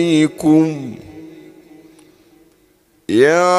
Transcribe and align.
يا 3.10 3.52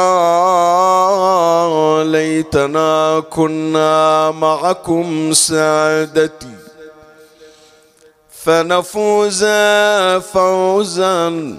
ليتنا 2.04 3.22
كنا 3.30 4.30
معكم 4.30 5.32
سعادتي 5.32 6.56
فنفوز 8.30 9.44
فوزا. 10.32 11.56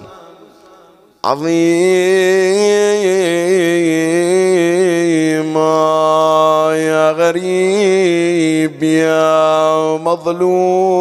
عظيما 1.24 1.54
يا 6.76 7.12
غريب 7.12 8.82
يا 8.82 9.96
مظلوم. 9.96 10.94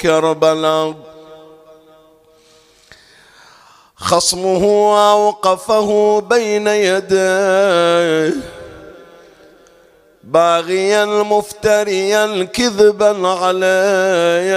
كربلاء. 0.00 0.94
خصمه 3.96 4.64
اوقفه 5.12 6.20
بين 6.20 6.66
يديه. 6.66 8.53
باغيا 10.34 11.04
مفتريا 11.04 12.44
كذبا 12.44 13.28
عليه 13.28 14.54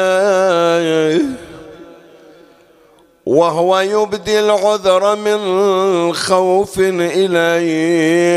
وهو 3.26 3.80
يبدي 3.80 4.40
العذر 4.40 5.16
من 5.16 5.40
خوف 6.14 6.80
إليه 6.80 8.28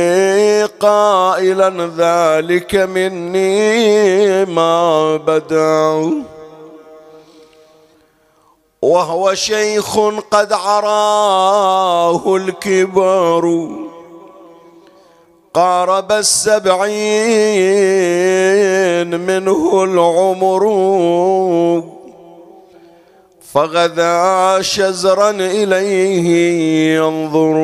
قائلا 0.81 1.91
ذلك 1.97 2.75
مني 2.75 4.45
ما 4.45 5.17
بدأ 5.17 6.11
وهو 8.83 9.35
شيخ 9.35 9.99
قد 10.31 10.53
عراه 10.53 12.37
الكبار. 12.37 13.71
قارب 15.55 16.13
السبعين 16.13 16.91
منه 19.21 19.85
العمر 19.85 20.63
فغدا 23.53 24.63
شزرا 24.63 25.31
إليه 25.31 26.27
ينظر 26.97 27.57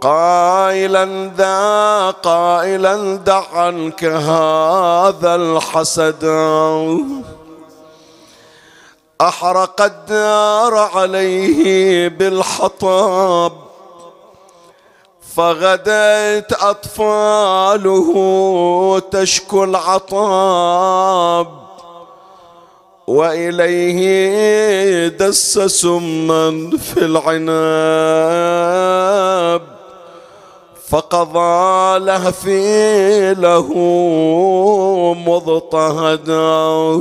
قائلا 0.00 1.30
ذا 1.36 2.10
قائلا 2.10 3.16
دع 3.16 3.42
عنك 3.54 4.04
هذا 4.04 5.34
الحسد 5.34 6.24
أحرق 9.20 9.82
الدار 9.82 10.74
عليه 10.74 12.08
بالحطب 12.08 13.63
فغدت 15.36 16.52
أطفاله 16.52 18.08
تشكو 19.10 19.64
العطاب 19.64 21.46
وإليه 23.06 25.08
دس 25.08 25.58
سما 25.58 26.70
في 26.78 27.04
العناب 27.04 27.34
فقضى 30.88 31.98
لهفي 31.98 33.34
له 33.34 33.68
مضطهدا. 35.26 37.00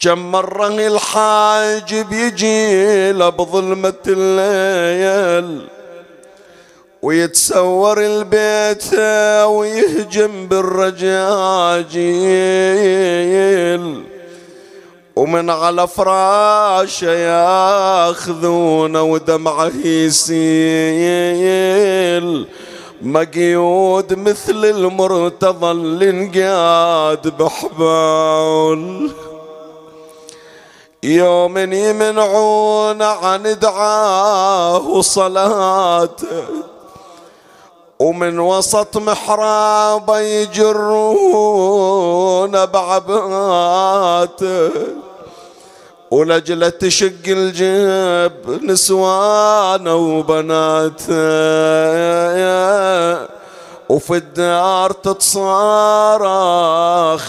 كم 0.00 0.32
مرة 0.32 0.68
الحاجب 0.68 2.12
يجي 2.12 3.12
بظلمة 3.12 3.94
الليل 4.06 5.68
ويتسور 7.02 8.00
البيت 8.00 8.94
ويهجم 9.44 10.46
بالرجاجيل. 10.46 11.14
ومن 15.16 15.50
على 15.50 15.88
فراشه 15.88 17.10
ياخذونه 17.10 19.02
ودمعه 19.02 19.72
يسيل. 19.84 20.40
مقيود 23.02 24.14
مثل 24.18 24.64
المرتضى 24.64 25.70
اللي 25.70 26.10
انقاد 26.10 27.36
بحبال 27.38 29.10
يوم 31.02 31.58
يمنعون 31.58 33.02
عن 33.02 33.58
دعاه 33.60 34.88
وصلاته. 34.88 36.69
ومن 38.00 38.38
وسط 38.38 38.96
محرابه 38.96 40.18
يجرون 40.18 41.70
بعباته 42.66 44.70
ولجلة 46.10 46.68
تشق 46.68 47.26
الجيب 47.26 48.64
نسوانه 48.64 49.96
وبناته 49.96 51.14
وفي 53.88 54.16
الدار 54.16 54.92
تتصارخ 54.92 56.22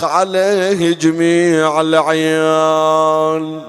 عليه 0.03 0.94
جميع 0.94 1.81
العيال. 1.81 3.62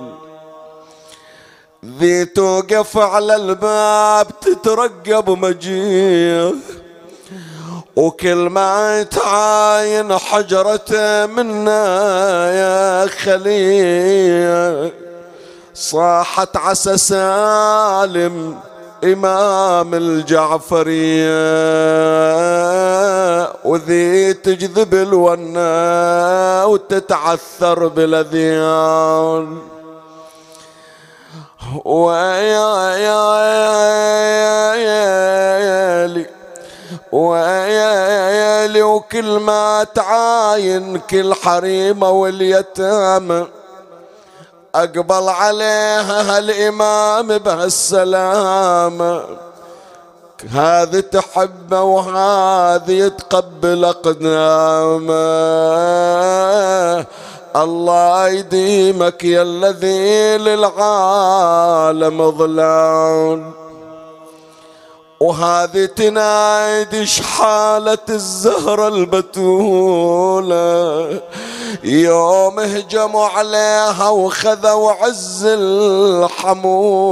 ذي 1.98 2.24
توقف 2.24 2.98
على 2.98 3.36
الباب 3.36 4.26
تترقب 4.40 5.30
مجيه 5.30 6.54
وكل 7.96 8.34
ما 8.36 9.02
تعاين 9.02 10.18
حجرته 10.18 11.26
منا 11.26 11.84
يا 12.52 13.06
خليل 13.06 14.92
صاحت 15.74 16.56
عسى 16.56 16.96
سالم 16.96 18.56
إمام 19.04 19.94
الجعفرية 19.94 21.32
وذي 23.64 24.32
تجذب 24.34 24.94
الونا 24.94 26.64
وتتعثر 26.64 27.88
بالأذيان 27.88 29.58
ويلي 34.82 36.41
ويلي 37.12 38.82
وكل 38.82 39.38
ما 39.38 39.84
تعاين 39.94 40.98
كل 40.98 41.34
حريمة 41.34 42.10
واليتامى. 42.10 43.46
أقبل 44.74 45.28
عليها 45.28 46.38
هالإمام 46.38 47.38
بهالسلامة. 47.38 49.22
هذه 50.50 51.00
تحبه 51.00 51.82
وهذه 51.82 52.92
يتقبل 52.92 53.84
أقدامه. 53.84 55.12
الله 57.56 58.28
يديمك 58.28 59.24
يا 59.24 59.42
الذي 59.42 60.38
للعالم 60.38 62.30
ظلام. 62.30 63.61
وهذه 65.22 65.84
تنايدش 65.84 67.20
حالة 67.20 67.98
الزهرة 68.10 68.88
البتولة. 68.88 70.52
يوم 71.84 72.60
هجموا 72.60 73.26
عليها 73.26 74.08
وخذوا 74.08 74.92
عز 74.92 75.44
الحمولة. 75.46 77.04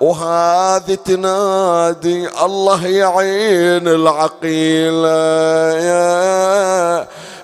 وهذه 0.00 0.94
تنادي 0.94 2.28
الله 2.44 2.86
يعين 2.86 3.88
العقيلة. 3.88 5.08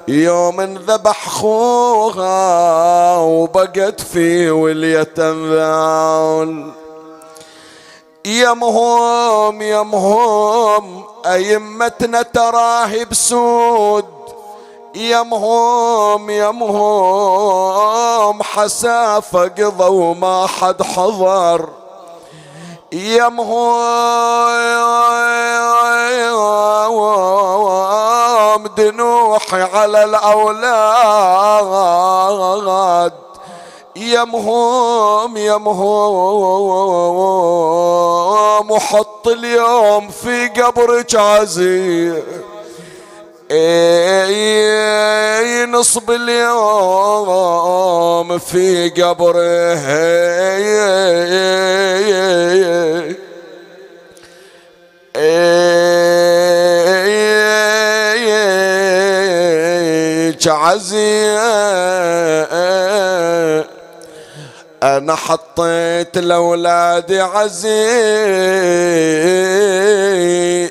يوم 0.09 0.61
انذبح 0.61 1.29
خوها 1.29 3.17
وبقت 3.17 4.01
في 4.01 4.51
ولية 4.51 5.15
ذان 5.19 6.84
يمهم 8.27 9.63
يمهم. 9.63 11.05
أئمتنا 11.27 12.23
تراهي 12.23 13.05
بسود 13.05 14.05
يمهم 14.95 16.31
يمهم. 16.31 17.63
حسافة 18.43 19.43
قضى 19.43 19.85
وما 19.85 20.47
حد 20.47 20.83
حضر. 20.83 21.69
يمهم 22.93 24.35
دنوحي 28.77 29.63
على 29.63 30.05
الأولاد. 30.05 30.85
يمهم 33.97 35.37
يمهم 35.37 35.91
وحط 38.71 39.29
اليوم 39.29 40.11
في 40.11 40.49
قبرك 40.49 41.15
عزيز 41.15 42.23
نصب 45.67 46.11
اليوم 46.11 47.19
في 48.39 48.89
قبره 48.91 49.75
عزيز 60.49 61.39
أنا 64.85 65.15
حطيت 65.15 66.19
لاولادي 66.19 67.23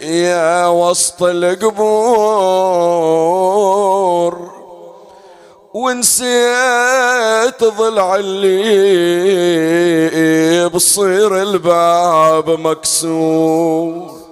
يا 0.03 0.67
وسط 0.67 1.23
القبور. 1.23 1.73
ونسيت 5.73 7.63
ضلع 7.63 8.15
اللي 8.15 8.59
بصير 10.69 11.41
الباب 11.41 12.49
مكسور. 12.49 14.22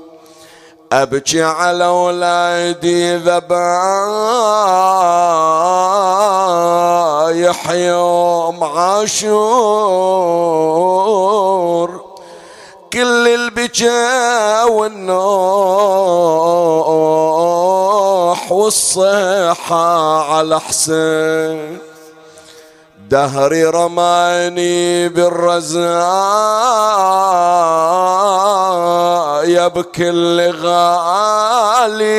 أبكي 0.92 1.44
على 1.44 1.88
ولادي 1.88 3.16
ذبايح 3.16 3.72
يوم 7.70 8.64
عاشور. 8.64 9.72
كل 12.94 13.28
البكا 13.28 14.64
والنوح 14.64 15.22
والصيحة 18.52 20.22
على 20.34 20.60
حسين. 20.60 21.91
دهري 23.12 23.64
رماني 23.66 25.10
بالرزايا 25.10 26.08
بكل 29.68 30.52
غالي. 30.62 32.12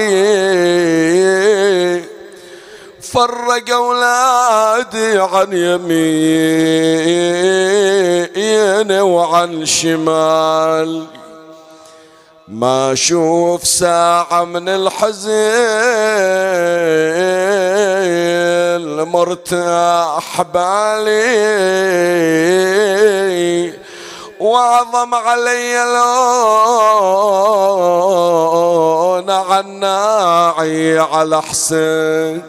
فرق 3.01 3.71
أولادي 3.73 5.19
عن 5.19 5.53
يمين 5.53 5.93
وعن 9.01 9.67
شمال 9.67 11.07
ما 12.53 12.93
أشوف 12.93 13.65
ساعة 13.67 14.45
من 14.45 14.69
الحزن 14.69 15.23
مرتاح 19.09 20.43
بالي. 20.43 21.33
واعظم 24.41 25.15
علي 25.15 25.85
لون 29.15 29.31
عناعي 29.31 30.99
على 30.99 31.43
حسين. 31.43 32.43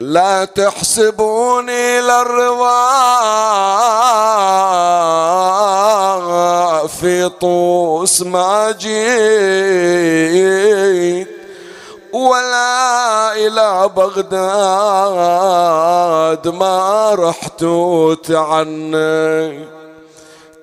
لا 0.00 0.44
تحسبوني 0.44 2.00
للرضا 2.00 2.78
في 6.88 7.28
طوس 7.28 8.22
ما 8.22 8.74
جيت 8.78 8.88
ولا 12.12 13.32
إلى 13.32 13.90
بغداد 13.96 14.38
ما 16.48 17.14
رحت 17.14 17.62
وتعني 17.62 18.88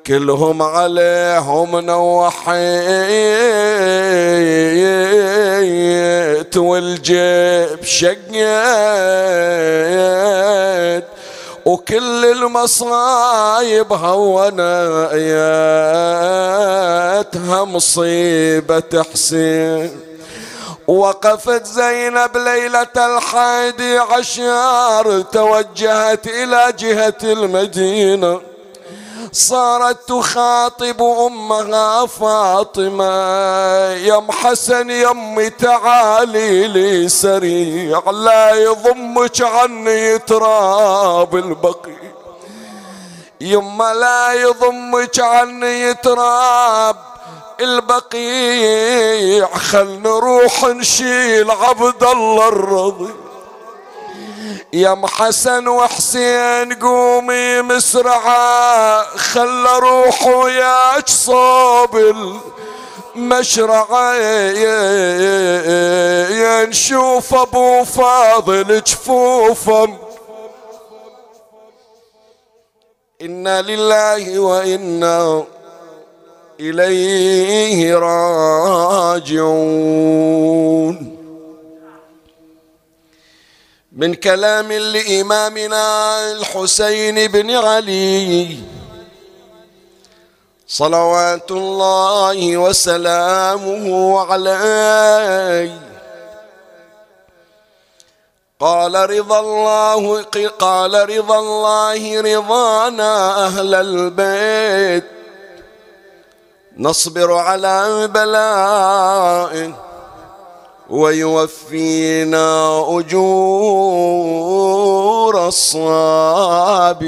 كلهم 0.08 0.62
عليهم 0.62 1.80
نوحيت 1.80 2.36
والجيب 6.58 7.84
شقيت. 7.84 8.26
وكل 11.66 12.26
المصايب 12.26 13.94
هونايتها 13.94 14.74
مصيبة 17.64 19.04
حسين. 19.14 20.02
وقفت 20.88 21.66
زينب 21.66 22.38
ليلة 22.38 22.96
الحادي 22.98 23.98
عشر 23.98 25.22
توجهت 25.22 26.28
إلى 26.28 26.74
جهة 26.80 27.18
المدينة. 27.24 28.42
صارت 29.32 30.10
تخاطب 30.10 31.02
أمها 31.02 32.06
فاطمة. 32.06 33.16
يم 33.94 34.32
حسن 34.32 34.90
يمي 34.90 35.50
تعالي 35.50 36.68
لي 36.68 37.10
سريع 37.10 38.02
لا 38.10 38.56
يضمك 38.56 39.42
عني 39.42 40.18
تراب 40.18 41.36
البقي 41.36 41.96
يما 43.42 43.94
لا 43.94 44.34
يضمك 44.34 45.20
عني 45.20 45.94
تراب 45.94 46.96
البقيع 47.60 49.48
خل 49.48 50.02
نروح 50.02 50.64
نشيل 50.64 51.52
عبد 51.52 52.04
الله 52.04 52.48
الرضي 52.48 53.25
يا 54.74 54.92
أم 54.92 55.06
حسن 55.06 55.68
وحسين 55.68 56.74
قومي 56.74 57.62
مسرعة 57.62 59.02
خل 59.18 59.66
روح 59.66 60.28
وياك 60.28 61.10
صوب 61.10 61.98
المشرعة. 63.16 64.16
نشوف 66.66 67.34
أبو 67.34 67.84
فاضل 67.84 68.82
جفوفه 68.82 69.98
إنا 73.22 73.62
لله 73.62 74.40
وإنا 74.40 75.44
إليه 76.60 77.96
راجعون. 79.16 79.36
من 83.96 84.14
كلام 84.14 84.72
لإمامنا 84.72 85.86
الحسين 86.32 87.28
بن 87.28 87.52
علي. 87.52 88.58
صلوات 90.68 91.52
الله 91.52 92.58
وسلامه 92.58 94.20
عليه. 94.20 95.80
قال 98.60 99.10
رضا 99.10 99.40
الله 99.40 100.24
قال 100.60 101.10
رضا 101.18 101.40
الله 101.40 102.22
رضانا 102.22 103.46
أهل 103.46 103.76
البيت. 103.76 105.06
نصبر 106.78 107.34
على 107.34 108.08
بلاء 108.08 109.85
ويوفينا 110.90 112.80
أجور 113.00 114.16
الصابرين. 115.48 117.06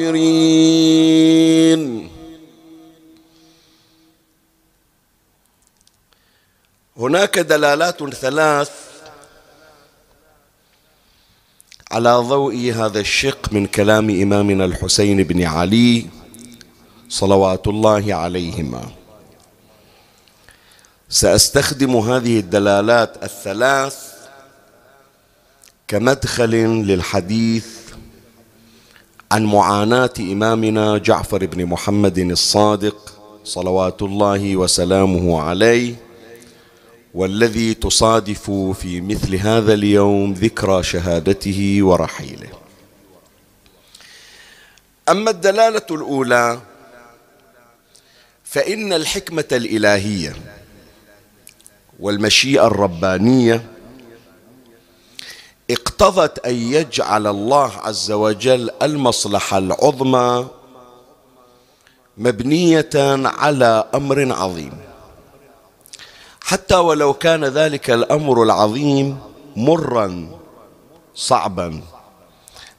هناك 6.98 7.40
دلالات 7.40 8.14
ثلاث 8.14 8.72
على 11.92 12.14
ضوء 12.16 12.72
هذا 12.76 13.00
الشق 13.00 13.54
من 13.54 13.66
كلام 13.66 14.10
إمامنا 14.10 14.66
الحسين 14.66 15.24
بن 15.24 15.44
علي 15.44 16.06
صلوات 17.10 17.68
الله 17.68 18.16
عليهما. 18.16 18.97
سأستخدم 21.10 21.98
هذه 21.98 22.40
الدلالات 22.40 23.24
الثلاث 23.24 24.08
كمدخل 25.88 26.52
للحديث 26.86 27.68
عن 29.32 29.46
معاناة 29.46 30.14
إمامنا 30.20 30.98
جعفر 30.98 31.46
بن 31.46 31.66
محمد 31.66 32.18
الصادق 32.18 33.14
صلوات 33.44 34.02
الله 34.02 34.58
وسلامه 34.58 35.42
عليه 35.42 35.96
والذي 37.14 37.74
تصادف 37.74 38.52
في 38.52 39.02
مثل 39.02 39.36
هذا 39.36 39.74
اليوم 39.74 40.34
ذكرى 40.34 40.84
شهادته 40.84 41.80
ورحيله. 41.82 42.50
أما 45.10 45.32
الدلالة 45.32 45.86
الأولى 45.92 46.60
فإن 48.44 48.94
الحكمة 48.94 49.46
الإلهية 49.52 50.57
والمشيئة 52.00 52.68
الربانية 52.68 53.66
اقتضت 55.72 56.46
أن 56.46 56.56
يجعل 56.56 57.28
الله 57.28 57.72
عز 57.78 58.12
وجل 58.12 58.70
المصلحة 58.82 59.58
العظمى 59.58 60.48
مبنية 62.18 62.90
على 63.26 63.90
أمر 63.96 64.34
عظيم. 64.34 64.74
حتى 66.42 66.76
ولو 66.76 67.14
كان 67.14 67.46
ذلك 67.46 67.90
الأمر 67.90 68.44
العظيم 68.44 69.18
مرا 69.56 70.30
صعبا 71.16 71.82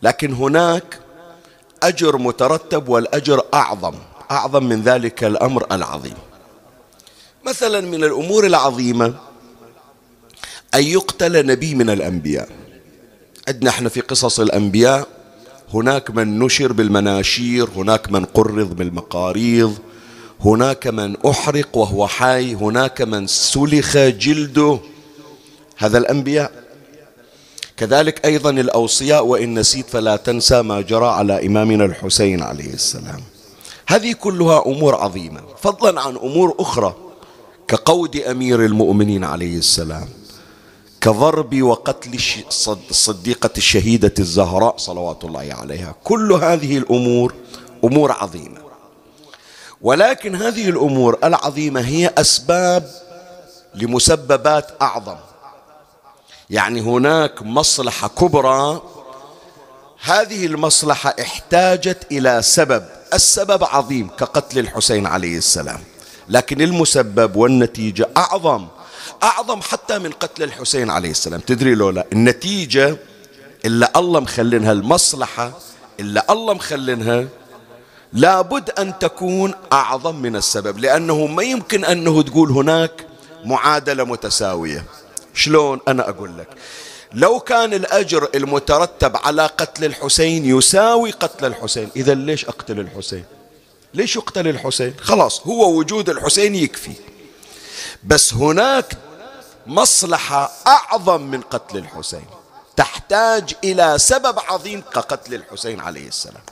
لكن 0.03 0.33
هناك 0.33 1.01
أجر 1.83 2.19
مترتب 2.19 2.89
والأجر 2.89 3.43
أعظم 3.55 3.95
أعظم 4.31 4.65
من 4.65 4.83
ذلك 4.83 5.25
الأمر 5.25 5.67
العظيم. 5.73 6.28
مثلا 7.49 7.81
من 7.81 8.05
الأمور 8.05 8.47
العظيمة 8.47 9.15
أن 10.75 10.83
يقتل 10.83 11.47
نبي 11.47 11.75
من 11.75 11.91
الأنبياء. 11.91 12.49
عندنا 13.49 13.71
إحنا 13.71 13.89
في 13.89 14.01
قصص 14.01 14.41
الأنبياء 14.41 15.09
هناك 15.75 16.11
من 16.11 16.39
نشر 16.39 16.73
بالمناشير 16.73 17.69
هناك 17.77 18.13
من 18.13 18.25
قرض 18.25 18.77
بالمقاريض 18.77 19.79
هناك 20.41 20.87
من 20.87 21.17
أحرق 21.27 21.77
وهو 21.77 22.07
حي 22.07 22.55
هناك 22.55 23.03
من 23.03 23.27
سلخ 23.27 23.97
جلده. 23.97 24.79
هذا 25.77 25.99
الأنبياء. 25.99 26.53
كذلك 27.77 28.25
أيضا 28.25 28.51
الأوصياء 28.51 29.27
وإن 29.27 29.59
نسيت 29.59 29.91
فلا 29.91 30.17
تنسى 30.17 30.63
ما 30.63 30.81
جرى 30.81 31.07
على 31.07 31.47
إمامنا 31.47 31.85
الحسين 31.85 32.43
عليه 32.43 32.75
السلام. 32.75 33.21
هذه 33.87 34.13
كلها 34.13 34.67
أمور 34.67 34.95
عظيمة 34.95 35.41
فضلا 35.63 36.01
عن 36.01 36.17
أمور 36.17 36.55
أخرى. 36.59 37.08
كقود 37.69 38.17
أمير 38.17 38.65
المؤمنين 38.65 39.25
عليه 39.25 39.59
السلام 39.59 40.09
كضرب 41.01 41.63
وقتل 41.63 42.19
الصديقة 42.91 43.51
الشهيدة 43.57 44.15
الزهراء 44.19 44.77
صلوات 44.77 45.25
الله 45.25 45.49
عليها. 45.51 45.95
كل 46.05 46.33
هذه 46.33 46.79
الأمور 46.79 47.35
أمور 47.85 48.13
عظيمة. 48.13 48.59
ولكن 49.83 50.35
هذه 50.35 50.69
الأمور 50.69 51.19
العظيمة 51.25 51.81
هي 51.81 52.13
أسباب 52.19 52.91
لمسببات 53.75 54.83
أعظم. 54.83 55.17
يعني 56.51 56.81
هناك 56.81 57.43
مصلحة 57.43 58.09
كبرى. 58.09 58.83
هذه 60.03 60.47
المصلحة 60.47 61.15
احتاجت 61.21 62.07
إلى 62.13 62.43
سبب 62.43 62.85
السبب 63.15 63.65
عظيم 63.65 64.09
كقتل 64.09 64.59
الحسين 64.59 65.07
عليه 65.07 65.39
السلام. 65.39 65.81
لكن 66.31 66.61
المسبب 66.61 67.37
والنتيجة 67.37 68.09
أعظم 68.17 68.67
أعظم 69.23 69.61
حتى 69.63 69.99
من 69.99 70.11
قتل 70.11 70.43
الحسين 70.43 70.91
عليه 70.91 71.11
السلام. 71.11 71.41
تدري 71.41 71.75
لولا؟ 71.75 72.07
النتيجة 72.13 72.97
الا 73.65 73.99
الله 73.99 74.21
مخلنها 74.21 74.73
المصلحة 74.73 75.53
الا 76.01 76.33
الله 76.33 76.55
مخلنها 76.55 77.25
لابد 78.13 78.71
أن 78.71 78.99
تكون 78.99 79.55
أعظم 79.73 80.17
من 80.17 80.37
السبب 80.37 80.79
لأنه 80.79 81.27
ما 81.27 81.43
يمكن 81.43 81.85
أنه 81.85 82.23
تقول 82.23 82.51
هناك 82.51 83.07
معادلة 83.45 84.05
متساوية. 84.05 84.85
شلون 85.35 85.81
أنا 85.89 86.09
أقول 86.09 86.39
لك؟ 86.39 86.49
لو 87.13 87.41
كان 87.41 87.75
الأجر 87.75 88.29
المترتب 88.35 89.17
على 89.17 89.47
قتل 89.47 89.85
الحسين 89.85 90.57
يساوي 90.57 91.11
قتل 91.11 91.45
الحسين 91.47 91.89
إذا 91.97 92.15
ليش 92.15 92.45
أقتل 92.45 92.81
الحسين؟ 92.81 93.25
ليش 93.95 94.17
يقتل 94.17 94.49
الحسين؟ 94.49 94.95
خلاص 95.01 95.47
هو 95.47 95.79
وجود 95.79 96.11
الحسين 96.11 96.55
يكفي. 96.55 96.93
بس 98.05 98.35
هناك 98.35 98.97
مصلحة 99.67 100.51
أعظم 100.67 101.21
من 101.21 101.41
قتل 101.41 101.79
الحسين. 101.79 102.25
تحتاج 102.77 103.55
إلى 103.65 103.99
سبب 103.99 104.39
عظيم 104.49 104.83
كقتل 104.95 105.35
الحسين 105.35 105.81
عليه 105.81 106.09
السلام. 106.09 106.43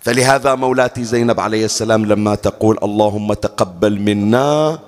فلهذا 0.00 0.54
مولاتي 0.54 1.04
زينب 1.04 1.40
عليه 1.40 1.64
السلام 1.64 2.06
لما 2.06 2.34
تقول 2.34 2.78
اللهم 2.82 3.32
تقبل 3.32 4.00
منا 4.00 4.78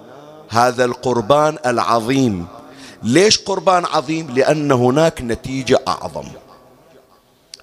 هذا 0.49 0.85
القربان 0.85 1.59
العظيم. 1.67 2.47
ليش 3.03 3.39
قربان 3.39 3.85
عظيم؟ 3.85 4.31
لأن 4.31 4.73
هناك 4.73 5.23
نتيجة 5.23 5.81
أعظم. 5.89 6.29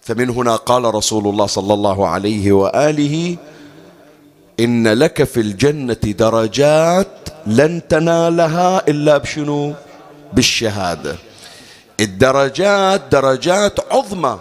فمن 0.01 0.29
هنا 0.29 0.55
قال 0.55 0.95
رسول 0.95 1.27
الله 1.27 1.45
صلى 1.45 1.73
الله 1.73 2.07
عليه 2.07 2.51
وآله 2.51 3.37
إن 4.59 4.87
لك 4.87 5.23
في 5.23 5.39
الجنة 5.39 5.93
درجات 5.93 7.29
لن 7.47 7.87
تنالها 7.87 8.87
إلا 8.87 9.17
بشنو؟ 9.17 9.73
بالشهادة. 10.33 11.15
الدرجات 11.99 13.01
درجات 13.11 13.93
عظمى 13.93 14.39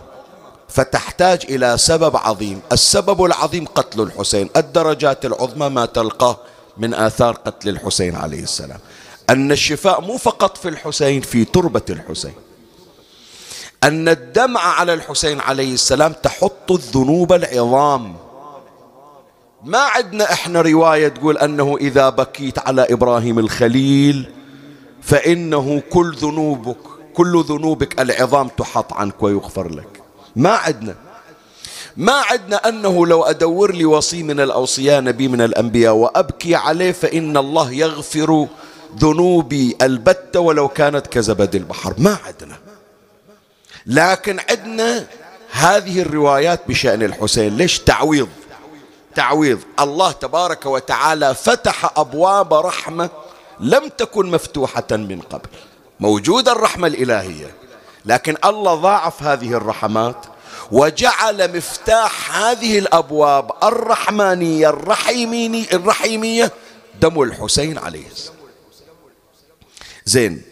فتحتاج 0.69 1.43
إلى 1.49 1.79
سبب 1.79 2.17
عظيم. 2.17 2.61
السبب 2.73 3.25
العظيم 3.25 3.65
قتل 3.67 4.01
الحسين. 4.01 4.51
الدرجات 4.57 5.25
العظمى 5.25 5.69
ما 5.69 5.87
تلقاه 5.87 6.37
من 6.79 6.95
آثار 6.95 7.35
قتل 7.35 7.69
الحسين 7.69 8.17
عليه 8.17 8.43
السلام. 8.43 8.79
أن 9.31 9.53
الشفاء 9.53 10.01
مو 10.01 10.17
فقط 10.17 10.57
في 10.57 10.69
الحسين 10.69 11.21
في 11.21 11.45
تربة 11.45 11.83
الحسين. 11.91 12.35
أن 13.85 14.09
الدمع 14.09 14.61
على 14.61 14.95
الحسين 14.95 15.41
عليه 15.41 15.75
السلام 15.75 16.13
تحط 16.13 16.73
الذنوب 16.73 17.33
العظام. 17.33 18.17
ما 19.65 19.79
عندنا 19.79 20.33
إحنا 20.33 20.61
رواية 20.61 21.09
تقول 21.09 21.39
أنه 21.39 21.77
إذا 21.81 22.09
بكيت 22.09 22.59
على 22.59 22.87
إبراهيم 22.91 23.39
الخليل 23.39 24.31
فإنه 25.03 25.83
كل 25.91 26.15
ذنوبك 26.15 26.77
كل 27.15 27.45
ذنوبك 27.49 28.01
العظام 28.01 28.49
تحط 28.49 28.93
عنك 28.93 29.23
ويغفر 29.23 29.69
لك. 29.69 30.03
ما 30.37 30.51
عندنا 30.51 30.95
ما 31.97 32.13
عندنا 32.13 32.69
أنه 32.69 33.07
لو 33.07 33.23
أدور 33.23 33.75
لي 33.75 33.85
وصي 33.85 34.23
من 34.23 34.41
الأوصياء 34.41 35.01
نبي 35.01 35.29
من 35.29 35.41
الأنبياء 35.41 35.95
وأبكي 35.95 36.55
عليه 36.55 36.93
فإن 36.93 37.37
الله 37.37 37.73
يغفر 37.73 38.47
ذنوبي 38.99 39.77
البتة 39.83 40.41
ولو 40.41 40.69
كانت 40.69 41.07
كزبد 41.07 41.55
البحر. 41.55 41.95
ما 41.99 42.17
عندنا 42.27 42.57
لكن 43.87 44.39
عندنا 44.51 45.07
هذه 45.51 46.01
الروايات 46.01 46.61
بشأن 46.69 47.03
الحسين. 47.03 47.57
ليش؟ 47.57 47.79
تعويض. 47.79 48.29
تعويض 49.17 49.59
الله 49.81 50.13
تبارك 50.13 50.67
وتعالى 50.67 51.35
فتح 51.35 51.99
أبواب 51.99 52.55
رحمة 52.55 53.11
لم 53.61 53.89
تكن 53.89 54.31
مفتوحة 54.31 54.87
من 54.91 55.21
قبل. 55.21 55.49
موجوده 56.01 56.53
الرحمة 56.53 56.87
الإلهية. 56.87 57.55
لكن 58.05 58.37
الله 58.45 58.75
ضاعف 58.75 59.23
هذه 59.23 59.53
الرحمات 59.53 60.27
وجعل 60.73 61.57
مفتاح 61.57 62.37
هذه 62.37 62.79
الأبواب 62.79 63.51
الرحمانية 63.63 64.69
الرحيمية 64.69 65.67
الرحيمية 65.73 66.53
دم 67.01 67.23
الحسين 67.23 67.79
عليه 67.79 68.07
السلام. 68.07 68.37
زين 70.05 70.43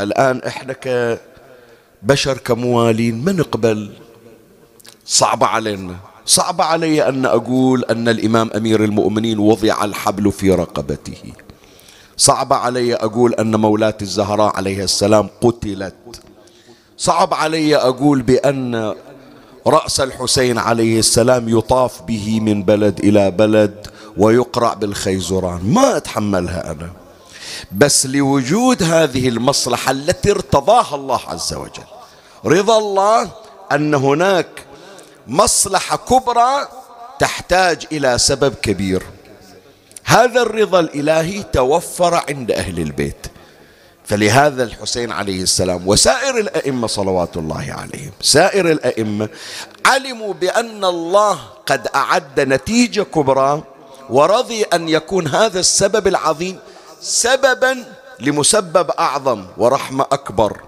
الآن 0.00 0.42
إحنا 0.42 0.72
كبشر 0.72 2.38
كموالين 2.38 3.24
ما 3.24 3.32
نقبل 3.32 3.98
صعب 5.06 5.44
علينا. 5.44 5.96
صعب 6.26 6.60
علي 6.60 7.08
أن 7.08 7.26
أقول 7.26 7.84
أن 7.84 8.08
الإمام 8.08 8.50
أمير 8.56 8.84
المؤمنين 8.84 9.38
وضع 9.38 9.84
الحبل 9.84 10.32
في 10.32 10.50
رقبته. 10.50 11.32
صعب 12.16 12.52
علي 12.52 12.94
أقول 12.94 13.34
أن 13.34 13.56
مولاة 13.56 13.96
الزهراء 14.02 14.56
عليه 14.56 14.84
السلام 14.84 15.28
قتلت. 15.40 15.94
صعب 16.96 17.34
علي 17.34 17.76
أقول 17.76 18.22
بأن 18.22 18.94
رأس 19.66 20.00
الحسين 20.00 20.58
عليه 20.58 20.98
السلام 20.98 21.48
يطاف 21.58 22.02
به 22.02 22.40
من 22.40 22.62
بلد 22.62 22.98
إلى 22.98 23.30
بلد 23.30 23.86
ويقرع 24.16 24.74
بالخيزران. 24.74 25.60
ما 25.72 25.96
أتحملها 25.96 26.70
أنا. 26.70 26.90
بس 27.72 28.06
لوجود 28.06 28.82
هذه 28.82 29.28
المصلحة 29.28 29.90
التي 29.90 30.30
ارتضاها 30.30 30.94
الله 30.94 31.20
عز 31.28 31.54
وجل. 31.54 31.88
رضا 32.46 32.78
الله 32.78 33.30
أن 33.72 33.94
هناك 33.94 34.63
مصلحة 35.26 35.96
كبرى 35.96 36.68
تحتاج 37.18 37.86
إلى 37.92 38.18
سبب 38.18 38.54
كبير. 38.54 39.02
هذا 40.04 40.42
الرضا 40.42 40.80
الإلهي 40.80 41.42
توفر 41.42 42.24
عند 42.28 42.50
أهل 42.50 42.78
البيت. 42.78 43.26
فلهذا 44.04 44.62
الحسين 44.62 45.12
عليه 45.12 45.42
السلام 45.42 45.88
وسائر 45.88 46.38
الأئمة 46.38 46.86
صلوات 46.86 47.36
الله 47.36 47.76
عليهم 47.78 48.12
سائر 48.20 48.70
الأئمة 48.70 49.28
علموا 49.86 50.34
بأن 50.34 50.84
الله 50.84 51.38
قد 51.66 51.88
أعد 51.94 52.40
نتيجة 52.40 53.02
كبرى 53.02 53.62
ورضي 54.10 54.62
أن 54.62 54.88
يكون 54.88 55.28
هذا 55.28 55.60
السبب 55.60 56.06
العظيم 56.06 56.58
سببا 57.00 57.84
لمسبب 58.20 58.90
أعظم 58.90 59.44
ورحمة 59.56 60.06
أكبر. 60.12 60.60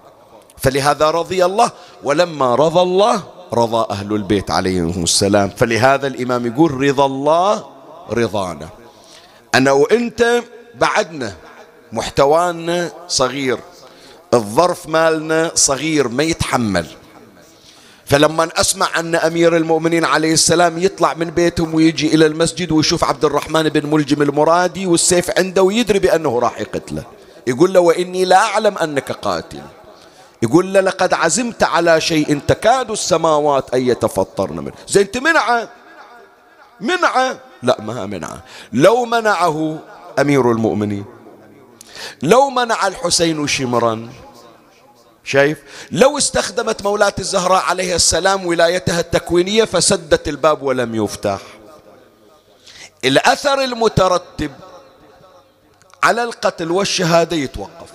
فلهذا 0.59 1.11
رضي 1.11 1.45
الله 1.45 1.71
ولما 2.05 2.55
رضى 2.55 2.81
الله 2.81 3.23
رضى 3.53 3.87
أهل 3.91 4.13
البيت 4.13 4.51
عليهم 4.51 5.03
السلام. 5.03 5.51
فلهذا 5.57 6.07
الإمام 6.07 6.47
يقول 6.47 6.71
رضا 6.71 7.07
الله 7.07 7.65
رضانا. 8.11 8.69
أنا 9.55 9.73
وإنت 9.73 10.43
بعدنا 10.75 11.33
محتوانا 11.93 12.91
صغير 13.09 13.59
الظرف 14.35 14.87
مالنا 14.89 15.51
صغير 15.55 16.09
ما 16.09 16.23
يتحمل. 16.23 16.87
فلما 18.07 18.49
أسمع 18.57 18.89
أن 18.99 19.15
أمير 19.15 19.57
المؤمنين 19.57 20.05
عليه 20.05 20.33
السلام 20.33 20.79
يطلع 20.79 21.15
من 21.15 21.31
بيتهم 21.31 21.75
ويجي 21.75 22.15
إلى 22.15 22.27
المسجد 22.27 22.73
ويشوف 22.73 23.05
عبد 23.05 23.25
الرحمن 23.25 23.69
بن 23.69 23.91
ملجم 23.91 24.23
المرادي 24.23 24.87
والسيف 24.87 25.31
عنده 25.39 25.63
ويدري 25.63 25.99
بأنه 25.99 26.39
راح 26.39 26.61
يقتله. 26.61 27.03
يقول 27.47 27.73
له 27.73 27.81
وإني 27.81 28.25
لا 28.25 28.37
أعلم 28.37 28.79
أنك 28.79 29.13
قاتل. 29.13 29.63
يقول 30.43 30.75
له 30.75 30.81
لقد 30.81 31.15
عزمت 31.15 31.63
على 31.63 32.01
شيء 32.01 32.41
تكاد 32.49 32.91
السماوات 32.91 33.75
أن 33.75 33.87
يتفطرن 33.87 34.57
منه. 34.57 34.75
زين 34.89 35.11
تمنعه 35.11 35.69
منعة؟ 36.81 37.39
لا 37.63 37.81
ما 37.81 38.07
منعة. 38.07 38.43
لو 38.73 39.05
منعه 39.05 39.79
أمير 40.19 40.51
المؤمنين 40.53 41.05
لو 42.23 42.51
منع 42.51 42.87
الحسين 42.87 43.47
شمرا 43.47 44.09
شايف؟ 45.25 45.59
لو 45.91 46.19
استخدمت 46.19 46.83
مولاة 46.83 47.15
الزهراء 47.19 47.63
عليه 47.63 47.95
السلام 47.95 48.47
ولايتها 48.47 49.01
التكوينية 49.01 49.65
فسدت 49.65 50.29
الباب 50.29 50.63
ولم 50.63 51.05
يفتح. 51.05 51.41
الأثر 53.05 53.65
المترتب 53.65 54.51
على 56.03 56.23
القتل 56.23 56.71
والشهادة 56.71 57.37
يتوقف. 57.37 57.89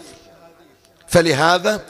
فلهذا 1.08 1.82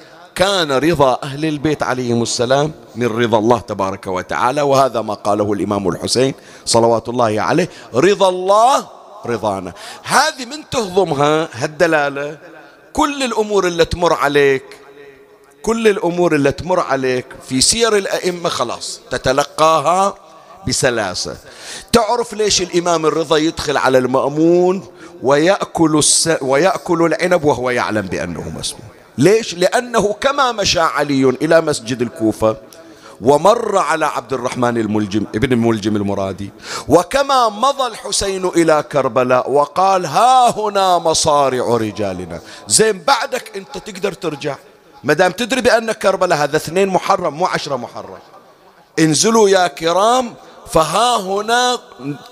كان 0.41 0.71
رضا 0.71 1.19
أهل 1.23 1.45
البيت 1.45 1.83
عليهم 1.83 2.21
السلام 2.21 2.71
من 2.95 3.07
رضا 3.07 3.37
الله 3.37 3.59
تبارك 3.59 4.07
وتعالى 4.07 4.61
وهذا 4.61 5.01
ما 5.01 5.13
قاله 5.13 5.53
الإمام 5.53 5.89
الحسين 5.89 6.33
صلوات 6.65 7.09
الله 7.09 7.41
عليه 7.41 7.69
رضا 7.93 8.29
الله 8.29 8.87
رضانا. 9.25 9.73
هذه 10.03 10.45
من 10.45 10.69
تهضمها 10.71 11.49
هالدلالة؟ 11.53 12.37
كل 12.93 13.23
الأمور 13.23 13.67
اللي 13.67 13.85
تمر 13.85 14.13
عليك 14.13 14.63
كل 15.61 15.87
الأمور 15.87 16.35
اللي 16.35 16.51
تمر 16.51 16.79
عليك 16.79 17.25
في 17.49 17.61
سير 17.61 17.97
الأئمة 17.97 18.49
خلاص 18.49 19.01
تتلقاها 19.11 20.15
بسلاسة. 20.67 21.37
تعرف 21.91 22.33
ليش 22.33 22.61
الإمام 22.61 23.05
الرضا 23.05 23.37
يدخل 23.37 23.77
على 23.77 23.97
المأمون 23.97 24.87
ويأكل, 25.23 25.97
الس... 25.97 26.29
ويأكل 26.41 27.05
العنب 27.05 27.43
وهو 27.43 27.69
يعلم 27.69 28.01
بأنه 28.01 28.49
مسموم؟ 28.49 29.00
ليش؟ 29.21 29.53
لأنه 29.53 30.13
كما 30.13 30.51
مشى 30.51 30.79
علي 30.79 31.29
إلى 31.29 31.61
مسجد 31.61 32.01
الكوفة 32.01 32.57
ومر 33.21 33.77
على 33.77 34.05
عبد 34.05 34.33
الرحمن 34.33 34.77
الملجم 34.77 35.23
ابن 35.35 35.53
الملجم 35.53 35.95
المرادي 35.95 36.49
وكما 36.87 37.49
مضى 37.49 37.87
الحسين 37.87 38.45
إلى 38.45 38.83
كربلاء 38.91 39.51
وقال 39.51 40.05
ها 40.05 40.59
هنا 40.59 40.97
مصارع 40.97 41.65
رجالنا. 41.77 42.39
زين 42.67 43.03
بعدك 43.07 43.57
أنت 43.57 43.77
تقدر 43.77 44.13
ترجع. 44.13 44.55
ما 45.03 45.13
دام 45.13 45.31
تدري 45.31 45.61
بأن 45.61 45.91
كربلاء 45.91 46.37
هذا 46.37 46.57
اثنين 46.57 46.87
محرم 46.87 47.33
مو 47.33 47.45
عشرة 47.45 47.75
محرم. 47.75 48.19
انزلوا 48.99 49.49
يا 49.49 49.67
كرام 49.67 50.33
فها 50.71 51.17
هنا 51.17 51.79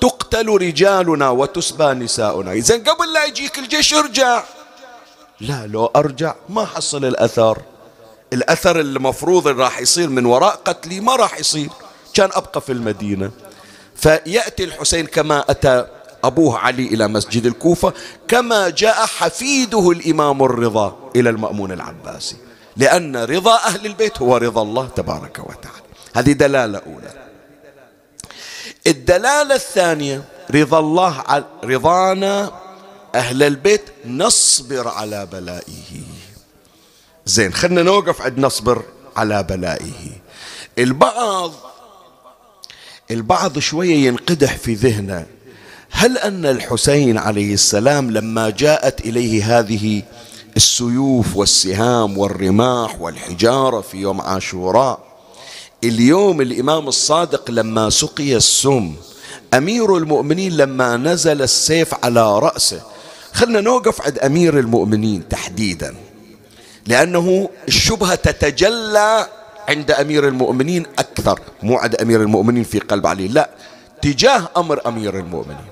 تقتل 0.02 0.48
رجالنا 0.48 1.30
وتسبى 1.30 1.86
نساؤنا. 1.86 2.60
زين 2.60 2.84
قبل 2.84 3.14
لا 3.14 3.26
يجيك 3.26 3.60
الجيش 3.60 3.94
ارجع. 3.94 4.44
لا 5.42 5.68
لو 5.68 5.86
أرجع 5.86 6.36
ما 6.50 6.66
حصل 6.66 7.06
الأثر. 7.06 7.58
الأثر 8.34 8.80
المفروض 8.80 9.48
اللي 9.48 9.64
راح 9.64 9.80
يصير 9.80 10.10
من 10.10 10.26
وراء 10.26 10.56
قتلي 10.66 11.00
ما 11.00 11.16
راح 11.16 11.40
يصير. 11.40 11.70
كان 12.14 12.30
أبقى 12.34 12.62
في 12.62 12.72
المدينة. 12.72 13.32
فيأتي 13.96 14.64
الحسين 14.64 15.06
كما 15.06 15.46
أتى 15.50 15.86
أبوه 16.24 16.58
علي 16.58 16.88
إلى 16.88 17.08
مسجد 17.08 17.46
الكوفة 17.46 17.94
كما 18.28 18.70
جاء 18.70 19.06
حفيده 19.06 19.92
الإمام 19.92 20.44
الرضا 20.44 21.12
إلى 21.16 21.30
المأمون 21.30 21.72
العباسي. 21.72 22.36
لأن 22.78 23.16
رضا 23.18 23.56
أهل 23.56 23.86
البيت 23.86 24.22
هو 24.22 24.38
رضا 24.38 24.62
الله 24.62 24.88
تبارك 24.96 25.40
وتعالى. 25.40 25.84
هذه 26.16 26.32
دلالة 26.32 26.82
أولى. 26.88 27.14
الدلالة 28.88 29.56
الثانية 29.56 30.24
رضا 30.52 30.80
الله 30.80 31.24
رضانا 31.64 32.52
أهل 33.16 33.44
البيت 33.44 33.82
نصبر 34.06 34.88
على 34.88 35.26
بلائه. 35.26 36.04
زين 37.26 37.54
خلنا 37.54 37.84
نوقف 37.84 38.22
عند 38.22 38.40
نصبر 38.40 38.84
على 39.16 39.44
بلائه. 39.44 40.12
البعض 40.78 41.54
البعض 43.12 43.60
شوية 43.60 44.08
ينقدح 44.08 44.58
في 44.58 44.74
ذهنه. 44.74 45.26
هل 45.92 46.18
أن 46.18 46.46
الحسين 46.46 47.18
عليه 47.18 47.54
السلام 47.54 48.12
لما 48.12 48.50
جاءت 48.50 49.02
إليه 49.02 49.60
هذه 49.60 50.04
السيوف 50.58 51.36
والسهام 51.36 52.18
والرماح 52.18 53.02
والحجارة 53.02 53.82
في 53.82 53.98
يوم 53.98 54.22
عاشوراء 54.22 55.00
اليوم 55.84 56.42
الإمام 56.42 56.88
الصادق 56.88 57.52
لما 57.52 57.90
سقي 57.90 58.36
السم 58.36 58.96
أمير 59.54 59.98
المؤمنين 59.98 60.58
لما 60.58 60.98
نزل 60.98 61.42
السيف 61.42 61.94
على 62.06 62.40
رأسه 62.40 62.82
خلنا 63.40 63.62
نوقف 63.62 64.02
عند 64.02 64.20
أمير 64.20 64.60
المؤمنين 64.60 65.30
تحديداً 65.30 65.96
لأنه 66.90 67.50
الشبهة 67.68 68.16
تتجلى 68.16 69.28
عند 69.70 69.92
أمير 69.92 70.28
المؤمنين 70.28 70.86
أكثر 71.00 71.40
مو 71.64 71.78
عند 71.78 71.96
أمير 71.96 72.22
المؤمنين 72.22 72.64
في 72.64 72.80
قلب 72.80 73.08
علي 73.08 73.28
لا 73.28 73.50
تجاه 74.02 74.50
أمر 74.58 74.82
أمير 74.88 75.20
المؤمنين. 75.20 75.70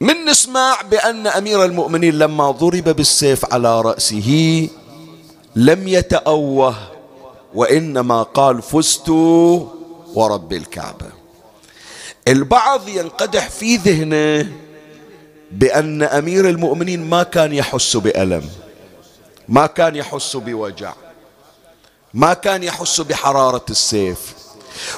من 0.00 0.24
نسمع 0.24 0.80
بأن 0.90 1.26
أمير 1.26 1.64
المؤمنين 1.64 2.18
لما 2.18 2.50
ضرب 2.50 2.84
بالسيف 2.84 3.52
على 3.52 3.80
رأسه 3.80 4.28
لم 5.56 5.88
يتأوه 5.88 6.74
وإنما 7.54 8.22
قال 8.22 8.62
فزت 8.62 9.08
ورب 10.14 10.52
الكعبة 10.52 11.06
البعض 12.28 12.88
ينقدح 12.88 13.50
في 13.50 13.76
ذهنه 13.76 14.52
بأن 15.54 16.02
أمير 16.02 16.48
المؤمنين 16.48 17.10
ما 17.10 17.22
كان 17.22 17.52
يحس 17.52 17.96
بألم 17.96 18.48
ما 19.48 19.66
كان 19.66 19.96
يحس 19.96 20.36
بوجع 20.36 20.92
ما 22.14 22.34
كان 22.34 22.62
يحس 22.62 23.00
بحرارة 23.00 23.64
السيف. 23.70 24.34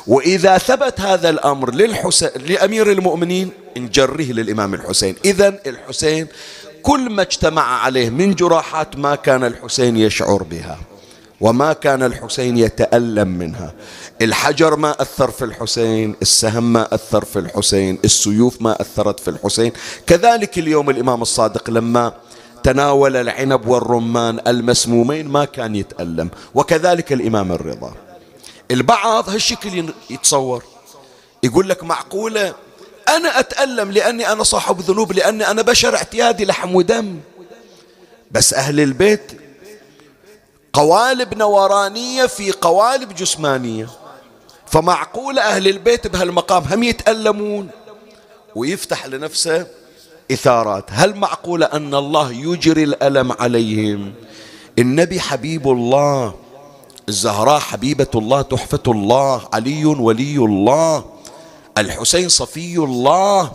وإذا 0.06 0.58
ثبت 0.58 1.00
هذا 1.00 1.30
الأمر 1.30 1.74
للحسين 1.74 2.28
لأمير 2.46 2.92
المؤمنين 2.92 3.50
نجره 3.76 4.22
للإمام 4.22 4.74
الحسين. 4.74 5.16
إذا 5.24 5.58
الحسين 5.66 6.26
كل 6.82 7.10
ما 7.10 7.22
اجتمع 7.22 7.82
عليه 7.82 8.10
من 8.10 8.34
جراحات 8.34 8.96
ما 8.96 9.14
كان 9.14 9.44
الحسين 9.44 9.96
يشعر 9.96 10.42
بها. 10.42 10.78
وما 11.40 11.72
كان 11.72 12.02
الحسين 12.02 12.58
يتألم 12.58 13.28
منها. 13.28 13.72
الحجر 14.22 14.76
ما 14.76 15.02
أثر 15.02 15.30
في 15.30 15.44
الحسين 15.44 16.16
السهم 16.22 16.72
ما 16.72 16.94
أثر 16.94 17.24
في 17.24 17.38
الحسين 17.38 17.98
السيوف 18.04 18.62
ما 18.62 18.80
أثرت 18.80 19.20
في 19.20 19.30
الحسين. 19.30 19.72
كذلك 20.06 20.58
اليوم 20.58 20.90
الإمام 20.90 21.22
الصادق 21.22 21.70
لما 21.70 22.12
تناول 22.62 23.16
العنب 23.16 23.66
والرمان 23.66 24.40
المسمومين 24.46 25.28
ما 25.28 25.44
كان 25.44 25.76
يتألم. 25.76 26.30
وكذلك 26.54 27.12
الإمام 27.12 27.52
الرضا. 27.52 27.94
البعض 28.70 29.30
هالشكل 29.30 29.92
يتصور. 30.10 30.62
يقول 31.42 31.68
لك 31.68 31.84
معقولة؟ 31.84 32.54
أنا 33.08 33.40
أتألم 33.40 33.90
لأني 33.90 34.32
أنا 34.32 34.42
صاحب 34.42 34.80
ذنوب 34.80 35.12
لأني 35.12 35.50
أنا 35.50 35.62
بشر 35.62 35.96
اعتيادي 35.96 36.44
لحم 36.44 36.74
ودم. 36.74 37.16
بس 38.30 38.54
أهل 38.54 38.80
البيت 38.80 39.32
قوالب 40.76 41.34
نورانية 41.34 42.26
في 42.26 42.52
قوالب 42.52 43.14
جسمانية. 43.14 43.88
فمعقول 44.66 45.38
أهل 45.38 45.68
البيت 45.68 46.06
بهالمقام 46.06 46.62
هم 46.62 46.82
يتألمون 46.82 47.68
ويفتح 48.54 49.06
لنفسه 49.06 49.66
إثارات. 50.32 50.84
هل 50.88 51.16
معقولة 51.16 51.66
أن 51.66 51.94
الله 51.94 52.32
يجري 52.32 52.84
الألم 52.84 53.32
عليهم؟ 53.32 54.14
النبي 54.78 55.20
حبيب 55.20 55.68
الله 55.68 56.34
الزهراء 57.08 57.58
حبيبة 57.60 58.10
الله 58.14 58.42
تحفة 58.42 58.82
الله 58.88 59.42
علي 59.54 59.84
ولي 59.84 60.36
الله 60.36 61.04
الحسين 61.78 62.28
صفي 62.28 62.76
الله 62.76 63.52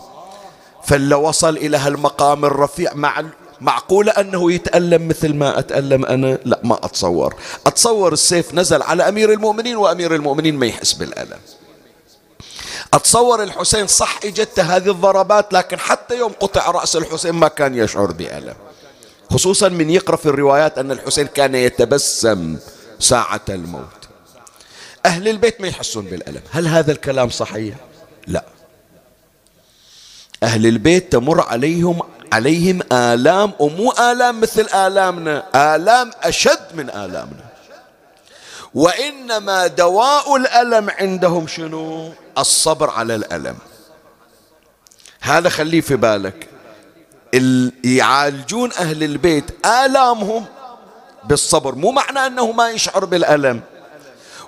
فلو 0.84 1.28
وصل 1.28 1.56
إلى 1.56 1.76
هالمقام 1.76 2.44
الرفيع 2.44 2.94
مع 2.94 3.20
معقولة 3.62 4.12
أنه 4.12 4.52
يتألم 4.52 5.08
مثل 5.08 5.34
ما 5.34 5.58
أتألم 5.58 6.04
أنا؟ 6.04 6.38
لا 6.44 6.60
ما 6.64 6.74
أتصور. 6.74 7.34
أتصور 7.66 8.12
السيف 8.12 8.54
نزل 8.54 8.82
على 8.82 9.08
أمير 9.08 9.32
المؤمنين 9.32 9.76
وأمير 9.76 10.14
المؤمنين 10.14 10.56
ما 10.56 10.66
يحس 10.66 10.92
بالألم. 10.92 11.38
أتصور 12.94 13.42
الحسين 13.42 13.86
صح 13.86 14.20
إجت 14.24 14.60
هذه 14.60 14.90
الضربات 14.90 15.52
لكن 15.52 15.78
حتى 15.78 16.18
يوم 16.18 16.32
قطع 16.40 16.70
رأس 16.70 16.96
الحسين 16.96 17.32
ما 17.32 17.48
كان 17.48 17.74
يشعر 17.74 18.12
بألم. 18.12 18.54
خصوصا 19.30 19.68
من 19.68 19.90
يقرأ 19.90 20.16
في 20.16 20.26
الروايات 20.26 20.78
أن 20.78 20.90
الحسين 20.90 21.26
كان 21.26 21.54
يتبسم 21.54 22.56
ساعة 22.98 23.40
الموت. 23.48 24.08
أهل 25.06 25.28
البيت 25.28 25.60
ما 25.60 25.68
يحسون 25.68 26.04
بالألم. 26.04 26.40
هل 26.50 26.66
هذا 26.66 26.92
الكلام 26.92 27.30
صحيح؟ 27.30 27.74
لا. 28.26 28.44
أهل 30.42 30.66
البيت 30.66 31.12
تمر 31.12 31.40
عليهم 31.40 32.02
عليهم 32.32 32.80
آلام 32.92 33.52
ومو 33.58 33.90
آلام 33.92 34.40
مثل 34.40 34.66
آلامنا. 34.74 35.44
آلام 35.54 36.10
أشد 36.22 36.66
من 36.74 36.90
آلامنا. 36.90 37.44
وإنما 38.74 39.66
دواء 39.66 40.36
الألم 40.36 40.90
عندهم 40.90 41.46
شنو؟ 41.46 42.12
الصبر 42.38 42.90
على 42.90 43.14
الألم. 43.14 43.56
هذا 45.20 45.48
خليه 45.48 45.80
في 45.80 45.96
بالك. 45.96 46.48
يعالجون 47.84 48.72
أهل 48.72 49.02
البيت 49.02 49.66
آلامهم 49.66 50.44
بالصبر. 51.24 51.74
مو 51.74 51.90
معنى 51.90 52.26
أنه 52.26 52.52
ما 52.52 52.70
يشعر 52.70 53.04
بالألم. 53.04 53.60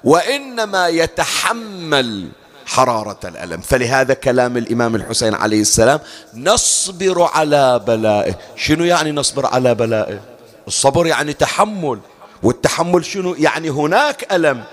وإنما 0.05 0.89
يتحمل 0.89 2.29
حرارة 2.67 3.19
الألم. 3.25 3.61
فلهذا 3.61 4.15
كلام 4.15 4.57
الإمام 4.57 4.95
الحسين 4.95 5.35
عليه 5.35 5.61
السلام 5.61 6.01
نصبر 6.35 7.23
على 7.23 7.79
بلائه. 7.87 8.35
شنو 8.57 8.85
يعني 8.85 9.13
نصبر 9.13 9.47
على 9.47 9.75
بلائه؟ 9.75 10.21
الصبر 10.69 11.07
يعني 11.07 11.33
تحمل. 11.33 11.99
والتحمل 12.43 13.05
شنو؟ 13.05 13.35
يعني 13.35 13.71
هناك 13.71 14.33
ألم. 14.33 14.65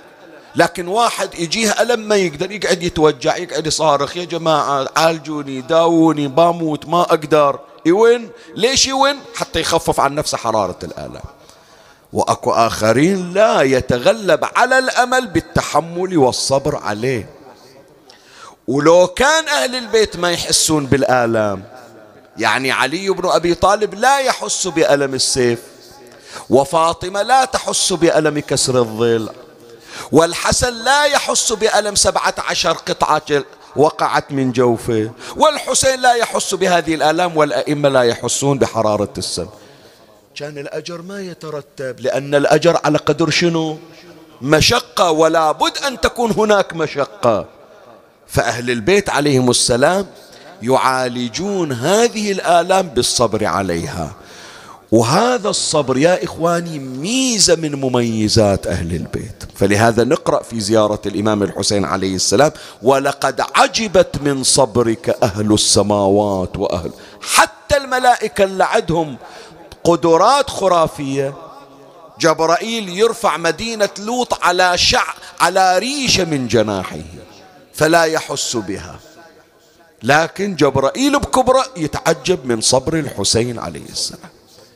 لكن 0.56 0.88
واحد 0.88 1.30
يجيه 1.40 1.72
ألم 1.82 2.00
ما 2.00 2.16
يقدر 2.16 2.52
يقعد 2.52 2.84
يتوجع 2.84 3.38
يقعد 3.38 3.68
يصارخ 3.68 4.18
يا 4.18 4.26
جماعة 4.26 4.88
عالجوني 4.98 5.62
داوني 5.62 6.28
بموت 6.28 6.86
ما 6.86 7.02
أقدر. 7.02 7.60
يوين؟ 7.86 8.30
ليش 8.56 8.88
يوين؟ 8.88 9.20
حتى 9.36 9.60
يخفف 9.60 10.00
عن 10.00 10.16
نفسه 10.16 10.38
حرارة 10.38 10.80
الآلام. 10.84 11.24
وأكو 12.14 12.52
آخرين 12.52 13.34
لا 13.34 13.62
يتغلب 13.62 14.46
على 14.56 14.80
الأمل 14.80 15.28
بالتحمل 15.28 16.18
والصبر 16.18 16.76
عليه. 16.76 17.41
ولو 18.72 19.08
كان 19.08 19.48
أهل 19.48 19.76
البيت 19.76 20.18
ما 20.18 20.32
يحسون 20.32 20.86
بالآلام. 20.86 21.64
يعني 22.38 22.72
علي 22.72 23.10
بن 23.10 23.30
أبي 23.30 23.54
طالب 23.56 23.94
لا 23.94 24.20
يحس 24.20 24.68
بألم 24.68 25.14
السيف 25.14 25.60
وفاطمة 26.50 27.22
لا 27.22 27.46
تحس 27.46 27.94
بألم 27.94 28.40
كسر 28.40 28.80
الظل 28.80 29.30
والحسن 30.12 30.74
لا 30.74 31.06
يحس 31.06 31.52
بألم 31.52 31.96
سبعة 31.96 32.36
عشر 32.38 32.72
قطعة 32.72 33.44
وقعت 33.76 34.32
من 34.32 34.52
جوفه 34.52 35.12
والحسين 35.36 36.00
لا 36.02 36.14
يحس 36.14 36.54
بهذه 36.54 36.96
الآلام 36.96 37.38
والأئمة 37.38 37.90
لا 37.90 38.02
يحسون 38.02 38.58
بحرارة 38.60 39.14
السم 39.18 39.48
كان 40.36 40.58
الأجر 40.58 41.02
ما 41.02 41.22
يترتب 41.22 42.00
لأن 42.00 42.36
الأجر 42.36 42.80
على 42.86 42.98
قدر 42.98 43.30
شنو؟ 43.30 43.78
مشقة 44.42 45.12
ولا 45.12 45.52
بد 45.52 45.78
أن 45.88 46.02
تكون 46.02 46.32
هناك 46.32 46.74
مشقة. 46.74 47.61
فأهل 48.32 48.72
البيت 48.72 49.10
عليهم 49.10 49.50
السلام 49.50 50.06
يعالجون 50.62 51.72
هذه 51.72 52.32
الآلام 52.32 52.88
بالصبر 52.88 53.46
عليها. 53.46 54.12
وهذا 54.92 55.50
الصبر 55.50 55.98
يا 55.98 56.24
إخواني 56.24 56.80
ميزة 56.80 57.56
من 57.56 57.76
مميزات 57.76 58.68
أهل 58.68 58.96
البيت. 58.96 59.44
فلهذا 59.56 60.04
نقرأ 60.04 60.44
في 60.44 60.60
زيارة 60.60 61.02
الإمام 61.06 61.44
الحسين 61.44 61.86
عليه 61.86 62.16
السلام 62.16 62.52
ولقد 62.82 63.42
عجبت 63.56 64.22
من 64.22 64.44
صبرك 64.44 65.18
أهل 65.24 65.54
السماوات 65.54 66.58
وأهل 66.58 66.92
حتى 67.22 67.78
الملائكة 67.78 68.44
اللي 68.44 68.64
عندهم 68.64 69.18
قدرات 69.84 70.50
خرافية. 70.50 71.34
جبرائيل 72.20 72.90
يرفع 72.90 73.38
مدينة 73.38 73.90
لوط 74.00 74.44
على 74.44 74.78
شع 74.78 75.04
على 75.40 75.80
ريشة 75.80 76.26
من 76.26 76.48
جناحه. 76.48 76.98
فلا 77.82 78.04
يحس 78.04 78.56
بها. 78.56 79.00
لكن 80.04 80.56
جبرائيل 80.56 81.20
بكبرى 81.20 81.64
يتعجب 81.78 82.46
من 82.46 82.62
صبر 82.62 82.94
الحسين 83.00 83.60
عليه 83.60 83.90
السلام. 83.90 84.30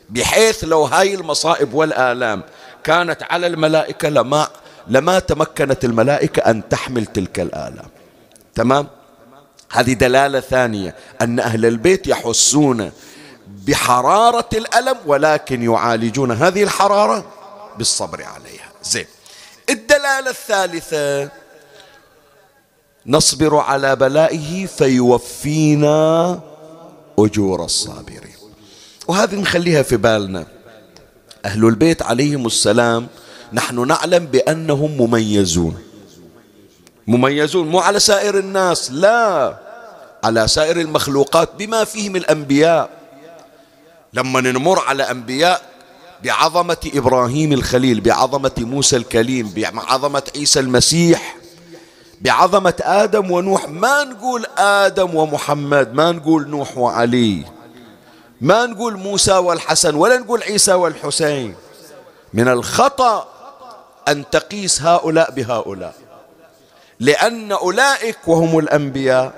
بحيث 0.10 0.64
لو 0.64 0.84
هاي 0.84 1.16
المصائب 1.16 1.74
والآلام 1.74 2.44
كانت 2.84 3.24
على 3.24 3.48
الملائكة 3.48 4.10
لما 4.10 4.48
لما 4.88 5.20
تمكنت 5.20 5.86
الملائكة 5.86 6.40
أن 6.40 6.70
تحمل 6.70 7.06
تلك 7.06 7.40
الآلام. 7.40 7.90
تمام؟ 8.56 8.88
هذه 9.72 9.94
دلالة 9.94 10.40
ثانية 10.40 10.96
أن 11.22 11.40
أهل 11.40 11.66
البيت 11.66 12.08
يحسون 12.08 12.92
بحرارة 13.48 14.50
الألم 14.54 14.98
ولكن 15.06 15.64
يعالجون 15.64 16.32
هذه 16.32 16.64
الحرارة 16.64 17.26
بالصبر 17.78 18.24
عليها. 18.24 18.70
زين. 18.84 19.06
الدلالة 19.70 20.30
الثالثة 20.30 21.45
نصبر 23.08 23.56
على 23.56 23.96
بلائه 23.96 24.66
فيوفينا 24.66 26.40
أجور 27.20 27.66
الصابرين. 27.66 28.36
وهذه 29.08 29.36
نخليها 29.36 29.84
في 29.84 29.98
بالنا. 29.98 30.46
أهل 31.46 31.66
البيت 31.66 32.02
عليهم 32.02 32.46
السلام 32.46 33.08
نحن 33.54 33.88
نعلم 33.88 34.26
بأنهم 34.26 34.92
مميزون. 34.98 35.78
مميزون 37.08 37.68
مو 37.68 37.80
على 37.80 38.00
سائر 38.00 38.40
الناس 38.40 38.92
لا. 38.92 39.58
على 40.24 40.48
سائر 40.48 40.82
المخلوقات 40.82 41.50
بما 41.60 41.84
فيهم 41.84 42.16
الأنبياء. 42.16 42.90
لما 44.14 44.42
نمر 44.42 44.80
على 44.80 45.04
أنبياء 45.04 45.62
بعظمة 46.24 46.78
إبراهيم 46.94 47.54
الخليل 47.54 48.02
بعظمة 48.02 48.52
موسى 48.58 48.96
الكليم 48.96 49.54
بعظمة 49.56 50.24
عيسى 50.36 50.60
المسيح 50.60 51.38
بعظمة 52.22 52.74
آدم 52.82 53.32
ونوح. 53.32 53.70
ما 53.70 54.04
نقول 54.04 54.46
آدم 54.58 55.16
ومحمد 55.16 55.94
ما 55.94 56.12
نقول 56.12 56.50
نوح 56.50 56.78
وعلي. 56.78 57.44
ما 58.42 58.66
نقول 58.66 58.98
موسى 58.98 59.34
والحسن 59.38 59.96
ولا 59.96 60.18
نقول 60.18 60.44
عيسى 60.44 60.74
والحسين. 60.74 61.56
من 62.34 62.48
الخطأ 62.48 63.28
أن 64.08 64.30
تقيس 64.30 64.82
هؤلاء 64.82 65.32
بهؤلاء. 65.32 65.96
لأن 67.00 67.52
أولئك 67.52 68.18
وهم 68.28 68.60
الأنبياء. 68.60 69.34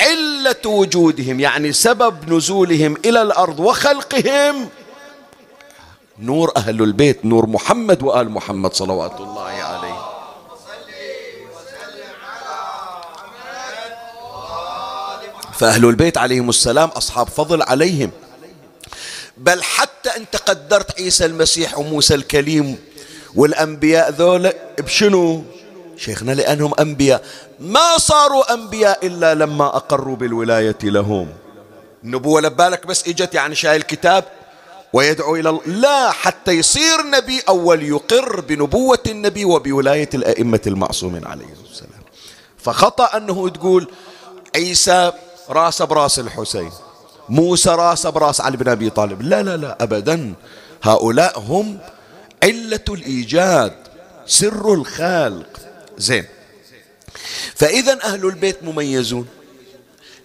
علة 0.00 0.62
وجودهم 0.66 1.40
يعني 1.40 1.72
سبب 1.72 2.32
نزولهم 2.32 2.96
إلى 3.04 3.22
الأرض 3.22 3.60
وخلقهم 3.60 4.68
نور 6.18 6.52
أهل 6.56 6.82
البيت 6.82 7.24
نور 7.24 7.46
محمد 7.46 8.02
وآل 8.02 8.30
محمد 8.30 8.74
صلوات 8.74 9.20
الله 9.20 9.42
عليه. 9.42 9.87
فأهل 15.58 15.84
البيت 15.84 16.18
عليهم 16.18 16.48
السلام 16.48 16.88
أصحاب 16.88 17.28
فضل 17.28 17.62
عليهم. 17.62 18.10
بل 19.36 19.62
حتى 19.62 20.10
أنت 20.16 20.36
قدرت 20.36 21.00
عيسى 21.00 21.26
المسيح 21.26 21.78
وموسى 21.78 22.14
الكليم 22.14 22.78
والأنبياء 23.34 24.10
ذولا 24.10 24.54
بشنو؟ 24.78 25.44
شيخنا 25.96 26.32
لأنهم 26.32 26.72
أنبياء. 26.80 27.24
ما 27.60 27.98
صاروا 27.98 28.54
أنبياء 28.54 29.06
إلا 29.06 29.34
لما 29.34 29.66
أقروا 29.66 30.16
بالولاية 30.16 30.78
لهم. 30.82 31.28
النبوة 32.04 32.40
لبالك 32.40 32.86
بس 32.86 33.08
إجت 33.08 33.34
يعني 33.34 33.54
شايل 33.54 33.82
كتاب 33.82 34.24
ويدعو 34.92 35.36
إلى 35.36 35.48
الله. 35.48 35.62
لا 35.66 36.10
حتى 36.10 36.52
يصير 36.52 37.02
نبي 37.10 37.42
أول 37.48 37.82
يقر 37.82 38.40
بنبوة 38.40 39.02
النبي 39.06 39.44
وبولاية 39.44 40.08
الأئمة 40.14 40.60
المعصومين 40.66 41.26
عليهم 41.26 41.56
السلام. 41.70 42.02
فخطأ 42.58 43.16
أنه 43.16 43.48
تقول 43.48 43.90
عيسى 44.56 45.12
راس 45.50 45.82
براس 45.82 46.18
الحسين. 46.18 46.72
موسى 47.28 47.70
راس 47.70 48.06
براس 48.06 48.40
علي 48.40 48.56
بن 48.56 48.68
أبي 48.68 48.90
طالب. 48.90 49.22
لا 49.22 49.42
لا 49.42 49.56
لا 49.56 49.82
أبدا. 49.82 50.34
هؤلاء 50.82 51.38
هم 51.38 51.78
علة 52.42 52.84
الإيجاد 52.88 53.76
سر 54.26 54.74
الخالق 54.74 55.60
زين. 55.98 56.26
فإذا 57.54 57.98
أهل 58.04 58.26
البيت 58.26 58.62
مميزون. 58.62 59.26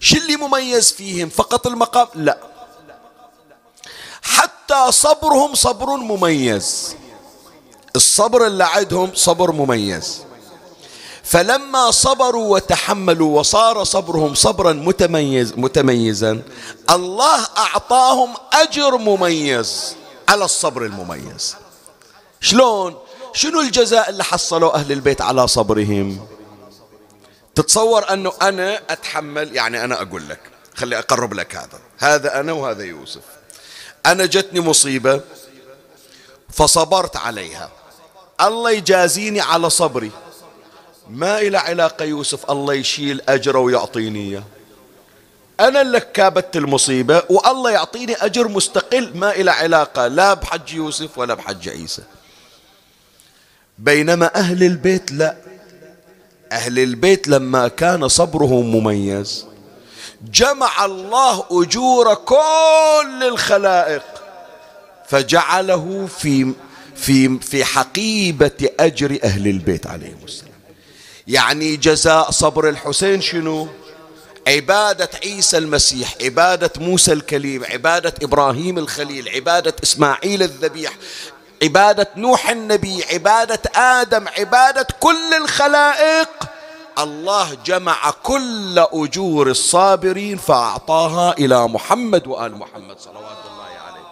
شو 0.00 0.16
اللي 0.16 0.36
مميز 0.36 0.92
فيهم؟ 0.92 1.28
فقط 1.28 1.66
المقام؟ 1.66 2.06
لا. 2.14 2.38
حتى 4.22 4.92
صبرهم 4.92 5.54
صبر 5.54 5.96
مميز. 5.96 6.96
الصبر 7.96 8.46
اللي 8.46 8.64
عندهم 8.64 9.10
صبر 9.14 9.52
مميز. 9.52 10.22
فلما 11.24 11.90
صبروا 11.90 12.54
وتحملوا 12.54 13.38
وصار 13.38 13.84
صبرهم 13.84 14.34
صبرا 14.34 14.72
متميز 14.72 15.52
متميزا 15.56 16.42
الله 16.90 17.46
أعطاهم 17.56 18.34
أجر 18.52 18.96
مميز 18.96 19.96
على 20.28 20.44
الصبر 20.44 20.84
المميز. 20.84 21.56
شلون؟ 22.40 22.94
شنو 23.32 23.60
الجزاء 23.60 24.10
اللي 24.10 24.24
حصلوا 24.24 24.74
أهل 24.74 24.92
البيت 24.92 25.22
على 25.22 25.48
صبرهم؟ 25.48 26.26
تتصور 27.54 28.12
أنه 28.12 28.32
أنا 28.42 28.80
أتحمل 28.90 29.56
يعني 29.56 29.84
أنا 29.84 30.02
أقول 30.02 30.28
لك 30.28 30.40
خلي 30.74 30.98
أقرب 30.98 31.34
لك 31.34 31.56
هذا. 31.56 31.80
هذا 31.98 32.40
أنا 32.40 32.52
وهذا 32.52 32.84
يوسف. 32.84 33.22
أنا 34.06 34.26
جتني 34.26 34.60
مصيبة 34.60 35.20
فصبرت 36.52 37.16
عليها. 37.16 37.70
الله 38.40 38.70
يجازيني 38.70 39.40
على 39.40 39.70
صبري. 39.70 40.10
ما 41.10 41.38
إلى 41.38 41.58
علاقة 41.58 42.04
يوسف 42.04 42.50
الله 42.50 42.74
يشيل 42.74 43.20
أجره 43.28 43.58
ويعطيني 43.58 44.30
إياه. 44.30 44.42
أنا 45.60 45.80
اللي 45.80 46.00
كابت 46.00 46.56
المصيبة 46.56 47.22
والله 47.28 47.70
يعطيني 47.70 48.14
أجر 48.14 48.48
مستقل 48.48 49.16
ما 49.16 49.30
إلى 49.30 49.50
علاقة 49.50 50.06
لا 50.06 50.34
بحج 50.34 50.72
يوسف 50.72 51.18
ولا 51.18 51.34
بحج 51.34 51.68
عيسى. 51.68 52.02
بينما 53.78 54.34
أهل 54.34 54.62
البيت 54.62 55.12
لا. 55.12 55.36
أهل 56.52 56.78
البيت 56.78 57.28
لما 57.28 57.68
كان 57.68 58.08
صبرهم 58.08 58.76
مميز. 58.76 59.46
جمع 60.32 60.84
الله 60.84 61.44
أجور 61.50 62.14
كل 62.14 63.24
الخلائق 63.28 64.02
فجعله 65.08 66.08
في 66.18 66.52
في 66.96 67.38
في 67.38 67.64
حقيبة 67.64 68.70
أجر 68.80 69.18
أهل 69.24 69.48
البيت 69.48 69.86
عليهم 69.86 70.18
السلام. 70.24 70.43
يعني 71.26 71.76
جزاء 71.76 72.30
صبر 72.30 72.68
الحسين 72.68 73.20
شنو؟ 73.20 73.68
عبادة 74.48 75.10
عيسى 75.24 75.58
المسيح 75.58 76.14
عبادة 76.20 76.70
موسى 76.76 77.12
الكليم 77.12 77.64
عبادة 77.64 78.14
إبراهيم 78.22 78.78
الخليل 78.78 79.28
عبادة 79.28 79.74
إسماعيل 79.82 80.42
الذبيح 80.42 80.92
عبادة 81.62 82.08
نوح 82.16 82.50
النبي 82.50 83.04
عبادة 83.12 83.60
آدم 83.74 84.28
عبادة 84.38 84.86
كل 85.00 85.34
الخلائق. 85.42 86.28
الله 86.98 87.54
جمع 87.66 88.10
كل 88.22 88.78
أجور 88.78 89.50
الصابرين 89.50 90.36
فأعطاها 90.38 91.32
إلى 91.38 91.68
محمد 91.68 92.26
وآل 92.26 92.54
محمد 92.54 92.98
صلوات 93.00 93.38
الله 93.52 93.64
عليه. 93.86 94.06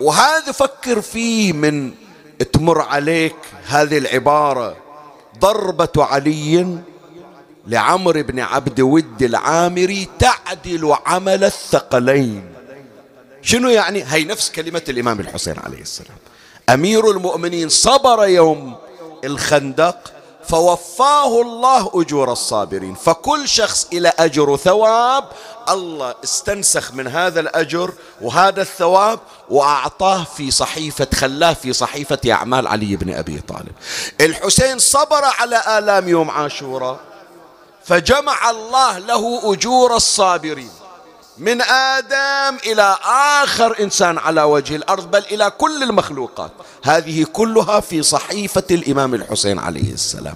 وهذا 0.00 0.52
فكر 0.52 1.00
فيه 1.00 1.52
من 1.52 2.01
تمر 2.52 2.80
عليك 2.80 3.36
هذه 3.66 3.98
العبارة. 3.98 4.76
ضربة 5.38 5.88
علي 5.96 6.78
لعمر 7.66 8.22
بن 8.22 8.40
عبد 8.40 8.80
ود 8.80 9.22
العامري 9.22 10.08
تعدل 10.18 10.96
عمل 11.06 11.44
الثقلين. 11.44 12.44
شنو 13.42 13.68
يعني؟ 13.68 14.04
هي 14.06 14.24
نفس 14.24 14.50
كلمة 14.50 14.82
الإمام 14.88 15.20
الحسين 15.20 15.54
عليه 15.58 15.80
السلام. 15.80 16.16
أمير 16.68 17.10
المؤمنين 17.10 17.68
صبر 17.68 18.26
يوم 18.26 18.76
الخندق 19.24 20.12
فوفاه 20.48 21.42
الله 21.42 21.90
أجور 21.94 22.32
الصابرين. 22.32 22.94
فكل 22.94 23.48
شخص 23.48 23.86
إلى 23.92 24.12
أجر 24.18 24.50
وثواب 24.50 25.24
الله 25.68 26.14
استنسخ 26.24 26.92
من 26.94 27.08
هذا 27.08 27.40
الأجر 27.40 27.92
وهذا 28.20 28.62
الثواب 28.62 29.20
وأعطاه 29.50 30.24
في 30.24 30.50
صحيفة 30.50 31.06
خلاه 31.14 31.52
في 31.52 31.72
صحيفة 31.72 32.18
أعمال 32.30 32.66
علي 32.66 32.96
بن 32.96 33.14
أبي 33.14 33.40
طالب. 33.40 33.72
الحسين 34.20 34.78
صبر 34.78 35.24
على 35.24 35.78
آلام 35.78 36.08
يوم 36.08 36.30
عاشوراء 36.30 37.00
فجمع 37.84 38.50
الله 38.50 38.98
له 38.98 39.52
أجور 39.52 39.96
الصابرين. 39.96 40.70
من 41.42 41.60
آدم 41.62 42.56
إلى 42.66 42.96
آخر 43.42 43.76
إنسان 43.80 44.18
على 44.18 44.42
وجه 44.42 44.76
الأرض 44.76 45.10
بل 45.10 45.24
إلى 45.30 45.50
كل 45.58 45.82
المخلوقات. 45.82 46.50
هذه 46.82 47.26
كلها 47.32 47.80
في 47.80 48.02
صحيفة 48.02 48.62
الإمام 48.70 49.14
الحسين 49.14 49.58
عليه 49.58 49.92
السلام. 49.92 50.34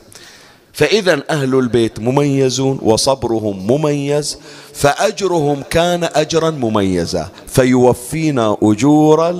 فإذا 0.72 1.22
أهل 1.30 1.54
البيت 1.54 1.98
مميزون 1.98 2.78
وصبرهم 2.82 3.66
مميز 3.66 4.38
فأجرهم 4.74 5.62
كان 5.70 6.04
أجرا 6.04 6.50
مميزا 6.50 7.28
فيوفينا 7.46 8.56
أجور 8.62 9.30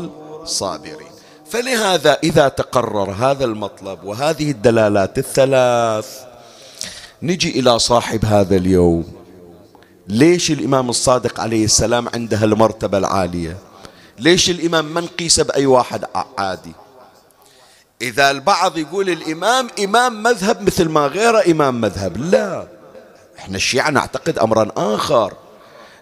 الصابرين. 0.42 1.06
فلهذا 1.50 2.18
إذا 2.24 2.48
تقرر 2.48 3.10
هذا 3.10 3.44
المطلب 3.44 4.04
وهذه 4.04 4.50
الدلالات 4.50 5.18
الثلاث 5.18 6.06
نجي 7.22 7.60
إلى 7.60 7.78
صاحب 7.78 8.24
هذا 8.24 8.56
اليوم. 8.56 9.15
ليش 10.08 10.50
الإمام 10.50 10.90
الصادق 10.90 11.40
عليه 11.40 11.64
السلام 11.64 12.08
عنده 12.14 12.44
المرتبة 12.44 12.98
العالية؟ 12.98 13.56
ليش 14.18 14.50
الإمام 14.50 14.94
ما 14.94 15.00
نقيسه 15.00 15.42
بأي 15.42 15.66
واحد 15.66 16.04
عادي؟ 16.38 16.72
إذا 18.02 18.30
البعض 18.30 18.78
يقول 18.78 19.10
الإمام 19.10 19.68
إمام 19.84 20.22
مذهب 20.22 20.62
مثل 20.62 20.88
ما 20.88 21.06
غيره 21.06 21.50
إمام 21.50 21.80
مذهب. 21.80 22.16
لا. 22.16 22.66
إحنا 23.38 23.56
الشيعة 23.56 23.90
نعتقد 23.90 24.38
أمرا 24.38 24.68
آخر. 24.76 25.32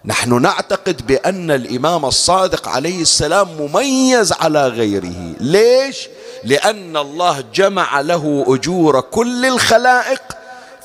نحن 0.05 0.41
نعتقد 0.41 1.07
بأن 1.07 1.51
الإمام 1.51 2.05
الصادق 2.05 2.67
عليه 2.67 3.01
السلام 3.01 3.47
مميز 3.59 4.33
على 4.33 4.67
غيره. 4.67 5.35
ليش؟ 5.39 6.07
لأن 6.43 6.97
الله 6.97 7.43
جمع 7.53 8.01
له 8.01 8.45
أجور 8.47 9.01
كل 9.01 9.45
الخلائق. 9.45 10.21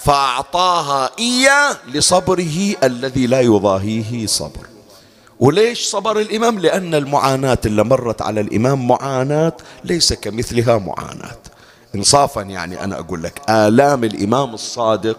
فأعطاها 0.03 1.11
إياه 1.19 1.77
لصبره 1.95 2.75
الذي 2.83 3.27
لا 3.27 3.41
يضاهيه 3.41 4.27
صبر. 4.27 4.67
وليش 5.41 5.87
صبر 5.87 6.21
الإمام؟ 6.21 6.59
لأن 6.59 6.95
المعاناة 6.95 7.59
اللي 7.67 7.85
مرت 7.85 8.23
على 8.23 8.41
الإمام 8.41 8.89
معاناة 8.89 9.53
ليس 9.85 10.13
كمثلها 10.13 10.79
معاناة. 10.79 11.39
إنصافا 11.95 12.41
يعني 12.43 12.85
أنا 12.85 12.99
أقول 12.99 13.23
لك 13.23 13.51
آلام 13.51 14.05
الإمام 14.05 14.55
الصادق 14.55 15.19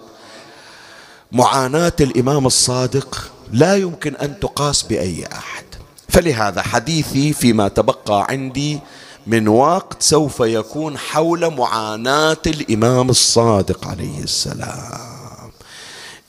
معاناة 1.32 1.94
الإمام 2.02 2.46
الصادق 2.46 3.32
لا 3.52 3.76
يمكن 3.76 4.16
أن 4.16 4.40
تقاس 4.40 4.84
بأي 4.84 5.26
أحد. 5.34 5.66
فلهذا 6.10 6.62
حديثي 6.62 7.34
فيما 7.34 7.68
تبقى 7.68 8.26
عندي 8.30 8.80
من 9.28 9.48
وقت 9.48 10.04
سوف 10.04 10.40
يكون 10.40 10.98
حول 10.98 11.56
معاناة 11.56 12.38
الإمام 12.48 13.10
الصادق 13.10 13.88
عليه 13.88 14.24
السلام. 14.24 15.52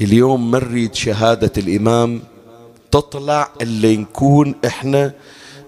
اليوم 0.01 0.51
مريد 0.51 0.95
شهادة 0.95 1.53
الإمام؟ 1.57 2.23
تطلع 2.91 3.49
اللي 3.61 3.97
نكون 3.97 4.55
إحنا 4.67 5.13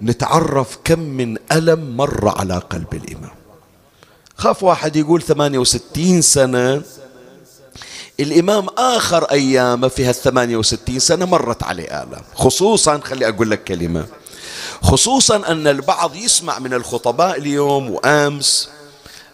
نتعرف 0.03 0.79
كم 0.85 0.99
من 0.99 1.37
ألم 1.53 1.97
مر 1.97 2.29
على 2.39 2.59
قلب 2.59 2.95
الإمام. 2.95 3.33
خاف 4.37 4.63
واحد 4.63 4.97
يقول 4.97 5.23
68 5.23 6.23
سنة. 6.23 6.83
الإمام 8.21 8.67
آخر 8.79 9.25
أيامه 9.25 9.89
في 9.89 10.05
هال 10.05 10.15
68 10.15 10.99
سنة 10.99 11.25
مرت 11.25 11.63
عليه 11.63 11.85
آلام. 11.85 12.23
خصوصا 12.35 12.99
خلي 12.99 13.29
أقول 13.29 13.51
لك 13.51 13.65
كلمة. 13.65 14.07
خصوصا 14.85 15.37
أن 15.37 15.67
البعض 15.67 16.17
يسمع 16.17 16.59
من 16.59 16.75
الخطباء 16.75 17.39
اليوم 17.39 17.91
وأمس 17.91 18.69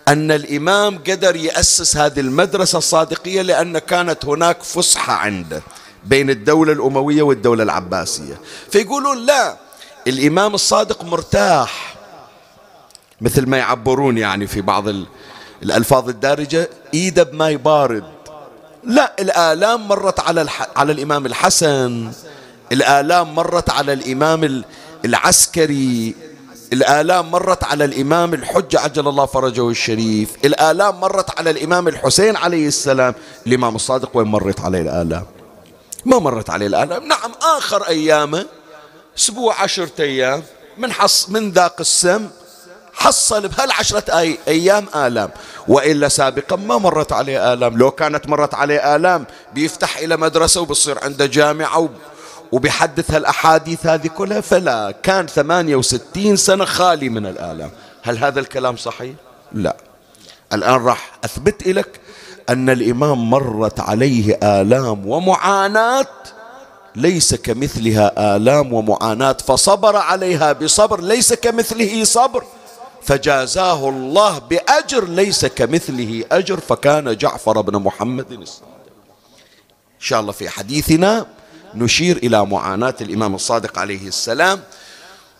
أن 0.08 0.30
الإمام 0.30 0.98
قدر 0.98 1.36
يأسس 1.36 1.96
هذه 1.96 2.20
المدرسة 2.20 2.78
الصادقية 2.78 3.42
لأن 3.42 3.78
كانت 3.78 4.24
هناك 4.24 4.62
فسحة 4.62 5.12
عنده 5.12 5.62
بين 6.04 6.30
الدولة 6.30 6.72
الأموية 6.72 7.22
والدولة 7.22 7.62
العباسية. 7.62 8.40
فيقولون 8.70 9.26
لا 9.26 9.56
الإمام 10.06 10.54
الصادق 10.54 11.04
مرتاح 11.04 11.94
مثل 13.20 13.46
ما 13.46 13.56
يعبرون 13.58 14.18
يعني 14.18 14.46
في 14.46 14.60
بعض 14.60 14.84
الألفاظ 15.62 16.08
الدارجة 16.08 16.70
إيده 16.94 17.22
بماء 17.22 17.56
بارد 17.56 18.04
لا 18.84 19.12
الآلام 19.20 19.88
مرت 19.88 20.20
على 20.20 20.42
الح... 20.42 20.66
على 20.76 20.92
الإمام 20.92 21.26
الحسن 21.26 22.12
الآلام 22.72 23.34
مرت 23.34 23.70
على 23.70 23.92
الإمام 23.92 24.44
العسكري 25.04 26.14
الآلام 26.72 27.30
مرت 27.30 27.64
على 27.64 27.84
الإمام 27.84 28.34
الحجة 28.34 28.80
عجل 28.80 29.08
الله 29.08 29.26
فرجه 29.26 29.68
الشريف. 29.68 30.30
الآلام 30.44 31.00
مرت 31.00 31.38
على 31.38 31.50
الإمام 31.50 31.88
الحسين 31.88 32.36
عليه 32.36 32.66
السلام. 32.68 33.14
الإمام 33.46 33.76
الصادق 33.76 34.10
وين 34.14 34.26
مرت 34.26 34.60
عليه 34.60 34.80
الآلام؟ 34.80 35.26
ما 36.04 36.18
مرت 36.18 36.50
عليه 36.50 36.66
الآلام. 36.66 37.06
نعم 37.06 37.32
آخر 37.42 37.88
أيامه 37.88 38.46
أسبوع 39.18 39.62
عشرة 39.62 39.92
أيام 40.00 40.42
من 40.78 40.92
حص 40.92 41.28
من 41.28 41.50
ذاق 41.50 41.76
السم 41.80 42.28
حصل 42.92 43.48
بهالعشرة 43.48 44.18
أي 44.18 44.38
أيام 44.48 44.86
آلام. 44.94 45.30
وإلا 45.68 46.08
سابقا 46.08 46.56
ما 46.56 46.78
مرت 46.78 47.12
عليه 47.12 47.52
آلام. 47.52 47.78
لو 47.78 47.90
كانت 47.90 48.28
مرت 48.28 48.54
عليه 48.54 48.96
آلام 48.96 49.26
بيفتح 49.54 49.98
إلى 49.98 50.16
مدرسة 50.16 50.60
وبصير 50.60 51.04
عنده 51.04 51.26
جامعة 51.26 51.88
وبيحدث 52.52 53.10
هالأحاديث 53.10 53.86
هذه 53.86 54.06
كلها 54.06 54.40
فلا 54.40 54.90
كان 55.02 55.26
ثمانية 55.26 55.76
وستين 55.76 56.36
سنة 56.36 56.64
خالي 56.64 57.08
من 57.08 57.26
الآلام. 57.26 57.70
هل 58.02 58.18
هذا 58.18 58.40
الكلام 58.40 58.76
صحيح؟ 58.76 59.14
لا. 59.52 59.76
الآن 60.52 60.84
راح 60.84 61.12
أثبت 61.24 61.68
لك 61.68 62.00
أن 62.48 62.70
الإمام 62.70 63.30
مرت 63.30 63.80
عليه 63.80 64.38
آلام 64.42 65.06
ومعاناة 65.06 66.06
ليس 66.96 67.34
كمثلها 67.34 68.36
آلام 68.36 68.72
ومعاناة 68.72 69.36
فصبر 69.46 69.96
عليها 69.96 70.52
بصبر 70.52 71.00
ليس 71.00 71.32
كمثله 71.32 72.04
صبر. 72.04 72.44
فجازاه 73.02 73.88
الله 73.88 74.38
بأجر 74.38 75.04
ليس 75.08 75.46
كمثله 75.46 76.24
أجر 76.32 76.60
فكان 76.60 77.16
جعفر 77.16 77.60
بن 77.60 77.76
محمد 77.78 78.32
إن 78.32 78.44
شاء 79.98 80.20
الله 80.20 80.32
في 80.32 80.48
حديثنا 80.48 81.26
نشير 81.74 82.16
إلى 82.16 82.46
معاناة 82.46 82.94
الإمام 83.00 83.34
الصادق 83.34 83.78
عليه 83.78 84.08
السلام. 84.08 84.60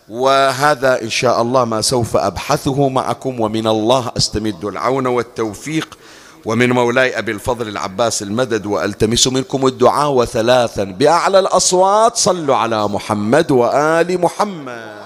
وهذا 0.09 1.01
إن 1.01 1.09
شاء 1.09 1.41
الله 1.41 1.65
ما 1.65 1.81
سوف 1.81 2.17
أبحثه 2.17 2.89
معكم 2.89 3.39
ومن 3.39 3.67
الله 3.67 4.11
أستمد 4.17 4.65
العون 4.65 5.07
والتوفيق. 5.07 5.97
ومن 6.45 6.69
مولاي 6.69 7.17
أبي 7.17 7.31
الفضل 7.31 7.67
العباس 7.67 8.21
المدد 8.21 8.65
وألتمس 8.65 9.27
منكم 9.27 9.67
الدعاء 9.67 10.11
وثلاثا 10.11 10.83
بأعلى 10.83 11.39
الأصوات. 11.39 12.17
صلوا 12.17 12.55
على 12.55 12.87
محمد 12.87 13.51
وآل 13.51 14.21
محمد 14.21 15.01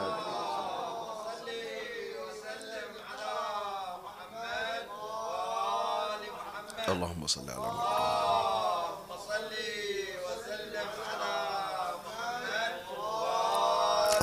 اللهم 6.90 7.28
صل 7.28 7.50
على 7.50 7.60
محمد 7.60 7.96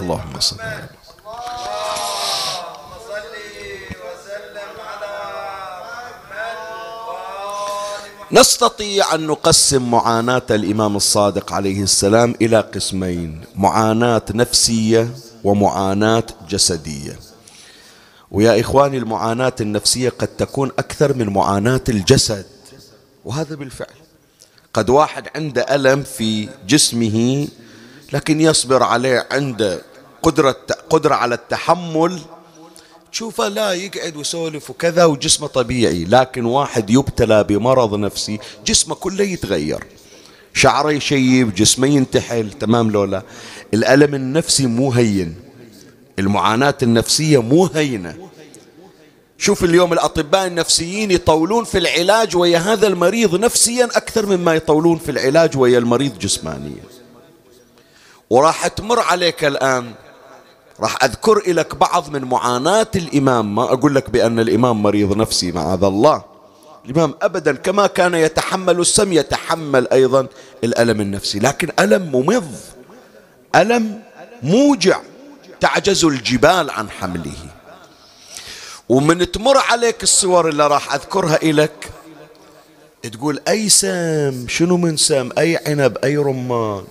اللهم 0.02 0.40
صل 0.40 0.60
على 0.60 0.76
محمد. 0.76 1.02
نستطيع 8.32 9.14
أن 9.14 9.26
نقسم 9.26 9.90
معاناة 9.90 10.42
الإمام 10.50 10.96
الصادق 10.96 11.52
عليه 11.52 11.82
السلام 11.82 12.34
إلى 12.42 12.60
قسمين 12.60 13.44
معاناة 13.56 14.22
نفسية 14.34 15.10
ومعاناة 15.44 16.26
جسدية. 16.48 17.18
ويا 18.30 18.60
إخواني 18.60 18.98
المعاناة 18.98 19.52
النفسية 19.60 20.08
قد 20.08 20.28
تكون 20.28 20.68
أكثر 20.78 21.14
من 21.14 21.28
معاناة 21.28 21.80
الجسد 21.88 22.46
وهذا 23.24 23.54
بالفعل. 23.54 23.96
قد 24.74 24.90
واحد 24.90 25.28
عنده 25.36 25.62
ألم 25.74 26.02
في 26.02 26.48
جسمه 26.66 27.48
لكن 28.12 28.40
يصبر 28.40 28.82
عليه 28.82 29.26
عنده 29.30 29.82
قدرة 30.22 30.56
قدرة 30.90 31.14
على 31.14 31.34
التحمل. 31.34 32.20
تشوفه 33.12 33.48
لا 33.48 33.72
يقعد 33.72 34.16
ويسولف 34.16 34.70
وكذا 34.70 35.04
وجسمه 35.04 35.46
طبيعي 35.46 36.04
لكن 36.04 36.44
واحد 36.44 36.90
يبتلى 36.90 37.44
بمرض 37.44 37.94
نفسي 37.94 38.38
جسمه 38.66 38.94
كله 38.94 39.24
يتغير. 39.24 39.84
شعره 40.54 40.92
يشيب 40.92 41.54
جسمه 41.54 41.86
ينتحل 41.86 42.50
تمام 42.50 42.90
لولا؟ 42.90 43.22
الألم 43.74 44.14
النفسي 44.14 44.66
مو 44.66 44.92
هين. 44.92 45.34
المعاناة 46.18 46.74
النفسية 46.82 47.42
مو 47.42 47.66
هينة. 47.66 48.28
شوف 49.38 49.64
اليوم 49.64 49.92
الأطباء 49.92 50.46
النفسيين 50.46 51.10
يطولون 51.10 51.64
في 51.64 51.78
العلاج 51.78 52.36
ويا 52.36 52.58
هذا 52.58 52.86
المريض 52.86 53.40
نفسيا 53.40 53.84
أكثر 53.84 54.26
مما 54.26 54.54
يطولون 54.54 54.98
في 54.98 55.10
العلاج 55.10 55.56
ويا 55.56 55.78
المريض 55.78 56.18
جسمانيا. 56.18 56.82
وراح 58.30 58.66
تمر 58.66 59.00
عليك 59.00 59.44
الآن 59.44 59.92
راح 60.82 61.04
أذكر 61.04 61.42
لك 61.46 61.74
بعض 61.76 62.10
من 62.10 62.24
معاناة 62.24 62.90
الإمام. 62.96 63.54
ما 63.54 63.62
أقول 63.62 63.94
لك 63.94 64.10
بأن 64.10 64.40
الإمام 64.40 64.82
مريض 64.82 65.16
نفسي 65.16 65.52
معاذ 65.52 65.84
الله. 65.84 66.24
الإمام 66.84 67.14
أبدا 67.22 67.52
كما 67.52 67.86
كان 67.86 68.14
يتحمل 68.14 68.80
السم 68.80 69.12
يتحمل 69.12 69.88
أيضا 69.92 70.26
الألم 70.64 71.00
النفسي. 71.00 71.38
لكن 71.38 71.68
ألم 71.78 72.02
ممض 72.12 72.54
ألم 73.56 74.02
موجع 74.42 75.00
تعجز 75.60 76.04
الجبال 76.04 76.70
عن 76.70 76.90
حمله. 76.90 77.38
ومن 78.88 79.30
تمر 79.32 79.58
عليك 79.58 80.02
الصور 80.02 80.48
اللي 80.48 80.66
راح 80.66 80.94
أذكرها 80.94 81.42
إلك 81.42 81.90
تقول 83.02 83.40
أي 83.48 83.68
سام؟ 83.68 84.46
شنو 84.48 84.76
من 84.76 84.96
سام؟ 84.96 85.30
أي 85.38 85.58
عنب؟ 85.66 85.98
أي 86.04 86.16
رمان؟ 86.16 86.84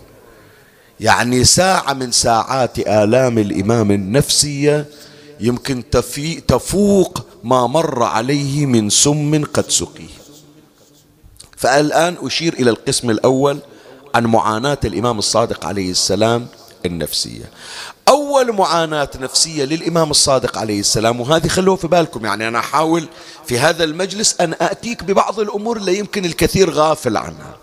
يعني 1.01 1.43
ساعة 1.43 1.93
من 1.93 2.11
ساعات 2.11 2.79
آلام 2.79 3.37
الإمام 3.37 3.91
النفسية 3.91 4.85
يمكن 5.39 5.83
تفي 5.89 6.41
تفوق 6.41 7.25
ما 7.43 7.67
مر 7.67 8.03
عليه 8.03 8.65
من 8.65 8.89
سم 8.89 9.43
قد 9.53 9.69
سقيه 9.69 10.21
فالآن 11.57 12.17
أشير 12.21 12.53
إلى 12.53 12.69
القسم 12.69 13.09
الأول 13.09 13.59
عن 14.15 14.25
معاناة 14.25 14.77
الإمام 14.85 15.19
الصادق 15.19 15.65
عليه 15.65 15.91
السلام 15.91 16.47
النفسية. 16.85 17.51
أول 18.07 18.51
معاناة 18.51 19.09
نفسية 19.19 19.65
للإمام 19.65 20.11
الصادق 20.11 20.57
عليه 20.57 20.79
السلام 20.79 21.21
وهذه 21.21 21.47
خلوه 21.47 21.75
في 21.75 21.87
بالكم 21.87 22.25
يعني 22.25 22.47
أنا 22.47 22.59
أحاول 22.59 23.07
في 23.45 23.59
هذا 23.59 23.83
المجلس 23.83 24.35
أن 24.41 24.55
أتيك 24.61 25.03
ببعض 25.03 25.39
الأمور 25.39 25.77
اللي 25.77 25.97
يمكن 25.99 26.25
الكثير 26.25 26.69
غافل 26.69 27.17
عنها. 27.17 27.55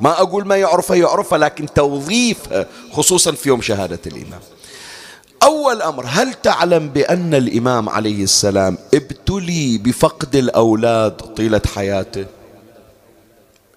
ما 0.00 0.10
أقول 0.22 0.46
ما 0.46 0.56
يعرفها 0.56 0.96
يعرفها 0.96 1.38
لكن 1.38 1.66
توظيفها 1.74 2.66
خصوصا 2.92 3.32
في 3.32 3.48
يوم 3.48 3.62
شهادة 3.62 3.98
الإمام. 4.06 4.40
أول 5.42 5.82
أمر 5.82 6.04
هل 6.08 6.34
تعلم 6.34 6.88
بأن 6.88 7.34
الإمام 7.34 7.88
عليه 7.88 8.22
السلام 8.24 8.78
ابتلي 8.94 9.78
بفقد 9.78 10.36
الأولاد 10.36 11.12
طيلة 11.12 11.60
حياته؟ 11.74 12.26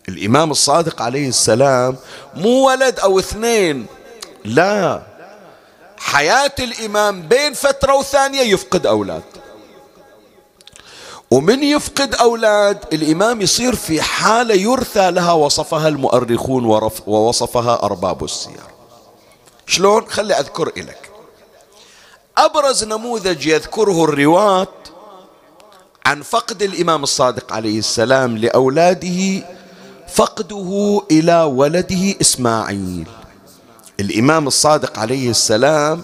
الإمام 0.10 0.52
الصادق 0.52 1.02
عليه 1.02 1.30
السلام 1.30 1.96
مو 2.36 2.68
ولد 2.68 3.00
أو 3.00 3.20
اثنين 3.20 3.86
لا. 4.46 5.02
حياة 5.98 6.52
الإمام 6.60 7.22
بين 7.22 7.54
فترة 7.54 7.96
وثانية 7.96 8.42
يفقد 8.42 8.86
أولاد. 8.86 9.24
ومن 11.32 11.64
يفقد 11.64 12.16
أولاد؟ 12.16 12.78
الإمام 12.94 13.42
يصير 13.42 13.76
في 13.76 14.02
حالة 14.02 14.56
يرثى 14.56 15.12
لها 15.12 15.32
وصفها 15.34 15.88
المؤرخون 15.88 16.66
ووصفها 17.08 17.84
أرباب 17.84 18.24
السير. 18.24 18.60
شلون؟ 19.66 20.06
خلي 20.08 20.34
أذكر 20.34 20.72
إليك 20.78 21.12
أبرز 22.38 22.84
نموذج 22.84 23.46
يذكره 23.46 24.04
الرواة 24.04 24.68
عن 26.06 26.22
فقد 26.22 26.62
الإمام 26.62 27.04
الصادق 27.04 27.54
عليه 27.54 27.80
السلام 27.80 28.38
لأولاده 28.38 29.46
فقده 30.14 31.02
إلى 31.12 31.44
ولده 31.44 32.16
إسماعيل. 32.22 33.08
الإمام 34.00 34.48
الصادق 34.48 35.00
عليه 35.00 35.30
السلام 35.30 36.02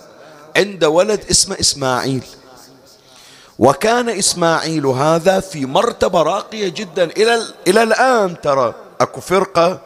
عنده 0.58 0.90
ولد 0.90 1.24
اسمه 1.32 1.60
إسماعيل. 1.60 2.24
وكان 3.60 4.10
إسماعيل 4.10 4.86
هذا 4.86 5.40
في 5.40 5.66
مرتبة 5.66 6.22
راقية 6.22 6.68
جدا. 6.70 7.04
إلى, 7.04 7.42
إلى 7.68 7.84
الآن 7.84 8.42
ترى 8.42 8.74
أكو 9.02 9.22
فرقة 9.22 9.82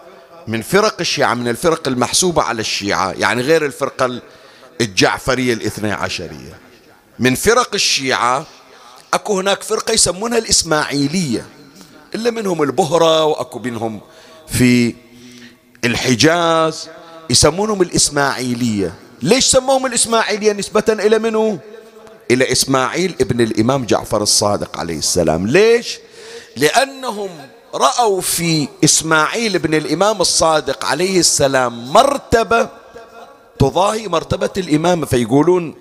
من 0.47 0.61
فرق 0.61 0.95
الشيعة 0.99 1.33
من 1.33 1.47
الفرق 1.47 1.87
المحسوبة 1.87 2.41
على 2.41 2.61
الشيعة 2.61 3.11
يعني 3.11 3.41
غير 3.41 3.65
الفرقة 3.65 4.21
الجعفرية 4.81 5.53
الاثنى 5.53 5.91
عشرية. 5.91 6.59
من 7.19 7.35
فرق 7.35 7.69
الشيعة 7.73 8.45
أكو 9.13 9.39
هناك 9.39 9.63
فرقة 9.63 9.91
يسمونها 9.91 10.37
الإسماعيلية 10.37 11.45
إلا 12.15 12.31
منهم 12.31 12.63
البهرة 12.63 13.25
وأكو 13.25 13.59
منهم 13.59 14.01
في 14.47 14.95
الحجاز 15.85 16.89
يسمونهم 17.29 17.81
الإسماعيلية. 17.81 18.93
ليش 19.21 19.45
سموهم 19.45 19.85
الإسماعيلية 19.85 20.53
نسبة 20.53 20.83
إلى 20.89 21.19
منه 21.19 21.59
إلى 22.31 22.51
إسماعيل 22.51 23.15
ابن 23.21 23.41
الإمام 23.41 23.85
جعفر 23.85 24.23
الصادق 24.23 24.79
عليه 24.79 24.97
السلام. 24.97 25.47
ليش؟ 25.47 25.99
لأنهم 26.55 27.29
رأوا 27.75 28.21
في 28.21 28.67
إسماعيل 28.83 29.59
بن 29.59 29.73
الإمام 29.73 30.21
الصادق 30.21 30.85
عليه 30.85 31.19
السلام 31.19 31.93
مرتبة 31.93 32.69
تضاهي 33.59 34.07
مرتبة 34.07 34.49
الإمام 34.57 35.05
فيقولون 35.05 35.75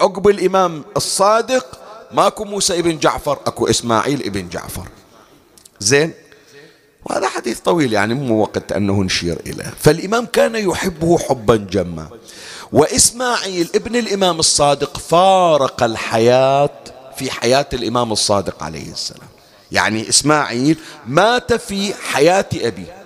عقب 0.00 0.28
الإمام 0.28 0.84
الصادق 0.96 1.80
ماكو 2.12 2.44
موسى 2.44 2.78
ابن 2.78 2.98
جعفر 2.98 3.38
أكو 3.46 3.66
إسماعيل 3.66 4.22
ابن 4.26 4.48
جعفر. 4.48 4.88
زين؟ 5.80 6.12
وهذا 7.04 7.28
حديث 7.28 7.60
طويل 7.60 7.92
يعني 7.92 8.14
مو 8.14 8.42
وقت 8.42 8.72
أنه 8.72 9.02
نشير 9.02 9.40
إليه. 9.46 9.74
فالإمام 9.78 10.26
كان 10.26 10.54
يحبه 10.54 11.18
حبا 11.18 11.56
جما. 11.56 12.08
وإسماعيل 12.72 13.70
ابن 13.74 13.96
الإمام 13.96 14.38
الصادق 14.38 14.96
فارق 14.98 15.82
الحياة 15.82 16.70
في 17.16 17.30
حياة 17.30 17.66
الإمام 17.72 18.12
الصادق 18.12 18.62
عليه 18.62 18.92
السلام. 18.92 19.28
يعني 19.72 20.08
إسماعيل 20.08 20.78
مات 21.06 21.52
في 21.52 21.94
حياة 21.94 22.46
أبيه 22.54 22.96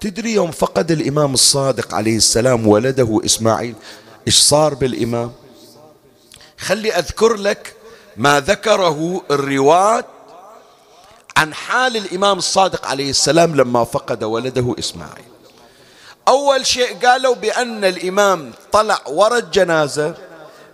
تدري 0.00 0.32
يوم 0.34 0.50
فقد 0.50 0.90
الإمام 0.90 1.34
الصادق 1.34 1.94
عليه 1.94 2.16
السلام 2.16 2.66
ولده 2.66 3.20
إسماعيل 3.24 3.74
إيش 4.26 4.40
صار 4.40 4.74
بالإمام؟ 4.74 5.32
خلي 6.58 6.92
أذكر 6.92 7.34
لك 7.34 7.74
ما 8.16 8.40
ذكره 8.40 9.22
الرواة 9.30 10.04
عن 11.36 11.54
حال 11.54 11.96
الإمام 11.96 12.38
الصادق 12.38 12.86
عليه 12.86 13.10
السلام 13.10 13.56
لما 13.56 13.84
فقد 13.84 14.24
ولده 14.24 14.74
إسماعيل. 14.78 15.33
أول 16.28 16.66
شيء 16.66 17.06
قالوا 17.06 17.34
بأن 17.34 17.84
الإمام 17.84 18.52
طلع 18.72 18.98
ورا 19.06 19.38
الجنازة 19.38 20.14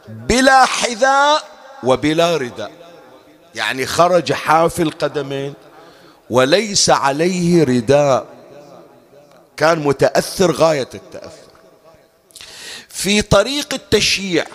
بلا 0.09 0.65
حذاء 0.65 1.43
وبلا 1.85 2.37
رداء. 2.37 2.71
يعني 3.55 3.87
خرج 3.87 4.33
حافي 4.33 4.83
القدمين 4.83 5.55
وليس 6.31 6.91
عليه 6.91 7.65
رداء. 7.65 8.27
كان 9.57 9.79
متأثر 9.79 10.53
غاية 10.53 10.89
التأثر. 10.95 11.51
في 12.89 13.23
طريق 13.23 13.75
التشييع 13.75 14.47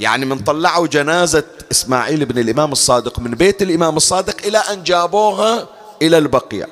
يعني 0.00 0.26
من 0.26 0.38
طلعوا 0.38 0.86
جنازة 0.86 1.44
إسماعيل 1.70 2.24
بن 2.24 2.38
الإمام 2.38 2.72
الصادق 2.72 3.18
من 3.18 3.30
بيت 3.30 3.62
الإمام 3.62 3.96
الصادق 3.96 4.46
إلى 4.46 4.58
أن 4.58 4.82
جابوها 4.82 5.68
إلى 6.02 6.18
البقيع. 6.18 6.66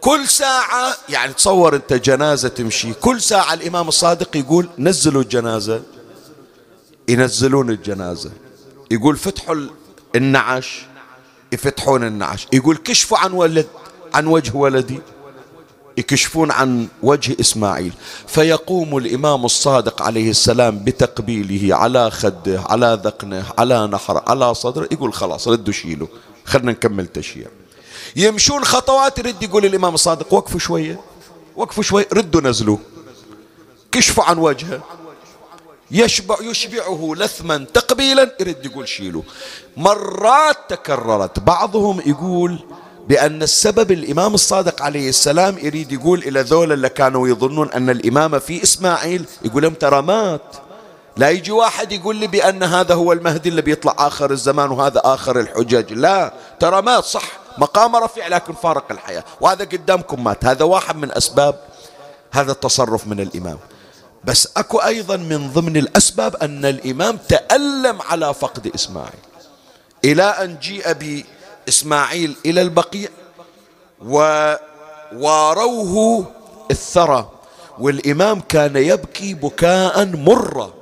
كل 0.00 0.28
ساعة 0.28 0.96
يعني 1.08 1.32
تصور 1.32 1.76
أنت 1.76 1.92
جنازة 1.92 2.48
تمشي 2.48 2.92
كل 2.92 3.20
ساعة 3.20 3.54
الإمام 3.54 3.88
الصادق 3.88 4.36
يقول 4.36 4.68
نزلوا 4.78 5.22
الجنازة. 5.22 5.82
ينزلون 7.08 7.70
الجنازة. 7.70 8.30
يقول 8.90 9.16
فتحوا 9.16 9.56
النعش. 10.16 10.86
يفتحون 11.52 12.04
النعش. 12.04 12.46
يقول 12.52 12.76
كشفوا 12.76 13.18
عن 13.18 13.32
ولد 13.32 13.66
عن 14.14 14.26
وجه 14.26 14.56
ولدي. 14.56 15.00
يكشفون 15.98 16.50
عن 16.50 16.88
وجه 17.02 17.36
إسماعيل. 17.40 17.92
فيقوم 18.26 18.96
الإمام 18.96 19.44
الصادق 19.44 20.02
عليه 20.02 20.30
السلام 20.30 20.78
بتقبيله 20.84 21.76
على 21.76 22.10
خده 22.10 22.60
على 22.60 23.00
ذقنه 23.04 23.44
على 23.58 23.86
نحره 23.86 24.24
على 24.26 24.54
صدره. 24.54 24.88
يقول 24.92 25.12
خلاص 25.12 25.48
ردوا 25.48 25.72
شيلوا. 25.72 26.08
خلنا 26.44 26.72
نكمل 26.72 27.06
تشييع. 27.06 27.48
يمشون 28.16 28.64
خطوات 28.64 29.18
يرد 29.18 29.42
يقول 29.42 29.64
الإمام 29.64 29.94
الصادق 29.94 30.34
وقفوا 30.34 30.60
شوية. 30.60 31.00
وقفوا 31.56 31.82
شوية 31.82 32.08
ردوا 32.12 32.40
نزلوا. 32.40 32.78
كشفوا 33.92 34.24
عن 34.24 34.38
وجهه. 34.38 34.80
يشبع 35.90 36.36
يشبعه 36.40 37.12
لثما 37.16 37.66
تقبيلا 37.74 38.36
يرد 38.40 38.66
يقول 38.66 38.88
شيلوا. 38.88 39.22
مرات 39.76 40.56
تكررت. 40.68 41.38
بعضهم 41.38 42.02
يقول 42.06 42.58
بأن 43.08 43.42
السبب 43.42 43.92
الإمام 43.92 44.34
الصادق 44.34 44.82
عليه 44.82 45.08
السلام 45.08 45.58
يريد 45.58 45.92
يقول 45.92 46.18
إلى 46.18 46.40
ذول 46.40 46.72
اللي 46.72 46.88
كانوا 46.88 47.28
يظنون 47.28 47.70
أن 47.72 47.90
الإمام 47.90 48.38
في 48.38 48.62
إسماعيل. 48.62 49.24
يقول 49.42 49.62
لهم 49.62 49.74
ترى 49.74 50.02
مات. 50.02 50.56
لا 51.16 51.30
يجي 51.30 51.52
واحد 51.52 51.92
يقول 51.92 52.16
لي 52.16 52.26
بأن 52.26 52.62
هذا 52.62 52.94
هو 52.94 53.12
المهدي 53.12 53.48
اللي 53.48 53.62
بيطلع 53.62 53.94
آخر 53.98 54.30
الزمان 54.30 54.70
وهذا 54.70 55.00
آخر 55.04 55.40
الحجج 55.40 55.92
لا 55.92 56.32
ترى 56.60 56.82
مات 56.82 57.04
صح. 57.04 57.37
مقام 57.58 57.96
رفيع 57.96 58.28
لكن 58.28 58.52
فارق 58.52 58.84
الحياة. 58.90 59.24
وهذا 59.40 59.64
قدامكم 59.64 60.24
مات. 60.24 60.44
هذا 60.44 60.64
واحد 60.64 60.96
من 60.96 61.12
أسباب 61.12 61.60
هذا 62.30 62.52
التصرف 62.52 63.06
من 63.06 63.20
الإمام. 63.20 63.58
بس 64.24 64.48
أكو 64.56 64.78
أيضا 64.78 65.16
من 65.16 65.50
ضمن 65.50 65.76
الأسباب 65.76 66.36
أن 66.36 66.64
الإمام 66.64 67.16
تألم 67.16 68.02
على 68.02 68.34
فقد 68.34 68.70
إسماعيل. 68.74 69.20
إلى 70.04 70.22
أن 70.22 70.58
جيء 70.58 70.92
بإسماعيل 70.92 72.36
إلى 72.46 72.62
البقيع 72.62 73.08
وواروه 75.12 76.24
الثرى. 76.70 77.30
والإمام 77.78 78.40
كان 78.40 78.76
يبكي 78.76 79.34
بكاء 79.34 80.06
مرة. 80.06 80.74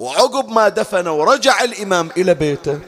وعقب 0.00 0.48
ما 0.48 0.68
دفن 0.68 1.06
ورجع 1.08 1.64
الإمام 1.64 2.10
إلى 2.16 2.34
بيته. 2.34 2.78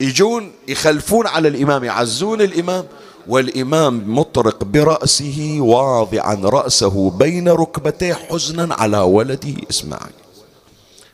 يجون 0.00 0.52
يخلفون 0.68 1.26
على 1.26 1.48
الإمام 1.48 1.84
يعزون 1.84 2.40
الإمام 2.40 2.86
والإمام 3.26 4.18
مطرق 4.18 4.64
برأسه 4.64 5.56
واضعا 5.60 6.34
رأسه 6.44 7.10
بين 7.10 7.48
ركبتيه 7.48 8.14
حزنا 8.14 8.74
على 8.74 8.98
ولده 8.98 9.54
إسماعيل. 9.70 10.12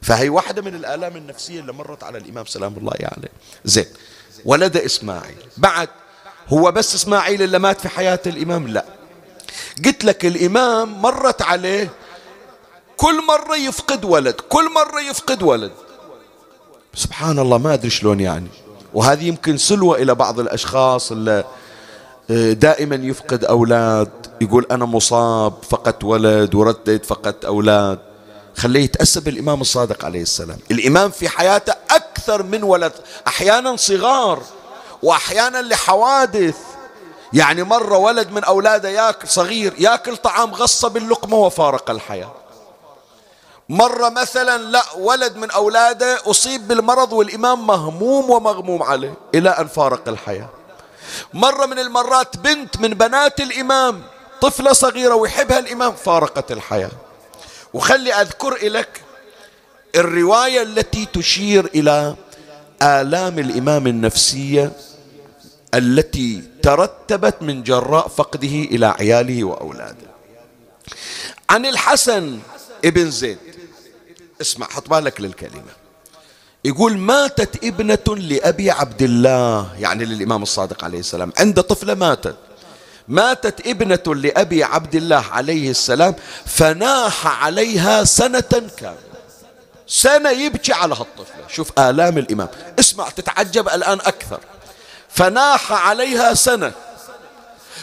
فهي 0.03 0.29
واحدة 0.29 0.63
من 0.63 0.75
الآلام 0.75 1.17
النفسية 1.17 1.61
اللي 1.61 1.73
مرت 1.73 2.05
على 2.05 2.19
الإمام 2.19 2.47
سلام 2.47 2.75
الله 2.77 2.93
عليه. 2.93 3.03
يعني. 3.03 3.29
زين 3.65 3.87
ولد 4.45 4.77
إسماعيل. 4.77 5.37
بعد 5.57 5.89
هو 6.49 6.73
بس 6.73 6.95
إسماعيل 6.95 7.43
اللي 7.43 7.59
مات 7.59 7.81
في 7.81 7.89
حياة 7.89 8.21
الإمام؟ 8.27 8.69
لا. 8.69 8.85
قلت 9.85 10.05
لك 10.05 10.27
الإمام 10.27 11.03
مرت 11.03 11.43
عليه 11.43 11.91
كل 12.97 13.27
مرة 13.27 13.57
يفقد 13.57 14.05
ولد 14.05 14.35
كل 14.35 14.73
مرة 14.73 15.01
يفقد 15.01 15.43
ولد. 15.43 15.73
سبحان 16.95 17.39
الله 17.39 17.59
ما 17.59 17.75
أدري 17.75 17.91
شلون 17.91 18.21
يعني. 18.21 18.49
وهذه 18.97 19.25
يمكن 19.25 19.57
سلوة 19.59 19.97
إلى 19.97 20.15
بعض 20.15 20.41
الأشخاص 20.41 21.13
اللي 21.13 21.45
آه، 22.31 22.53
دائما 22.53 22.97
يفقد 22.97 23.45
أولاد 23.45 24.11
يقول 24.41 24.67
أنا 24.71 24.85
مصاب 24.85 25.53
فقدت 25.71 26.05
ولد 26.05 26.55
وردد 26.55 27.05
فقدت 27.05 27.45
أولاد. 27.45 27.99
خليه 28.57 28.81
يتأسى 28.85 29.21
الإمام 29.27 29.61
الصادق 29.61 30.05
عليه 30.05 30.23
السلام. 30.23 30.59
الإمام 30.71 31.11
في 31.11 31.29
حياته 31.29 31.75
أكثر 31.91 32.43
من 32.43 32.63
ولد 32.63 32.93
أحيانا 33.27 33.77
صغار 33.77 34.43
وأحيانا 35.03 35.63
لحوادث. 35.63 36.57
يعني 37.33 37.63
مرة 37.63 37.97
ولد 37.97 38.31
من 38.31 38.45
أولاده 38.45 38.89
ياكل 38.89 39.29
صغير 39.29 39.75
ياكل 39.79 40.17
طعام 40.17 40.55
غصة 40.55 40.89
باللقمة 40.89 41.37
وفارق 41.37 41.91
الحياة. 41.91 42.35
مرة 43.69 44.09
مثلا 44.09 44.63
لا 44.63 44.83
ولد 44.97 45.37
من 45.37 45.51
أولاده 45.51 46.21
أصيب 46.31 46.69
بالمرض 46.69 47.13
والإمام 47.13 47.67
مهموم 47.67 48.31
ومغموم 48.31 48.83
عليه 48.83 49.15
إلى 49.35 49.51
أن 49.51 49.67
فارق 49.67 50.09
الحياة. 50.09 50.49
مرة 51.35 51.67
من 51.67 51.79
المرات 51.79 52.37
بنت 52.37 52.81
من 52.81 52.95
بنات 52.95 53.41
الإمام 53.41 54.03
طفلة 54.41 54.73
صغيرة 54.73 55.15
ويحبها 55.15 55.59
الإمام 55.59 55.93
فارقت 55.93 56.53
الحياة. 56.53 56.91
وخلي 57.75 58.15
أذكر 58.15 58.69
لك 58.69 59.03
الرواية 59.97 60.63
التي 60.63 61.07
تشير 61.07 61.65
إلى 61.75 62.17
آلام 62.83 63.39
الإمام 63.39 63.87
النفسية 63.87 64.73
التي 65.75 66.43
ترتبت 66.63 67.43
من 67.43 67.63
جراء 67.63 68.09
فقده 68.09 68.49
إلى 68.49 68.87
عياله 68.87 69.45
وأولاده. 69.45 70.07
عن 71.51 71.67
الحسن 71.67 72.39
ابن 72.85 73.11
زيد 73.11 73.39
اسمع 74.41 74.67
حط 74.67 74.89
بالك 74.89 75.21
للكلمة. 75.21 75.73
يقول 76.65 76.99
ماتت 76.99 77.65
ابنة 77.65 78.17
لأبي 78.17 78.71
عبد 78.71 79.03
الله 79.03 79.77
يعني 79.79 80.05
للإمام 80.05 80.43
الصادق 80.43 80.85
عليه 80.85 80.99
السلام. 80.99 81.33
عنده 81.39 81.63
طفلة 81.63 81.95
ماتت. 81.95 82.37
ماتت 83.09 83.67
ابنة 83.67 84.15
لأبي 84.15 84.65
عبد 84.65 84.95
الله 84.95 85.25
عليه 85.31 85.71
السلام 85.71 86.15
فناح 86.47 87.45
عليها 87.45 88.05
سنة 88.05 88.71
كاملة. 88.77 88.97
سنة 89.87 90.31
يبكي 90.31 90.73
على 90.73 90.95
هالطفلة. 90.95 91.49
شوف 91.49 91.79
آلام 91.79 92.19
الإمام. 92.19 92.49
اسمع 92.79 93.09
تتعجب 93.09 93.69
الآن 93.69 94.01
أكثر. 94.01 94.41
فناح 95.09 95.73
عليها 95.73 96.35
سنة. 96.35 96.73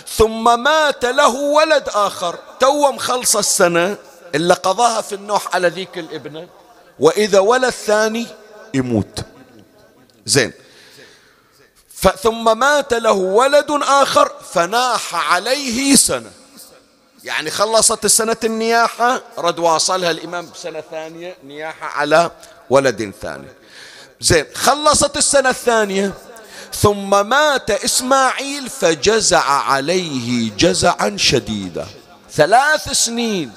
ثم 0.07 0.63
مات 0.63 1.05
له 1.05 1.35
ولد 1.35 1.89
آخر. 1.89 2.39
تو 2.59 2.91
مخلص 2.91 3.35
السنة. 3.35 3.97
اللي 4.35 4.53
قضاها 4.53 5.01
في 5.01 5.15
النوح 5.15 5.55
على 5.55 5.67
ذيك 5.67 5.97
الابنة 5.97 6.47
وإذا 6.99 7.39
ولد 7.39 7.69
ثاني 7.69 8.27
يموت. 8.73 9.19
زين. 10.25 10.51
ثم 12.21 12.57
مات 12.57 12.93
له 12.93 13.11
ولد 13.11 13.67
آخر 13.71 14.31
فناح 14.53 15.33
عليه 15.33 15.95
سنة. 15.95 16.31
يعني 17.23 17.51
خلصت 17.51 18.05
السنة 18.05 18.37
النياحة 18.43 19.21
رد 19.37 19.59
واصلها 19.59 20.11
الإمام 20.11 20.49
بسنة 20.49 20.83
ثانية 20.91 21.37
نياحة 21.43 21.87
على 21.87 22.31
ولد 22.69 23.13
ثاني. 23.21 23.47
زين. 24.21 24.45
خلصت 24.53 25.17
السنة 25.17 25.49
الثانية 25.49 26.13
ثم 26.73 27.29
مات 27.29 27.71
إسماعيل 27.71 28.69
فجزع 28.69 29.43
عليه 29.43 30.51
جزعا 30.57 31.17
شديدا. 31.17 31.87
ثلاث 32.31 32.89
سنين. 32.91 33.51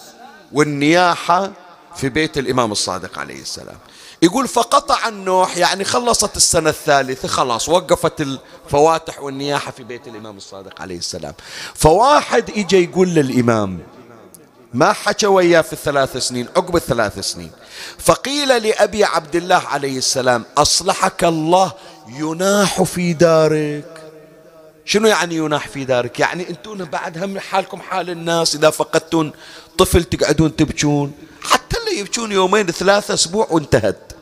والنياحة 0.56 1.52
في 1.96 2.08
بيت 2.08 2.38
الإمام 2.38 2.72
الصادق 2.72 3.18
عليه 3.18 3.40
السلام. 3.40 3.76
يقول 4.22 4.48
فقطع 4.48 5.08
النوح 5.08 5.56
يعني 5.56 5.84
خلصت 5.84 6.36
السنة 6.36 6.70
الثالثة 6.70 7.28
خلاص 7.28 7.68
وقفت 7.68 8.20
الفواتح 8.20 9.22
والنياحة 9.22 9.70
في 9.70 9.84
بيت 9.84 10.08
الإمام 10.08 10.36
الصادق 10.36 10.82
عليه 10.82 10.98
السلام. 10.98 11.34
فواحد 11.74 12.50
إجا 12.50 12.78
يقول 12.78 13.08
للإمام 13.08 13.78
ما 14.74 14.92
حكى 14.92 15.26
وياه 15.26 15.60
في 15.60 15.72
الثلاث 15.72 16.16
سنين؟ 16.16 16.48
عقب 16.56 16.76
الثلاث 16.76 17.18
سنين. 17.18 17.50
فقيل 17.98 18.48
لأبي 18.48 19.04
عبد 19.04 19.36
الله 19.36 19.62
عليه 19.66 19.98
السلام 19.98 20.44
أصلحك 20.58 21.24
الله 21.24 21.72
يناح 22.08 22.82
في 22.82 23.12
دارك. 23.12 23.92
شنو 24.84 25.08
يعني 25.08 25.36
يناح 25.36 25.68
في 25.68 25.84
دارك؟ 25.84 26.20
يعني 26.20 26.50
أنتم 26.50 26.84
بعد 26.84 27.18
هم 27.18 27.38
حالكم 27.38 27.80
حال 27.80 28.10
الناس 28.10 28.54
إذا 28.54 28.70
فقدتون 28.70 29.32
طفل 29.78 30.04
تقعدون 30.04 30.56
تبكون. 30.56 31.12
حتى 31.42 31.76
اللي 31.78 32.00
يبكون 32.00 32.32
يومين 32.32 32.66
ثلاثة 32.66 33.14
أسبوع 33.14 33.46
وانتهت. 33.50 34.12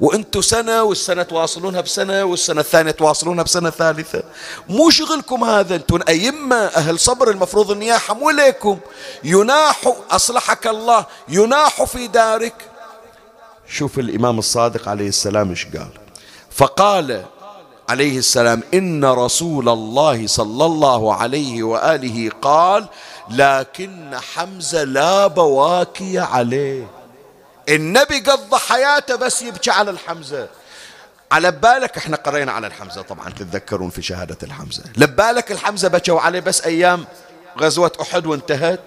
وأنتم 0.00 0.40
سنة 0.40 0.82
والسنة 0.82 1.22
تواصلونها 1.22 1.80
بسنة 1.80 2.24
والسنة 2.24 2.60
الثانية 2.60 2.90
تواصلونها 2.90 3.44
بسنة 3.44 3.70
ثالثة. 3.70 4.22
مو 4.68 4.90
شغلكم 4.90 5.44
هذا 5.44 5.74
أنتم 5.74 6.00
أئمة 6.08 6.56
أهل 6.56 6.98
صبر 6.98 7.30
المفروض 7.30 7.70
النياحة 7.70 8.14
مو 8.14 8.30
ليكم 8.30 8.78
يناح 9.24 9.94
أصلحك 10.10 10.66
الله 10.66 11.06
يناح 11.28 11.84
في 11.84 12.06
دارك. 12.06 12.54
شوف 13.68 13.98
الإمام 13.98 14.38
الصادق 14.38 14.88
عليه 14.88 15.08
السلام 15.08 15.50
إيش 15.50 15.66
قال. 15.66 15.90
فقال 16.50 17.24
عليه 17.88 18.18
السلام 18.18 18.62
إن 18.74 19.04
رسول 19.04 19.68
الله 19.68 20.26
صلى 20.26 20.64
الله 20.64 21.14
عليه 21.14 21.62
وآله 21.62 22.30
قال 22.42 22.88
لكن 23.30 24.18
حمزة 24.34 24.84
لا 24.84 25.26
بواكي 25.26 26.18
عليه. 26.18 26.86
النبي 27.68 28.18
قضى 28.18 28.56
حياته 28.56 29.16
بس 29.16 29.42
يبكي 29.42 29.70
على 29.70 29.90
الحمزة. 29.90 30.48
على 31.32 31.50
بالك 31.50 31.96
إحنا 31.96 32.16
قرينا 32.16 32.52
على 32.52 32.66
الحمزة. 32.66 33.02
طبعا 33.02 33.30
تتذكرون 33.30 33.90
في 33.90 34.02
شهادة 34.02 34.38
الحمزة. 34.42 34.84
لبالك 34.96 35.52
الحمزة 35.52 35.88
بكوا 35.88 36.20
عليه 36.20 36.40
بس 36.40 36.60
أيام 36.64 37.04
غزوة 37.58 37.92
أحد 38.00 38.26
وانتهت؟ 38.26 38.80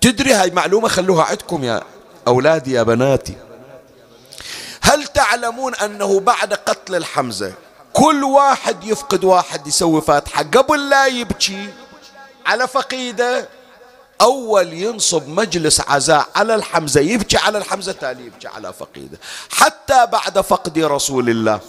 تدري 0.00 0.32
هاي 0.32 0.50
معلومة 0.50 0.88
خلوها 0.88 1.24
عندكم 1.24 1.64
يا 1.64 1.82
أولادي 2.26 2.72
يا 2.72 2.82
بناتي. 2.82 3.34
هل 4.82 5.06
تعلمون 5.06 5.74
أنه 5.74 6.20
بعد 6.20 6.54
قتل 6.54 6.94
الحمزة 6.94 7.52
كل 7.92 8.24
واحد 8.24 8.84
يفقد 8.84 9.24
واحد 9.24 9.66
يسوي 9.66 10.00
فاتحة 10.00 10.42
قبل 10.42 10.90
لا 10.90 11.06
يبكي؟ 11.06 11.68
على 12.48 12.68
فقيده 12.68 13.48
أول 14.20 14.72
ينصب 14.72 15.28
مجلس 15.28 15.80
عزاء 15.80 16.28
على 16.36 16.54
الحمزة 16.54 17.00
يبكي 17.00 17.36
على 17.36 17.58
الحمزة 17.58 17.92
تالي 17.92 18.26
يبكي 18.26 18.48
على 18.48 18.72
فقيده 18.72 19.18
حتى 19.50 20.06
بعد 20.06 20.40
فقد 20.40 20.78
رسول 20.78 21.30
الله 21.30 21.60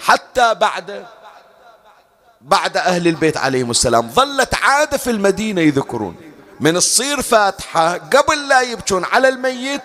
حتى 0.00 0.54
بعد 0.54 1.04
بعد 2.40 2.76
أهل 2.76 3.08
البيت 3.08 3.36
عليهم 3.36 3.70
السلام. 3.70 4.10
ظلت 4.10 4.54
عادة 4.54 4.96
في 4.96 5.10
المدينة 5.10 5.60
يذكرون. 5.60 6.16
من 6.60 6.76
الصير 6.76 7.22
فاتحة 7.22 7.92
قبل 7.92 8.48
لا 8.48 8.60
يبكون 8.60 9.04
على 9.04 9.28
الميت 9.28 9.82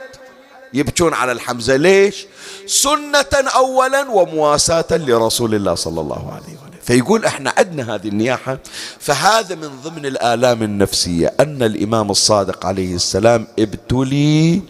يبكون 0.73 1.13
على 1.13 1.31
الحمزة. 1.31 1.75
ليش؟ 1.75 2.25
سنة 2.65 3.49
أولا 3.55 4.09
ومواساة 4.09 4.85
لرسول 4.91 5.55
الله 5.55 5.75
صلى 5.75 6.01
الله 6.01 6.33
عليه 6.33 6.43
وسلم. 6.43 6.56
فيقول 6.87 7.25
إحنا 7.25 7.53
عندنا 7.57 7.95
هذه 7.95 8.07
النياحة 8.07 8.59
فهذا 8.99 9.55
من 9.55 9.67
ضمن 9.83 10.05
الآلام 10.05 10.63
النفسية 10.63 11.33
أن 11.39 11.63
الإمام 11.63 12.11
الصادق 12.11 12.65
عليه 12.65 12.95
السلام 12.95 13.47
ابتلي 13.59 14.61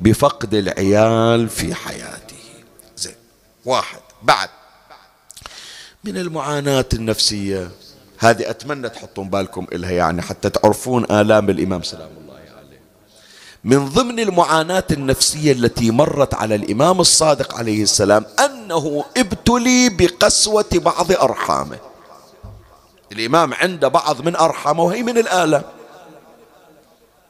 بفقد 0.00 0.54
العيال 0.54 1.48
في 1.48 1.74
حياته. 1.74 2.36
زين 2.96 3.14
واحد 3.64 4.00
بعد. 4.22 4.48
من 6.04 6.16
المعاناة 6.16 6.84
النفسية 6.94 7.70
هذه 8.18 8.50
أتمنى 8.50 8.88
تحطون 8.88 9.30
بالكم 9.30 9.66
إلها 9.72 9.90
يعني 9.90 10.22
حتى 10.22 10.50
تعرفون 10.50 11.04
آلام 11.10 11.50
الإمام 11.50 11.82
سلام 11.82 12.10
الله. 12.20 12.27
من 13.64 13.88
ضمن 13.88 14.20
المعاناة 14.20 14.84
النفسية 14.90 15.52
التي 15.52 15.90
مرت 15.90 16.34
على 16.34 16.54
الإمام 16.54 17.00
الصادق 17.00 17.54
عليه 17.54 17.82
السلام 17.82 18.24
أنه 18.44 19.04
ابتلي 19.16 19.88
بقسوة 19.88 20.64
بعض 20.74 21.12
أرحامه. 21.12 21.78
الإمام 23.12 23.54
عنده 23.54 23.88
بعض 23.88 24.20
من 24.20 24.36
أرحامه 24.36 24.82
وهي 24.82 25.02
من 25.02 25.18
الآلام 25.18 25.62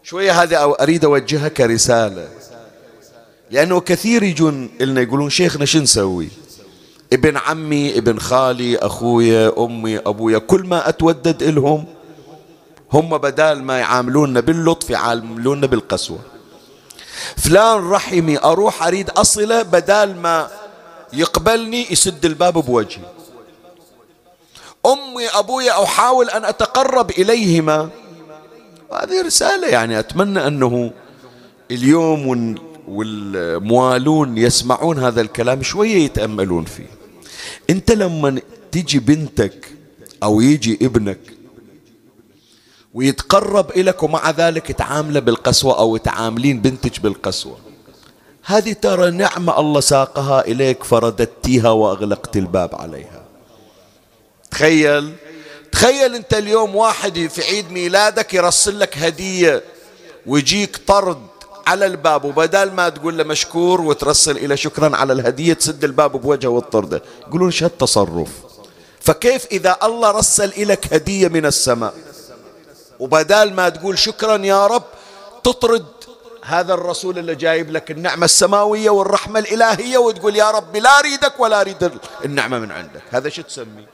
شوية 0.03 0.43
هذه 0.43 0.76
أريد 0.81 1.05
أوجهها 1.05 1.49
كرسالة 1.49 2.29
لأنه 3.51 3.81
كثير 3.81 4.22
يجون 4.22 4.70
لنا 4.81 5.01
يقولون 5.01 5.31
شيخنا 5.31 5.64
شو 5.64 5.79
نسوي؟ 5.79 6.29
ابن 7.12 7.37
عمي 7.37 7.99
ابن 7.99 8.18
خالي 8.18 8.76
أخويا 8.79 9.53
أمي 9.64 9.99
أبويا 9.99 10.39
كل 10.39 10.66
ما 10.66 10.89
أتودد 10.89 11.43
إلهم 11.43 11.85
هم 12.93 13.18
بدال 13.18 13.64
ما 13.64 13.78
يعاملوننا 13.78 14.41
باللطف 14.41 14.91
يعاملوننا 14.91 15.66
بالقسوة. 15.66 16.18
فلان 17.36 17.91
رحمي 17.91 18.39
أروح 18.39 18.86
أريد 18.86 19.11
أصلة 19.11 19.62
بدال 19.62 20.16
ما 20.16 20.51
يقبلني 21.12 21.86
يسد 21.93 22.24
الباب 22.24 22.53
بوجهي. 22.59 23.03
أمي 24.86 25.28
أبوي 25.28 25.70
أحاول 25.70 26.30
أن 26.30 26.45
أتقرب 26.45 27.11
إليهما. 27.11 27.89
هذه 28.93 29.22
رسالة 29.22 29.68
يعني 29.68 29.99
أتمنى 29.99 30.47
أنه 30.47 30.91
اليوم 31.70 32.55
والموالون 32.89 34.39
يسمعون 34.39 34.99
هذا 34.99 35.20
الكلام 35.20 35.62
شوية 35.62 35.97
يتأملون 35.97 36.64
فيه. 36.64 36.91
أنت 37.70 37.91
لما 37.91 38.41
تجي 38.72 38.99
بنتك 38.99 39.72
أو 40.22 40.41
يجي 40.41 40.78
ابنك 40.82 41.18
ويتقرب 42.95 43.70
إليك 43.70 44.03
ومع 44.03 44.30
ذلك 44.30 44.72
تعامله 44.72 45.20
بالقسوة 45.20 45.78
أو 45.78 45.97
تعاملين 45.97 46.61
بنتك 46.61 47.01
بالقسوة. 47.01 47.57
هذه 48.45 48.72
ترى 48.72 49.11
نعمة 49.11 49.61
الله 49.61 49.80
ساقها 49.80 50.41
إليك 50.41 50.84
فرددتيها 50.84 51.70
وأغلقت 51.70 52.36
الباب 52.36 52.74
عليها. 52.74 53.24
تخيل 54.51 55.14
تخيل 55.72 56.14
أنت 56.14 56.34
اليوم 56.34 56.76
واحد 56.76 57.26
في 57.26 57.43
عيد 57.45 57.72
ميلادك 57.72 58.34
يرسل 58.34 58.80
لك 58.80 58.99
هدية 58.99 59.62
ويجيك 60.26 60.76
طرد 60.86 61.18
على 61.66 61.86
الباب 61.86 62.24
وبدال 62.24 62.74
ما 62.74 62.89
تقول 62.89 63.18
له 63.18 63.24
مشكور 63.24 63.80
وترسل 63.80 64.36
إلى 64.36 64.57
شكرا 64.57 64.97
على 64.97 65.12
الهدية 65.12 65.53
تسد 65.53 65.84
الباب 65.84 66.12
بوجهه 66.12 66.49
وتطرده. 66.49 67.03
يقولون 67.28 67.51
شو 67.51 67.64
هالتصرف؟ 67.64 68.28
فكيف 69.01 69.47
إذا 69.53 69.76
الله 69.82 70.11
رسل 70.11 70.49
إليك 70.49 70.95
هدية 70.95 71.28
من 71.28 71.47
السماء؟ 71.47 71.95
وبدال 73.01 73.55
ما 73.55 73.68
تقول 73.68 73.99
شكرا 73.99 74.36
يا 74.36 74.66
رب 74.66 74.84
تطرد 75.44 75.86
هذا 76.44 76.74
الرسول 76.74 77.18
اللي 77.18 77.34
جايب 77.34 77.70
لك 77.70 77.90
النعمة 77.90 78.24
السماوية 78.24 78.90
والرحمة 78.90 79.38
الإلهية 79.40 79.99
وتقول 79.99 80.36
يا 80.36 80.51
ربي 80.51 80.80
لا 80.80 80.99
أريدك 80.99 81.40
ولا 81.40 81.61
أريد 81.61 81.90
النعمة 82.24 82.59
من 82.59 82.72
عندك. 82.72 83.03
هذا 83.11 83.28
شو 83.28 83.42
تسميه 83.42 83.88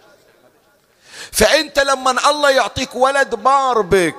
فأنت 1.32 1.78
لما 1.78 2.30
الله 2.30 2.50
يعطيك 2.50 2.94
ولد 2.94 3.34
بار 3.34 3.80
بك 3.80 4.16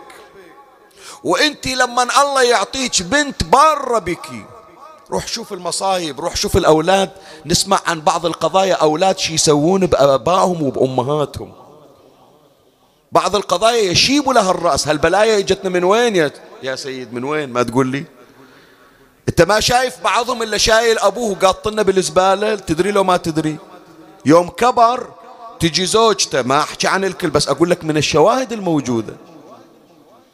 وأنت 1.24 1.68
لما 1.68 2.04
الله 2.22 2.44
يعطيك 2.44 3.02
بنت 3.02 3.44
بارة 3.44 4.00
بك 4.00 4.28
روح 5.12 5.28
شوف 5.28 5.54
المصايب 5.54 6.20
روح 6.20 6.36
شوف 6.36 6.58
الأولاد. 6.58 7.10
نسمع 7.46 7.80
عن 7.86 8.02
بعض 8.02 8.26
القضايا 8.26 8.74
أولاد 8.74 9.18
شي 9.18 9.34
يسوون 9.34 9.86
بآبائهم 9.86 10.64
وبأمهاتهم. 10.64 11.54
بعض 13.12 13.36
القضايا 13.36 13.92
يشيب 13.92 14.30
لها 14.30 14.52
الرأس. 14.52 14.88
هالبلايا 14.88 15.38
اجتنا 15.38 15.70
من 15.70 15.84
وين 15.84 16.16
يا, 16.16 16.32
يا 16.64 16.76
سيد؟ 16.76 17.14
من 17.14 17.24
وين؟ 17.24 17.50
ما 17.50 17.64
تقول 17.64 17.88
لي. 17.88 18.06
انت 19.30 19.42
ما 19.42 19.60
شايف 19.60 20.00
بعضهم 20.04 20.44
اللي 20.44 20.60
شايل 20.60 21.00
أبوه 21.00 21.36
قاطنا 21.36 21.82
بالزبالة؟ 21.82 22.56
تدري 22.56 22.92
لو 22.92 23.04
ما 23.04 23.18
تدري. 23.18 23.58
يوم 24.26 24.50
كبر 24.50 25.12
تجي 25.60 25.86
زوجته 25.86 26.42
ما 26.42 26.60
أحكي 26.60 26.88
عن 26.88 27.06
الكل 27.06 27.30
بس 27.30 27.48
أقول 27.48 27.70
لك 27.70 27.84
من 27.84 27.98
الشواهد 27.98 28.52
الموجودة. 28.52 29.14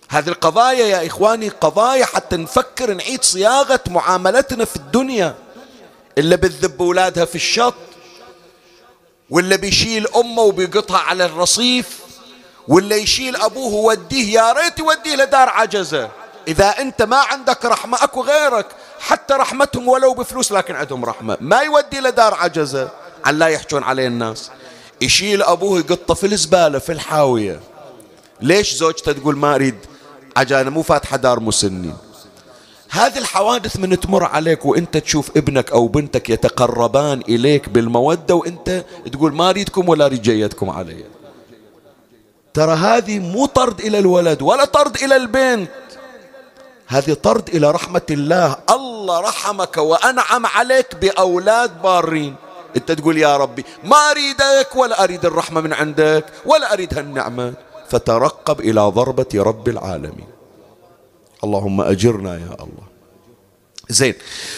هذه 0.10 0.30
القضايا 0.30 0.86
يا 0.86 1.08
إخواني 1.08 1.50
قضايا 1.50 2.06
حتى 2.06 2.38
نفكر 2.38 2.94
نعيد 2.94 3.24
صياغة 3.24 3.80
معاملتنا 3.88 4.66
في 4.66 4.76
الدنيا. 4.76 5.36
اللي 6.18 6.38
بتذب 6.38 6.82
أولادها 6.82 7.26
في 7.26 7.36
الشط 7.36 7.74
ولا 9.30 9.56
بيشيل 9.56 10.08
أمه 10.08 10.42
وبيقطها 10.42 10.98
على 10.98 11.26
الرصيف. 11.26 12.00
ولا 12.68 12.96
يشيل 12.96 13.36
أبوه 13.36 13.74
ووديه 13.74 14.34
يا 14.34 14.52
ريت 14.52 14.80
يوديه 14.80 15.16
لدار 15.16 15.50
عجزة. 15.50 16.10
إذا 16.48 16.70
أنت 16.70 17.02
ما 17.02 17.18
عندك 17.18 17.66
رحمة 17.66 17.98
أكو 18.04 18.24
غيرك. 18.24 18.66
حتى 19.00 19.34
رحمتهم 19.34 19.88
ولو 19.88 20.14
بفلوس 20.14 20.52
لكن 20.52 20.76
عندهم 20.76 21.06
رحمة. 21.06 21.38
ما 21.42 21.60
يودي 21.60 22.00
لدار 22.00 22.34
عجزة. 22.34 22.90
عن 23.26 23.40
لا 23.40 23.48
يحجون 23.48 23.84
عليه 23.84 24.08
الناس. 24.08 24.52
يشيل 25.02 25.44
أبوه 25.44 25.80
يقطه 25.80 26.14
في 26.14 26.26
الزبالة 26.26 26.80
في 26.80 26.92
الحاوية. 26.92 27.60
ليش 28.42 28.74
زوجته 28.74 29.12
تقول 29.12 29.38
ما 29.38 29.56
أريد؟ 29.56 29.76
عجانة 30.38 30.70
مو 30.70 30.82
فاتحة 30.82 31.18
دار 31.18 31.40
مسنين. 31.40 31.98
هذه 32.90 33.18
الحوادث 33.18 33.78
من 33.78 34.00
تمر 34.00 34.24
عليك 34.24 34.66
وأنت 34.66 34.98
تشوف 34.98 35.38
ابنك 35.38 35.72
أو 35.72 35.88
بنتك 35.88 36.30
يتقربان 36.30 37.22
إليك 37.30 37.70
بالمودة 37.70 38.36
وأنت 38.36 38.86
تقول 39.12 39.34
ما 39.34 39.50
أريدكم 39.50 39.90
ولا 39.90 40.06
اريد 40.06 40.22
جيتكم 40.22 40.70
علي. 40.70 41.04
ترى 42.54 42.74
هذه 42.74 43.20
مو 43.20 43.46
طرد 43.46 43.80
إلى 43.80 44.00
الولد 44.00 44.42
ولا 44.42 44.66
طرد 44.66 45.04
إلى 45.04 45.16
البنت. 45.16 45.72
هذه 46.88 47.14
طرد 47.14 47.50
إلى 47.50 47.72
رحمة 47.72 48.02
الله. 48.10 48.58
الله 48.70 49.20
رحمك 49.20 49.78
وأنعم 49.78 50.46
عليك 50.46 50.96
بأولاد 50.96 51.82
بارين. 51.82 52.36
أنت 52.76 52.92
تقول 52.92 53.18
يا 53.18 53.38
ربي 53.38 53.66
ما 53.84 54.12
أريدك 54.12 54.76
ولا 54.76 55.04
أريد 55.04 55.26
الرحمة 55.26 55.62
من 55.62 55.74
عندك 55.74 56.26
ولا 56.46 56.74
أريد 56.74 56.98
هالنعمة. 56.98 57.54
فترقب 57.90 58.60
إلى 58.60 58.82
ضربة 58.82 59.28
رب 59.36 59.70
العالمين. 59.70 60.28
اللهم 61.44 61.82
أجرنا 61.82 62.34
يا 62.34 62.54
الله. 62.60 62.88
زين 63.90 64.16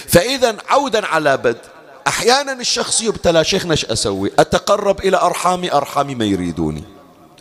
فإذا 0.08 0.58
عودا 0.70 1.06
على 1.06 1.38
بدء 1.38 1.62
أحيانا 2.08 2.54
الشخص 2.54 3.02
يبتلى 3.02 3.44
شيخنا 3.44 3.72
إيش 3.72 3.86
أسوي 3.86 4.32
أتقرب 4.40 5.00
إلى 5.00 5.18
أرحامي 5.18 5.74
أرحامي 5.74 6.16
ما 6.16 6.26
يريدوني. 6.26 6.84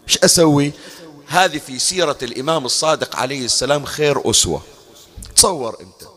إيش 0.09 0.19
أسوي؟ 0.25 0.73
هذه 1.27 1.59
في 1.59 1.79
سيرة 1.79 2.19
الإمام 2.23 2.65
الصادق 2.65 3.17
عليه 3.17 3.45
السلام 3.45 3.85
خير 3.85 4.31
أسوة. 4.31 4.63
تصور 5.37 5.77
أنت. 5.81 6.09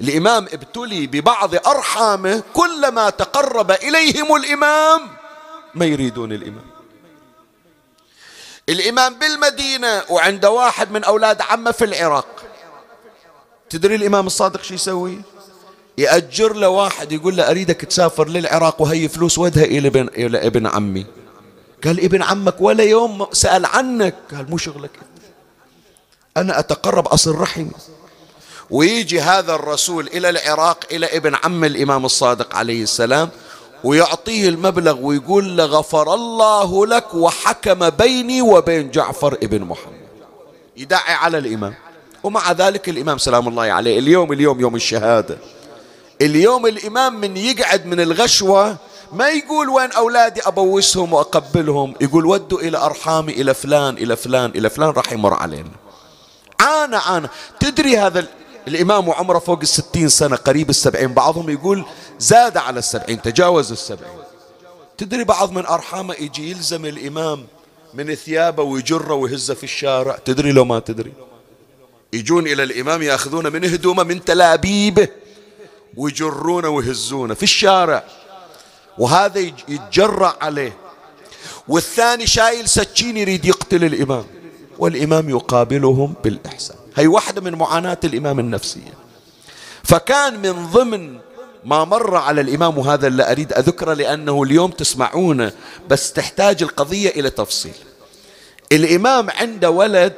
الإمام 0.00 0.44
ابتلي 0.44 1.06
ببعض 1.06 1.54
أرحامه 1.54 2.42
كلما 2.54 3.10
تقرب 3.10 3.70
إليهم 3.70 4.36
الإمام 4.36 5.00
ما 5.74 5.86
يريدون 5.86 6.32
الإمام. 6.32 6.66
الإمام 8.68 9.14
بالمدينة 9.14 10.04
وعند 10.10 10.46
واحد 10.46 10.90
من 10.90 11.04
أولاد 11.04 11.42
عمه 11.42 11.70
في 11.70 11.84
العراق. 11.84 12.44
تدري 13.70 13.94
الإمام 13.94 14.26
الصادق 14.26 14.62
شو 14.62 14.74
يسوي؟ 14.74 15.20
يأجر 15.98 16.52
له 16.52 16.68
واحد 16.68 17.12
يقول 17.12 17.36
له 17.36 17.50
أريدك 17.50 17.80
تسافر 17.80 18.28
للعراق 18.28 18.82
وهي 18.82 19.08
فلوس 19.08 19.38
ودها 19.38 19.64
إلى 19.64 19.88
ابن, 19.88 20.08
إلى 20.08 20.46
ابن 20.46 20.66
عمي. 20.66 21.06
قال 21.84 22.04
ابن 22.04 22.22
عمك 22.22 22.60
ولا 22.60 22.84
يوم 22.84 23.26
سأل 23.32 23.66
عنك. 23.66 24.14
قال 24.34 24.50
مو 24.50 24.56
شغلك 24.56 24.90
أنا 26.36 26.58
أتقرب 26.58 27.06
أصل 27.08 27.34
رحمي. 27.34 27.70
ويجي 28.70 29.20
هذا 29.20 29.54
الرسول 29.54 30.06
إلى 30.06 30.28
العراق 30.28 30.84
إلى 30.92 31.16
ابن 31.16 31.34
عم 31.34 31.64
الإمام 31.64 32.04
الصادق 32.04 32.56
عليه 32.56 32.82
السلام 32.82 33.28
ويعطيه 33.84 34.48
المبلغ 34.48 35.00
ويقول 35.00 35.56
له 35.56 35.64
غفر 35.64 36.14
الله 36.14 36.86
لك 36.86 37.14
وحكم 37.14 37.90
بيني 37.90 38.42
وبين 38.42 38.90
جعفر 38.90 39.34
ابن 39.42 39.60
محمد. 39.60 40.08
يدعي 40.76 41.14
على 41.14 41.38
الإمام. 41.38 41.74
ومع 42.22 42.52
ذلك 42.52 42.88
الإمام 42.88 43.18
سلام 43.18 43.48
الله 43.48 43.62
عليه 43.62 43.98
اليوم 43.98 44.32
اليوم 44.32 44.60
يوم 44.60 44.76
الشهادة. 44.76 45.38
اليوم 46.20 46.66
الإمام 46.66 47.20
من 47.20 47.36
يقعد 47.36 47.86
من 47.86 48.00
الغشوة 48.00 48.76
ما 49.12 49.28
يقول 49.28 49.68
وين 49.68 49.92
أولادي 49.92 50.40
أبوسهم 50.40 51.12
وأقبلهم؟ 51.12 51.94
يقول 52.00 52.26
ودوا 52.26 52.60
إلى 52.60 52.78
أرحامي 52.78 53.32
إلى 53.32 53.54
فلان 53.54 53.94
إلى 53.94 54.16
فلان 54.16 54.50
إلى 54.50 54.70
فلان 54.70 54.90
راح 54.90 55.12
يمر 55.12 55.34
علينا. 55.34 55.70
عانى 56.60 56.96
عانى. 56.96 57.28
تدري 57.60 57.98
هذا 57.98 58.26
الإمام 58.68 59.08
وعمره 59.08 59.38
فوق 59.38 59.58
الستين 59.62 60.08
سنة 60.08 60.36
قريب 60.36 60.70
السبعين 60.70 61.14
بعضهم 61.14 61.50
يقول 61.50 61.84
زاد 62.18 62.56
على 62.56 62.78
السبعين 62.78 63.22
تجاوز 63.22 63.72
السبعين. 63.72 64.18
تدري 64.98 65.24
بعض 65.24 65.52
من 65.52 65.66
أرحامه 65.66 66.14
يجي 66.14 66.50
يلزم 66.50 66.86
الإمام 66.86 67.46
من 67.94 68.14
ثيابه 68.14 68.62
ويجره 68.62 69.14
ويهزه 69.14 69.54
في 69.54 69.64
الشارع؟ 69.64 70.18
تدري 70.24 70.52
لو 70.52 70.64
ما 70.64 70.78
تدري؟ 70.78 71.12
يجون 72.12 72.46
إلى 72.46 72.62
الإمام 72.62 73.02
يأخذونه 73.02 73.48
من 73.48 73.64
هدومه 73.64 74.02
من 74.02 74.24
تلابيبه 74.24 75.08
ويجرونه 75.96 76.68
ويهزونه 76.68 77.34
في 77.34 77.42
الشارع. 77.42 78.04
وهذا 78.98 79.38
يتجرع 79.68 80.36
عليه. 80.40 80.76
والثاني 81.68 82.26
شايل 82.26 82.68
سكين 82.68 83.16
يريد 83.16 83.44
يقتل 83.44 83.84
الإمام. 83.84 84.24
والإمام 84.78 85.30
يقابلهم 85.30 86.14
بالإحسان. 86.24 86.76
هي 86.96 87.06
واحدة 87.06 87.40
من 87.40 87.54
معاناة 87.54 87.98
الإمام 88.04 88.38
النفسية. 88.40 88.94
فكان 89.84 90.42
من 90.42 90.66
ضمن 90.66 91.18
ما 91.64 91.84
مر 91.84 92.16
على 92.16 92.40
الإمام 92.40 92.78
وهذا 92.78 93.06
اللي 93.06 93.32
أريد 93.32 93.52
أذكره 93.52 93.94
لأنه 93.94 94.42
اليوم 94.42 94.70
تسمعونه 94.70 95.52
بس 95.88 96.12
تحتاج 96.12 96.62
القضية 96.62 97.08
إلى 97.08 97.30
تفصيل. 97.30 97.74
الإمام 98.72 99.30
عنده 99.30 99.70
ولد 99.70 100.14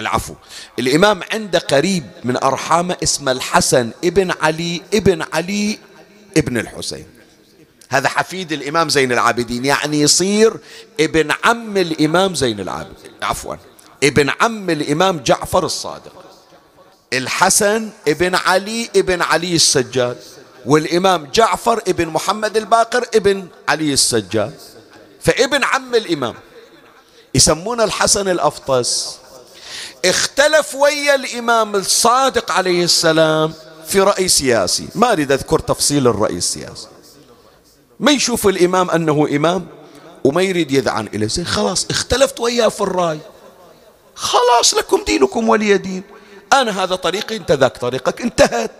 العفو 0.00 0.34
الإمام 0.78 1.20
عنده 1.32 1.58
قريب 1.58 2.04
من 2.24 2.36
أرحامه 2.36 2.96
اسمه 3.02 3.32
الحسن 3.32 3.90
ابن 4.04 4.32
علي 4.42 4.82
ابن 4.94 5.24
علي 5.32 5.78
ابن 6.36 6.58
الحسين. 6.58 7.06
هذا 7.94 8.08
حفيد 8.08 8.52
الإمام 8.52 8.88
زين 8.88 9.12
العابدين. 9.12 9.64
يعني 9.64 10.00
يصير 10.00 10.56
ابن 11.00 11.32
عم 11.44 11.76
الإمام 11.76 12.34
زين 12.34 12.60
العابدين. 12.60 13.12
عفوا. 13.22 13.56
ابن 14.04 14.30
عم 14.40 14.70
الإمام 14.70 15.18
جعفر 15.18 15.64
الصادق. 15.66 16.24
الحسن 17.12 17.90
ابن 18.08 18.34
علي 18.34 18.90
ابن 18.96 19.22
علي 19.22 19.54
السجاد. 19.54 20.16
والإمام 20.66 21.30
جعفر 21.34 21.82
ابن 21.88 22.08
محمد 22.08 22.56
الباقر 22.56 23.06
ابن 23.14 23.46
علي 23.68 23.92
السجاد. 23.92 24.54
فابن 25.20 25.64
عم 25.64 25.94
الإمام 25.94 26.34
يسمون 27.34 27.80
الحسن 27.80 28.28
الأفطس. 28.28 29.16
اختلف 30.04 30.74
ويا 30.74 31.14
الإمام 31.14 31.74
الصادق 31.76 32.52
عليه 32.52 32.84
السلام 32.84 33.52
في 33.86 34.00
رأي 34.00 34.28
سياسي. 34.28 34.88
ما 34.94 35.12
أريد 35.12 35.32
أذكر 35.32 35.58
تفصيل 35.58 36.08
الرأي 36.08 36.36
السياسي. 36.36 36.93
ما 38.00 38.12
يشوف 38.12 38.46
الإمام 38.46 38.90
أنه 38.90 39.28
إمام 39.36 39.66
وما 40.24 40.42
يريد 40.42 40.72
يذعن 40.72 41.06
إليه. 41.14 41.26
زين 41.26 41.46
خلاص 41.46 41.86
اختلفت 41.90 42.40
وياه 42.40 42.68
في 42.68 42.80
الرأي. 42.80 43.18
خلاص 44.14 44.74
لكم 44.74 45.04
دينكم 45.06 45.48
ولي 45.48 45.78
دين. 45.78 46.02
أنا 46.52 46.84
هذا 46.84 46.94
طريقي 46.94 47.36
أنت 47.36 47.52
ذاك 47.52 47.76
طريقك 47.76 48.20
انتهت. 48.20 48.70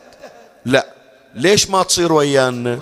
لا 0.64 0.86
ليش 1.34 1.70
ما 1.70 1.82
تصير 1.82 2.12
ويانا؟ 2.12 2.78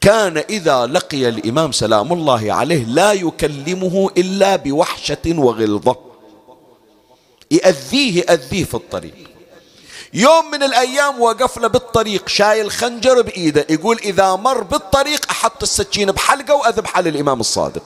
كان 0.00 0.36
إذا 0.38 0.86
لقي 0.86 1.28
الإمام 1.28 1.72
سلام 1.72 2.12
الله 2.12 2.52
عليه 2.52 2.84
لا 2.84 3.12
يكلمه 3.12 4.10
إلا 4.16 4.56
بوحشة 4.56 5.26
وغلظة. 5.26 5.96
يأذيه 7.50 8.18
يأذيه 8.18 8.64
في 8.64 8.74
الطريق. 8.74 9.29
يوم 10.14 10.50
من 10.50 10.62
الأيام 10.62 11.20
وقف 11.20 11.58
له 11.58 11.68
بالطريق 11.68 12.28
شايل 12.28 12.70
خنجر 12.70 13.22
بإيده 13.22 13.66
يقول 13.70 13.98
إذا 13.98 14.36
مر 14.36 14.62
بالطريق 14.62 15.30
أحط 15.30 15.62
السكين 15.62 16.12
بحلقة 16.12 16.54
وأذبح 16.54 16.96
على 16.96 17.08
الإمام 17.08 17.40
الصادق. 17.40 17.82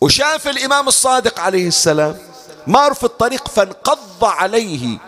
وشاف 0.00 0.48
الإمام 0.48 0.88
الصادق 0.88 1.40
عليه 1.40 1.68
السلام 1.68 2.18
مار 2.66 2.94
في 2.94 3.04
الطريق 3.04 3.48
فانقض 3.48 4.24
عليه 4.24 4.98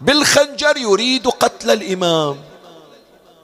بالخنجر 0.00 0.76
يريد 0.76 1.28
قتل 1.28 1.70
الإمام. 1.70 2.36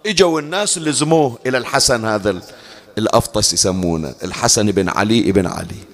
إجوا 0.07 0.41
الناس 0.41 0.79
لزموه 0.79 1.39
إلى 1.47 1.59
الحسن 1.59 2.05
هذا 2.05 2.41
الأفطس 2.99 3.53
يسمونه 3.53 4.15
الحسن 4.25 4.67
بن 4.67 4.89
علي 4.89 5.33
بن 5.33 5.47
علي. 5.47 5.92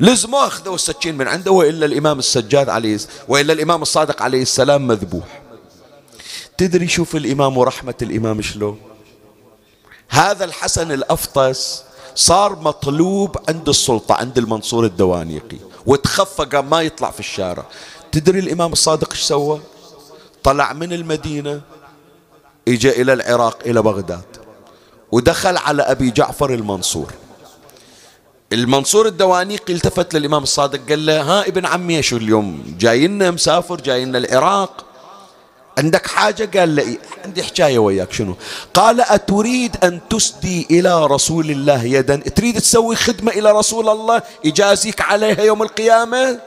لزموه 0.00 0.46
أخذوا 0.46 0.74
السكين 0.74 1.18
من 1.18 1.28
عنده 1.28 1.50
وإلا 1.52 1.86
الإمام 1.86 2.18
السجاد 2.18 2.68
عليه 2.68 2.98
وإلا 3.28 3.52
الإمام 3.52 3.82
الصادق 3.82 4.22
عليه 4.22 4.42
السلام 4.42 4.86
مذبوح. 4.86 5.42
تدري 6.58 6.88
شوف 6.88 7.16
الإمام 7.16 7.58
ورحمة 7.58 7.94
الإمام 8.02 8.42
شلون؟ 8.42 8.80
هذا 10.08 10.44
الحسن 10.44 10.92
الأفطس 10.92 11.82
صار 12.14 12.58
مطلوب 12.60 13.36
عند 13.48 13.68
السلطة 13.68 14.14
عند 14.14 14.38
المنصور 14.38 14.84
الدوانيقي 14.84 15.58
وتخفى 15.86 16.44
قام 16.44 16.70
ما 16.70 16.82
يطلع 16.82 17.10
في 17.10 17.20
الشارع. 17.20 17.64
تدري 18.12 18.38
الإمام 18.38 18.72
الصادق 18.72 19.10
إيش 19.10 19.20
سوى؟ 19.20 19.60
طلع 20.42 20.72
من 20.72 20.92
المدينة 20.92 21.60
اجى 22.68 23.02
إلى 23.02 23.12
العراق 23.12 23.58
إلى 23.66 23.82
بغداد. 23.82 24.36
ودخل 25.12 25.56
على 25.56 25.82
أبي 25.82 26.10
جعفر 26.10 26.54
المنصور. 26.54 27.12
المنصور 28.52 29.06
الدوانيقي 29.06 29.72
التفت 29.72 30.14
للإمام 30.14 30.42
الصادق 30.42 30.80
قال 30.88 31.06
له 31.06 31.20
ها 31.22 31.48
ابن 31.48 31.66
عمي 31.66 32.02
شو 32.02 32.16
اليوم؟ 32.16 32.76
جاينا 32.78 33.30
مسافر 33.30 33.76
جاينا 33.80 34.18
العراق. 34.18 34.84
عندك 35.78 36.06
حاجة؟ 36.06 36.58
قال 36.58 36.76
له 36.76 36.98
عندي 37.24 37.42
حكاية 37.42 37.78
وياك 37.78 38.12
شنو؟ 38.12 38.36
قال 38.74 39.00
أتريد 39.00 39.76
أن 39.84 40.00
تسدي 40.10 40.66
إلى 40.70 41.06
رسول 41.06 41.50
الله 41.50 41.84
يدا؟ 41.84 42.16
تريد 42.16 42.60
تسوي 42.60 42.96
خدمة 42.96 43.32
إلى 43.32 43.52
رسول 43.52 43.88
الله 43.88 44.22
يجازيك 44.44 45.00
عليها 45.00 45.42
يوم 45.42 45.62
القيامة؟ 45.62 46.40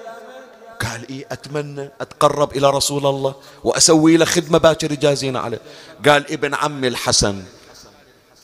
قال 0.82 1.10
إيه 1.10 1.26
أتمنى 1.32 1.90
أتقرب 2.02 2.58
إلى 2.58 2.70
رسول 2.70 3.06
الله 3.06 3.36
وأسوي 3.64 4.18
له 4.18 4.26
خدمة 4.26 4.58
باكر 4.58 4.92
يجازينا 4.92 5.40
عليه. 5.40 5.60
قال 6.08 6.32
ابن 6.32 6.54
عمي 6.54 6.88
الحسن 6.88 7.44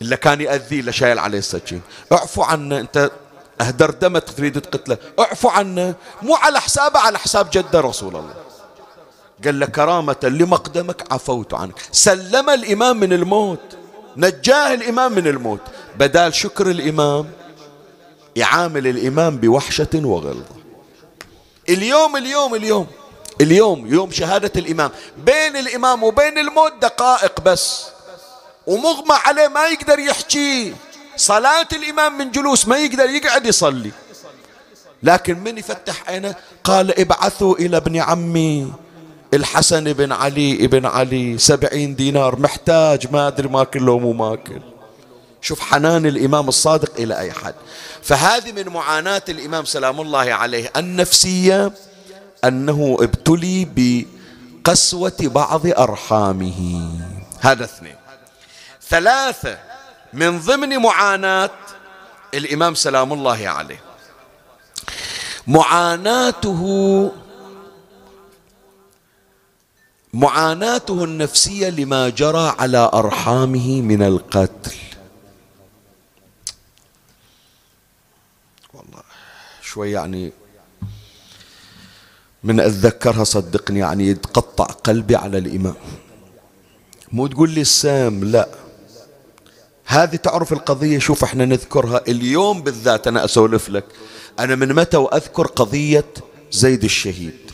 اللي 0.01 0.17
كان 0.17 0.41
يأذيه 0.41 0.79
اللي 0.79 0.93
شايل 0.93 1.19
عليه 1.19 1.37
السكين 1.37 1.81
اعفو 2.11 2.43
عنه 2.43 2.79
أنت 2.79 3.11
أهدر 3.61 3.91
دمت 3.91 4.29
تريد 4.29 4.61
تقتله. 4.61 4.97
اعفو 5.19 5.49
عنه. 5.49 5.95
مو 6.21 6.35
على 6.35 6.61
حسابه 6.61 6.99
على 6.99 7.19
حساب 7.19 7.49
جده 7.49 7.79
رسول 7.81 8.15
الله. 8.15 8.33
قال 9.45 9.59
له 9.59 9.65
كرامة 9.65 10.15
لمقدمك 10.23 11.13
عفوت 11.13 11.53
عنك. 11.53 11.75
سلم 11.91 12.49
الإمام 12.49 12.99
من 12.99 13.13
الموت. 13.13 13.77
نجاه 14.17 14.73
الإمام 14.73 15.11
من 15.11 15.27
الموت. 15.27 15.61
بدال 15.97 16.35
شكر 16.35 16.69
الإمام 16.69 17.31
يعامل 18.35 18.87
الإمام 18.87 19.37
بوحشة 19.37 19.93
وغلظة. 19.95 20.55
اليوم 21.69 22.17
اليوم 22.17 22.55
اليوم 22.55 22.87
اليوم 23.41 23.93
يوم 23.93 24.11
شهادة 24.11 24.51
الإمام. 24.55 24.91
بين 25.17 25.57
الإمام 25.57 26.03
وبين 26.03 26.37
الموت 26.37 26.73
دقائق 26.81 27.41
بس. 27.41 27.85
ومغمى 28.67 29.15
عليه 29.25 29.47
ما 29.47 29.67
يقدر 29.67 29.99
يحكي. 29.99 30.73
صلاة 31.19 31.67
الإمام 31.73 32.17
من 32.17 32.31
جلوس 32.31 32.67
ما 32.67 32.77
يقدر 32.77 33.09
يقعد 33.09 33.45
يصلي. 33.45 33.91
لكن 35.03 35.39
من 35.39 35.57
يفتح 35.57 36.09
عينه؟ 36.09 36.35
قال 36.63 36.99
ابعثوا 36.99 37.55
إلى 37.55 37.77
ابن 37.77 37.97
عمي. 37.97 38.73
الحسن 39.33 39.93
بن 39.93 40.11
علي 40.11 40.65
ابن 40.65 40.85
علي 40.85 41.37
سبعين 41.37 41.95
دينار 41.95 42.39
محتاج 42.39 43.11
ما 43.11 43.27
أدري 43.27 43.47
ماكل 43.47 43.79
لو 43.79 43.99
مو 43.99 44.13
ماكل. 44.13 44.61
شوف 45.41 45.59
حنان 45.59 46.05
الإمام 46.05 46.47
الصادق 46.47 46.91
إلى 46.99 47.19
أي 47.19 47.31
حد. 47.31 47.55
فهذه 48.03 48.51
من 48.51 48.69
معاناة 48.69 49.23
الإمام 49.29 49.65
سلام 49.65 50.01
الله 50.01 50.33
عليه 50.33 50.71
النفسية 50.77 51.71
أنه 52.43 52.97
ابتلي 53.01 53.67
بقسوة 53.75 55.17
بعض 55.21 55.67
أرحامه. 55.67 56.89
هذا 57.39 57.63
اثنين. 57.63 57.95
ثلاثة 58.89 59.68
من 60.13 60.39
ضمن 60.39 60.77
معاناة 60.77 61.49
الإمام 62.33 62.75
سلام 62.75 63.13
الله 63.13 63.47
عليه. 63.47 63.81
معاناته 65.47 66.61
معاناته 70.13 71.03
النفسية 71.03 71.69
لما 71.69 72.09
جرى 72.09 72.55
على 72.59 72.89
أرحامه 72.93 73.81
من 73.81 74.03
القتل. 74.03 74.75
والله 78.73 79.03
شوي 79.61 79.91
يعني 79.91 80.31
من 82.43 82.59
أتذكرها 82.59 83.23
صدقني 83.23 83.79
يعني 83.79 84.07
يتقطع 84.07 84.65
قلبي 84.65 85.15
على 85.15 85.37
الإمام. 85.37 85.75
مو 87.11 87.27
تقول 87.27 87.49
لي 87.49 87.61
السام 87.61 88.23
لا. 88.23 88.49
هذه 89.91 90.15
تعرف 90.15 90.53
القضية 90.53 90.99
شوف 90.99 91.23
إحنا 91.23 91.45
نذكرها 91.45 92.01
اليوم 92.07 92.61
بالذات 92.61 93.07
أنا 93.07 93.25
أسولف 93.25 93.69
لك. 93.69 93.85
أنا 94.39 94.55
من 94.55 94.73
متى 94.73 94.97
وأذكر 94.97 95.47
قضية 95.47 96.05
زيد 96.51 96.83
الشهيد؟ 96.83 97.51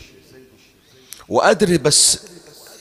وأدري 1.29 1.77
بس 1.77 2.19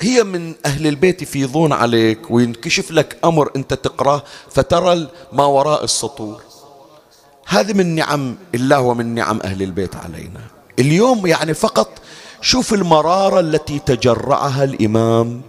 هي 0.00 0.24
من 0.24 0.54
أهل 0.66 0.86
البيت 0.86 1.22
يفيضون 1.22 1.72
عليك 1.72 2.30
وينكشف 2.30 2.90
لك 2.90 3.16
أمر 3.24 3.50
أنت 3.56 3.74
تقرأه 3.74 4.22
فترى 4.50 5.08
ما 5.32 5.44
وراء 5.44 5.84
السطور. 5.84 6.42
هذه 7.46 7.72
من 7.72 7.94
نعم 7.94 8.36
الله 8.54 8.80
ومن 8.80 9.14
نعم 9.14 9.40
أهل 9.44 9.62
البيت 9.62 9.96
علينا. 9.96 10.40
اليوم 10.78 11.26
يعني 11.26 11.54
فقط 11.54 11.88
شوف 12.40 12.74
المرارة 12.74 13.40
التي 13.40 13.78
تجرعها 13.78 14.64
الإمام 14.64 15.42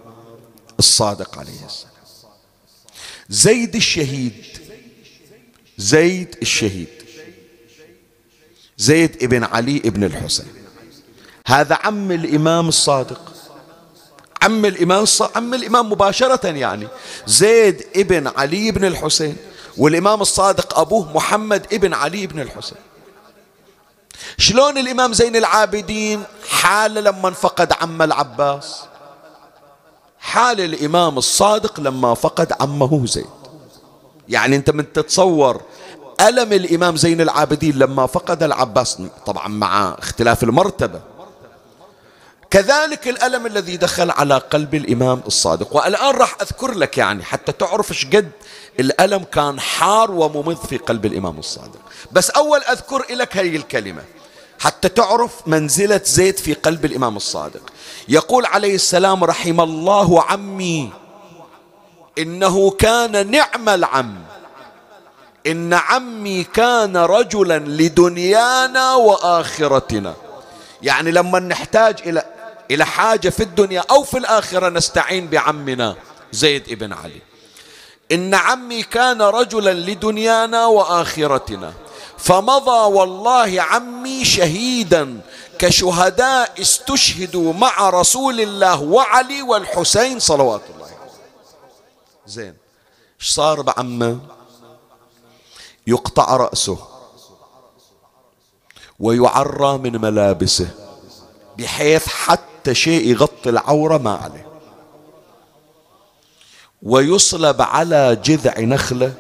الصادق 0.80 1.39
عليه 1.39 1.66
السلام. 1.66 1.95
زيد 3.30 3.76
الشهيد. 3.76 4.45
زيد 5.78 6.36
الشهيد. 6.41 6.88
زيد 8.78 9.23
ابن 9.23 9.43
علي 9.43 9.78
ابن 9.78 10.03
الحسين. 10.03 10.47
هذا 11.47 11.80
عم 11.84 12.11
الإمام 12.11 12.67
الصادق. 12.67 13.34
عم 14.41 14.65
الإمام 14.65 15.05
عم 15.36 15.53
الإمام 15.53 15.91
مباشرة 15.91 16.47
يعني. 16.47 16.88
زيد 17.28 17.88
ابن 17.95 18.28
علي 18.28 18.71
بن 18.71 18.86
الحسين 18.86 19.38
والإمام 19.78 20.21
الصادق 20.21 20.80
أبوه 20.80 21.13
محمد 21.13 21.73
ابن 21.73 21.93
علي 21.93 22.28
بن 22.28 22.39
الحسين. 22.39 22.78
شلون 24.38 24.78
الإمام 24.78 25.13
زين 25.13 25.36
العابدين؟ 25.36 26.23
حال 26.49 26.93
لما 26.93 27.32
فقد 27.32 27.73
عم 27.73 28.01
العباس. 28.01 28.82
حال 30.26 30.61
الإمام 30.61 31.17
الصادق 31.17 31.80
لما 31.80 32.13
فقد 32.13 32.53
عمه 32.59 33.05
زيد. 33.05 33.26
يعني 34.30 34.55
أنت 34.55 34.69
من 34.69 34.93
تتصور 34.93 35.61
ألم 36.21 36.53
الإمام 36.53 36.97
زين 36.97 37.21
العابدين 37.21 37.80
لما 37.80 38.05
فقد 38.05 38.43
العباس؟ 38.43 38.97
طبعا 39.26 39.47
مع 39.47 39.95
اختلاف 39.99 40.43
المرتبة. 40.43 41.01
كذلك 42.51 43.07
الألم 43.07 43.45
الذي 43.45 43.78
دخل 43.78 44.11
على 44.11 44.38
قلب 44.38 44.76
الإمام 44.76 45.21
الصادق. 45.28 45.76
والآن 45.76 46.15
راح 46.15 46.36
أذكر 46.41 46.71
لك 46.71 46.97
يعني 46.97 47.23
حتى 47.23 47.51
تعرف 47.51 48.05
قد 48.15 48.32
الألم 48.80 49.23
كان 49.23 49.59
حار 49.59 50.11
وممض 50.11 50.57
في 50.69 50.78
قلب 50.78 51.05
الإمام 51.05 51.39
الصادق. 51.39 51.80
بس 52.11 52.30
أول 52.30 52.59
أذكر 52.59 53.05
لك 53.09 53.38
هذه 53.38 53.55
الكلمة. 53.55 54.03
حتى 54.59 54.89
تعرف 54.89 55.47
منزلة 55.47 56.01
زيد 56.05 56.38
في 56.38 56.53
قلب 56.53 56.86
الإمام 56.86 57.15
الصادق. 57.15 57.61
يقول 58.08 58.45
عليه 58.45 58.76
السلام 58.76 59.24
رحم 59.24 59.62
الله 59.62 60.24
عمي 60.24 60.89
إنه 62.18 62.72
كان 62.72 63.32
نعم 63.32 63.70
العم. 63.70 64.16
إن 65.47 65.74
عمي 65.74 66.43
كان 66.43 66.97
رجلا 66.97 67.60
لدنيانا 67.60 68.95
وآخرتنا. 68.95 70.14
يعني 70.82 71.12
لما 71.12 71.39
نحتاج 71.39 71.95
إلى 72.06 72.26
إلى 72.72 72.86
حاجة 72.86 73.30
في 73.30 73.43
الدنيا 73.43 73.84
أو 73.91 74.03
في 74.03 74.18
الآخرة 74.18 74.70
نستعين 74.70 75.28
بعمنا 75.28 75.95
زيد 76.32 76.70
ابن 76.70 76.93
علي. 76.93 77.22
إن 78.12 78.34
عمي 78.34 78.84
كان 78.84 79.22
رجلا 79.22 79.74
لدنيانا 79.74 80.66
وآخرتنا. 80.66 81.74
فمضى 82.18 82.95
والله 82.95 83.62
عمي 83.62 84.26
شهيدا. 84.26 85.22
كشهداء 85.60 86.62
استشهدوا 86.62 87.53
مع 87.53 87.89
رسول 87.89 88.41
الله 88.41 88.82
وعلي 88.82 89.41
والحسين 89.41 90.20
صلوات 90.20 90.62
الله 90.76 90.89
زين. 92.28 92.56
إيش 93.22 93.30
صار 93.30 93.62
بعمة؟ 93.62 94.20
يقطع 95.88 96.38
رأسه 96.38 96.78
ويعرى 98.99 99.78
من 99.78 100.01
ملابسه 100.01 100.68
بحيث 101.58 102.08
حتى 102.08 102.76
شيء 102.76 103.08
يغطي 103.08 103.49
العورة 103.49 103.97
ما 103.97 104.16
عليه. 104.16 104.47
ويصلب 106.84 107.62
على 107.62 108.16
جذع 108.24 108.60
نخلة 108.60 109.14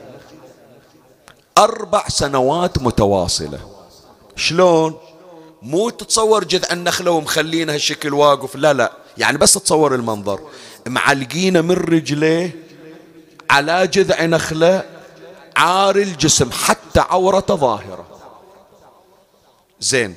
أربع 1.57 2.07
سنوات 2.07 2.77
متواصلة. 2.77 3.59
شلون؟ 4.35 4.99
مو 5.65 5.89
تتصور 5.89 6.43
جذع 6.43 6.67
النخلة 6.71 7.11
ومخلينها 7.11 7.75
الشكل 7.75 8.13
واقف. 8.13 8.55
لا 8.55 8.73
لا 8.73 8.91
يعني 9.17 9.37
بس 9.37 9.53
تصور 9.53 9.95
المنظر. 9.95 10.39
معلقينه 10.87 11.61
من 11.61 11.71
رجليه 11.71 12.63
على 13.49 13.87
جذع 13.87 14.25
نخلة 14.25 14.83
عار 15.57 15.95
الجسم 15.95 16.51
حتى 16.51 16.99
عورته 16.99 17.55
ظاهرة. 17.55 18.05
زين. 19.79 20.15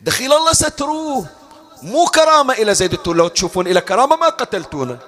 دخيل 0.00 0.32
الله 0.32 0.52
ستروه. 0.52 1.26
مو 1.82 2.04
كرامة 2.04 2.54
إلى 2.54 2.74
زيد 2.74 2.98
لو 3.06 3.28
تشوفون 3.28 3.66
إلى 3.66 3.80
كرامة 3.80 4.16
ما 4.16 4.28
قتلتونا. 4.28 4.98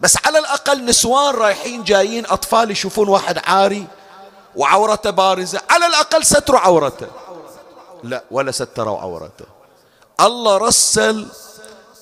بس 0.00 0.18
على 0.24 0.38
الأقل 0.38 0.84
نسوان 0.84 1.34
رايحين 1.34 1.84
جايين 1.84 2.26
أطفال 2.26 2.70
يشوفون 2.70 3.08
واحد 3.08 3.38
عاري 3.38 3.86
وعورته 4.56 5.10
بارزة. 5.10 5.60
على 5.70 5.86
الأقل 5.86 6.24
ستروا 6.24 6.60
عورته. 6.60 7.21
لا 8.02 8.24
ولا 8.30 8.50
ستروا 8.50 8.98
عورته 8.98 9.44
الله 10.20 10.56
رسل 10.56 11.26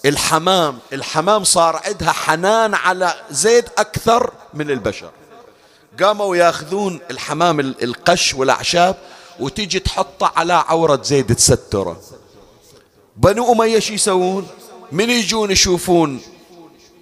الحمام. 0.06 0.78
الحمام 0.92 1.44
صار 1.44 1.80
عندها 1.84 2.12
حنان 2.12 2.74
على 2.74 3.14
زيد 3.30 3.68
أكثر 3.78 4.32
من 4.54 4.70
البشر. 4.70 5.10
قاموا 6.02 6.36
ياخذون 6.36 7.00
الحمام 7.10 7.60
القش 7.60 8.34
والأعشاب 8.34 8.96
وتيجي 9.40 9.78
تحطه 9.78 10.32
على 10.36 10.52
عورة 10.52 11.00
زيد 11.02 11.34
تستره. 11.34 12.00
بنو 13.16 13.52
أمية 13.52 13.78
شو 13.78 13.92
يسوون؟ 13.92 14.48
من 14.92 15.10
يجون 15.10 15.50
يشوفون 15.50 16.20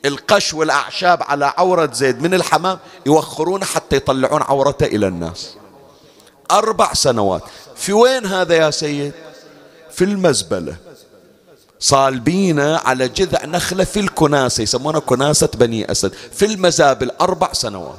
القش 0.04 0.54
والأعشاب 0.54 1.22
على 1.22 1.54
عورة 1.58 1.90
زيد 1.92 2.22
من 2.22 2.34
الحمام 2.34 2.78
يوخرونه 3.06 3.64
حتى 3.64 3.96
يطلعون 3.96 4.42
عورته 4.42 4.86
إلى 4.86 5.06
الناس. 5.06 5.56
أربع 6.50 6.92
سنوات. 6.92 7.42
في 7.78 7.92
وين 7.92 8.26
هذا 8.26 8.54
يا 8.54 8.70
سيد؟ 8.70 9.12
في 9.90 10.04
المزبلة. 10.04 10.76
صالبينه 11.80 12.76
على 12.76 13.08
جذع 13.08 13.44
نخلة 13.44 13.84
في 13.84 14.00
الكناسة 14.00 14.62
يسمونها 14.62 15.00
كناسة 15.00 15.48
بني 15.54 15.90
أسد 15.90 16.12
في 16.32 16.44
المزابل 16.44 17.10
أربع 17.20 17.52
سنوات. 17.52 17.98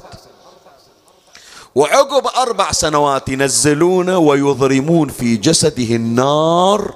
وعقب 1.76 2.28
أربع 2.28 2.72
سنوات 2.72 3.30
ينزلونه 3.30 4.18
ويضرمون 4.18 5.10
في 5.10 5.36
جسده 5.36 5.96
النار 5.96 6.96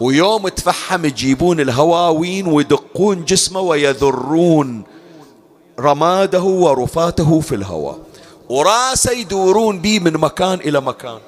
ويوم 0.00 0.48
تفحم 0.48 1.04
يجيبون 1.04 1.60
الهواوين 1.60 2.46
ويدقون 2.46 3.24
جسمه 3.24 3.60
ويذرون 3.60 4.82
رماده 5.80 6.42
ورفاته 6.42 7.40
في 7.40 7.54
الهواء. 7.54 7.98
وراسه 8.48 9.12
يدورون 9.12 9.78
به 9.78 9.98
من 9.98 10.12
مكان 10.12 10.54
إلى 10.60 10.80
مكان. 10.80 11.18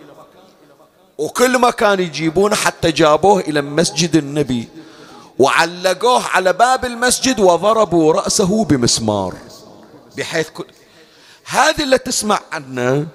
وكل 1.19 1.59
مكان 1.59 2.01
يجيبونه 2.01 2.57
حتى 2.57 2.93
جابوه 2.93 3.41
إلى 3.41 3.63
مسجد 3.63 4.17
النبي 4.17 4.69
وعلقوه 5.39 6.27
على 6.27 6.53
باب 6.53 6.85
المسجد 6.85 7.41
وضربوا 7.41 8.13
رأسه 8.13 8.65
بمسمار. 8.65 9.35
بحيث 10.17 10.49
كل 10.51 10.67
هذه 11.45 11.83
اللي 11.83 11.99
تسمع 11.99 12.41
عنه 12.53 13.07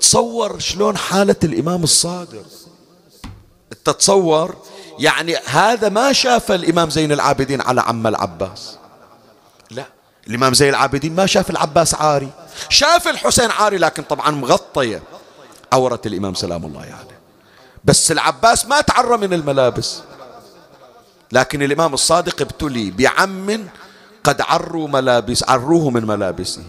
تصور 0.00 0.58
شلون 0.58 0.96
حالة 0.96 1.36
الإمام 1.44 1.82
الصادق. 1.82 2.44
تتصور 3.84 4.56
يعني 4.98 5.36
هذا 5.36 5.88
ما 5.88 6.12
شاف 6.12 6.52
الإمام 6.52 6.90
زين 6.90 7.12
العابدين 7.12 7.60
على 7.60 7.80
عم 7.80 8.06
العباس. 8.06 8.76
لا 9.70 9.84
الإمام 10.26 10.54
زين 10.54 10.68
العابدين 10.68 11.14
ما 11.14 11.26
شاف 11.26 11.50
العباس 11.50 11.94
عاري. 11.94 12.30
شاف 12.68 13.08
الحسين 13.08 13.50
عاري 13.50 13.78
لكن 13.78 14.02
طبعا 14.02 14.30
مغطية 14.30 15.02
عورة 15.72 16.00
الإمام 16.06 16.34
سلام 16.34 16.64
الله 16.64 16.80
عليه. 16.80 16.90
يعني. 16.90 17.07
بس 17.84 18.12
العباس 18.12 18.66
ما 18.66 18.80
تعرى 18.80 19.16
من 19.16 19.32
الملابس. 19.32 20.00
لكن 21.32 21.62
الإمام 21.62 21.94
الصادق 21.94 22.40
ابتلي 22.40 22.90
بعم 22.90 23.68
قد 24.24 24.40
عروا 24.40 24.88
ملابس 24.88 25.44
عروه 25.48 25.90
من 25.90 26.06
ملابسه. 26.06 26.62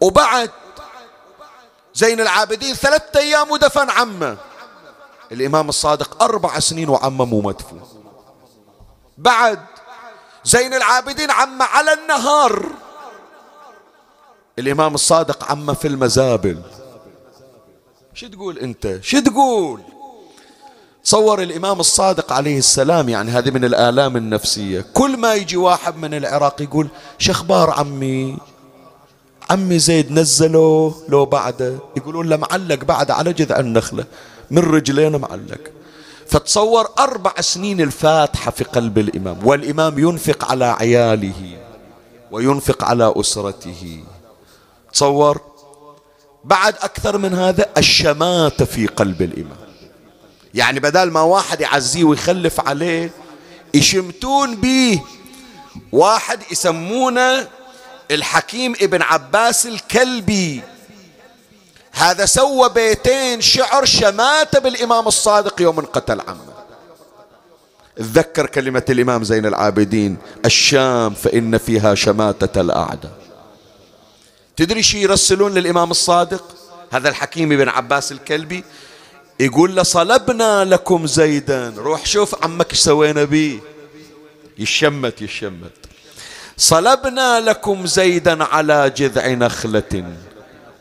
وبعد 0.00 0.50
زين 1.94 2.20
العابدين 2.20 2.74
ثلاثة 2.74 3.20
أيام 3.20 3.50
ودفن 3.50 3.90
عمه. 3.90 4.36
الإمام 5.32 5.68
الصادق 5.68 6.22
أربع 6.22 6.58
سنين 6.58 6.88
وعمه 6.88 7.24
مو 7.24 7.40
مدفون. 7.40 7.82
بعد 9.18 9.60
زين 10.44 10.74
العابدين 10.74 11.30
عمه 11.30 11.64
على 11.64 11.92
النهار. 11.92 12.66
الإمام 14.58 14.94
الصادق 14.94 15.44
عمه 15.44 15.72
في 15.72 15.88
المزابل. 15.88 16.62
شو 18.14 18.26
تقول 18.28 18.58
أنت؟ 18.58 18.98
شو 19.02 19.20
تقول؟ 19.20 19.82
تصور 21.04 21.42
الإمام 21.42 21.80
الصادق 21.80 22.32
عليه 22.32 22.58
السلام 22.58 23.08
يعني 23.08 23.30
هذه 23.30 23.50
من 23.50 23.64
الآلام 23.64 24.16
النفسية. 24.16 24.84
كل 24.94 25.16
ما 25.16 25.34
يجي 25.34 25.56
واحد 25.56 25.96
من 25.96 26.14
العراق 26.14 26.62
يقول 26.62 26.88
شخبار 27.18 27.70
عمي 27.70 28.36
عمي 29.50 29.78
زيد 29.78 30.12
نزله 30.12 30.94
لو 31.08 31.24
بعده. 31.24 31.78
يقولون 31.96 32.28
له 32.28 32.36
معلق 32.36 32.84
بعد 32.84 33.10
على 33.10 33.32
جذع 33.32 33.58
النخلة 33.58 34.04
من 34.50 34.58
رجلين 34.58 35.16
معلق. 35.16 35.60
فتصور 36.26 36.88
أربع 36.98 37.40
سنين 37.40 37.80
الفاتحة 37.80 38.50
في 38.50 38.64
قلب 38.64 38.98
الإمام 38.98 39.46
والإمام 39.46 39.98
ينفق 39.98 40.50
على 40.50 40.64
عياله 40.64 41.58
وينفق 42.30 42.84
على 42.84 43.14
أسرته. 43.16 44.04
تصور 44.92 45.40
بعد 46.44 46.74
أكثر 46.74 47.18
من 47.18 47.34
هذا 47.34 47.66
الشماتة 47.78 48.64
في 48.64 48.86
قلب 48.86 49.22
الإمام. 49.22 49.63
يعني 50.54 50.80
بدل 50.80 51.10
ما 51.10 51.20
واحد 51.20 51.60
يعزيه 51.60 52.04
ويخلف 52.04 52.60
عليه 52.60 53.10
يشمتون 53.74 54.56
به 54.56 55.00
واحد 55.92 56.40
يسمونه 56.50 57.48
الحكيم 58.10 58.74
ابن 58.80 59.02
عباس 59.02 59.66
الكلبي. 59.66 60.62
هذا 61.92 62.26
سوى 62.26 62.68
بيتين 62.68 63.40
شعر 63.40 63.84
شماتة 63.84 64.58
بالإمام 64.58 65.06
الصادق 65.06 65.62
يوم 65.62 65.80
قتل 65.80 66.20
عمه. 66.20 66.54
تذكر 67.96 68.46
كلمة 68.46 68.82
الإمام 68.90 69.24
زين 69.24 69.46
العابدين 69.46 70.16
الشام 70.44 71.14
فإن 71.14 71.58
فيها 71.58 71.94
شماتة 71.94 72.60
الأعداء. 72.60 73.12
تدري 74.56 74.82
شي 74.82 75.02
يرسلون 75.02 75.54
للإمام 75.54 75.90
الصادق؟ 75.90 76.44
هذا 76.92 77.08
الحكيم 77.08 77.52
ابن 77.52 77.68
عباس 77.68 78.12
الكلبي. 78.12 78.64
يقول 79.40 79.76
له 79.76 79.82
صلبنا 79.82 80.64
لكم 80.64 81.06
زيدا. 81.06 81.74
روح 81.76 82.06
شوف 82.06 82.44
عمك 82.44 82.70
إيش 82.70 82.80
سوينا 82.80 83.24
بيه 83.24 83.58
يشمت 84.58 85.22
يشمت. 85.22 85.72
صلبنا 86.56 87.40
لكم 87.40 87.86
زيدا 87.86 88.44
على 88.44 88.92
جذع 88.96 89.28
نخلة. 89.28 90.14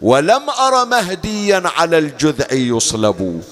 ولم 0.01 0.49
أر 0.49 0.85
مهديا 0.85 1.63
على 1.65 1.97
الجذع 1.97 2.47
يصلب. 2.51 3.43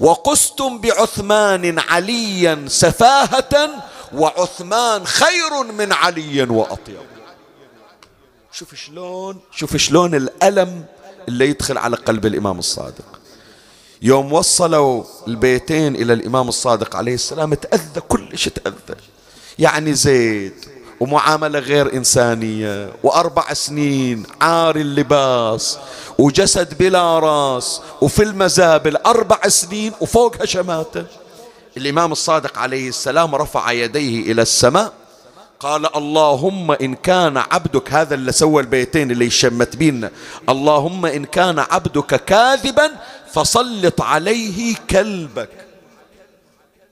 وقستم 0.00 0.78
بعثمان 0.78 1.78
عليا 1.78 2.64
سفاهة 2.68 3.82
وعثمان 4.14 5.06
خير 5.06 5.62
من 5.78 5.92
علي 5.92 6.42
وأطيب. 6.42 6.96
شوف 8.52 8.74
شلون 8.74 9.40
شوف 9.56 9.76
شلون 9.76 10.14
الألم 10.14 10.84
اللي 11.28 11.48
يدخل 11.48 11.78
على 11.78 11.96
قلب 11.96 12.26
الإمام 12.26 12.58
الصادق. 12.58 13.23
يوم 14.02 14.32
وصلوا 14.32 15.04
البيتين 15.28 15.94
إلى 15.96 16.12
الإمام 16.12 16.48
الصادق 16.48 16.96
عليه 16.96 17.14
السلام 17.14 17.54
تأذى 17.54 18.00
كل 18.08 18.38
شيء 18.38 18.52
تأذى. 18.52 19.00
يعني 19.58 19.94
زيد 19.94 20.52
ومعاملة 21.00 21.58
غير 21.58 21.94
إنسانية 21.94 22.92
وأربع 23.02 23.52
سنين 23.52 24.22
عار 24.40 24.76
اللباس 24.76 25.78
وجسد 26.18 26.78
بلا 26.78 27.18
راس 27.18 27.80
وفي 28.00 28.22
المزابل 28.22 28.96
أربع 28.96 29.48
سنين 29.48 29.92
وفوقها 30.00 30.46
شماتة. 30.46 31.04
الإمام 31.76 32.12
الصادق 32.12 32.58
عليه 32.58 32.88
السلام 32.88 33.34
رفع 33.34 33.72
يديه 33.72 34.32
إلى 34.32 34.42
السماء 34.42 34.92
قال 35.60 35.96
اللهم 35.96 36.70
إن 36.70 36.94
كان 36.94 37.36
عبدك 37.36 37.92
هذا 37.92 38.14
اللي 38.14 38.32
سوى 38.32 38.62
البيتين 38.62 39.10
اللي 39.10 39.26
يشمت 39.26 39.76
بينا 39.76 40.10
اللهم 40.48 41.06
إن 41.06 41.24
كان 41.24 41.58
عبدك 41.58 42.24
كاذبا 42.24 42.90
فسلط 43.34 44.02
عليه 44.02 44.76
كلبك. 44.90 45.48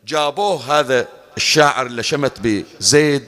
جابوه 0.06 0.80
هذا 0.80 1.08
الشاعر 1.36 1.86
اللي 1.86 2.02
شمت 2.02 2.32
بزيد 2.40 3.24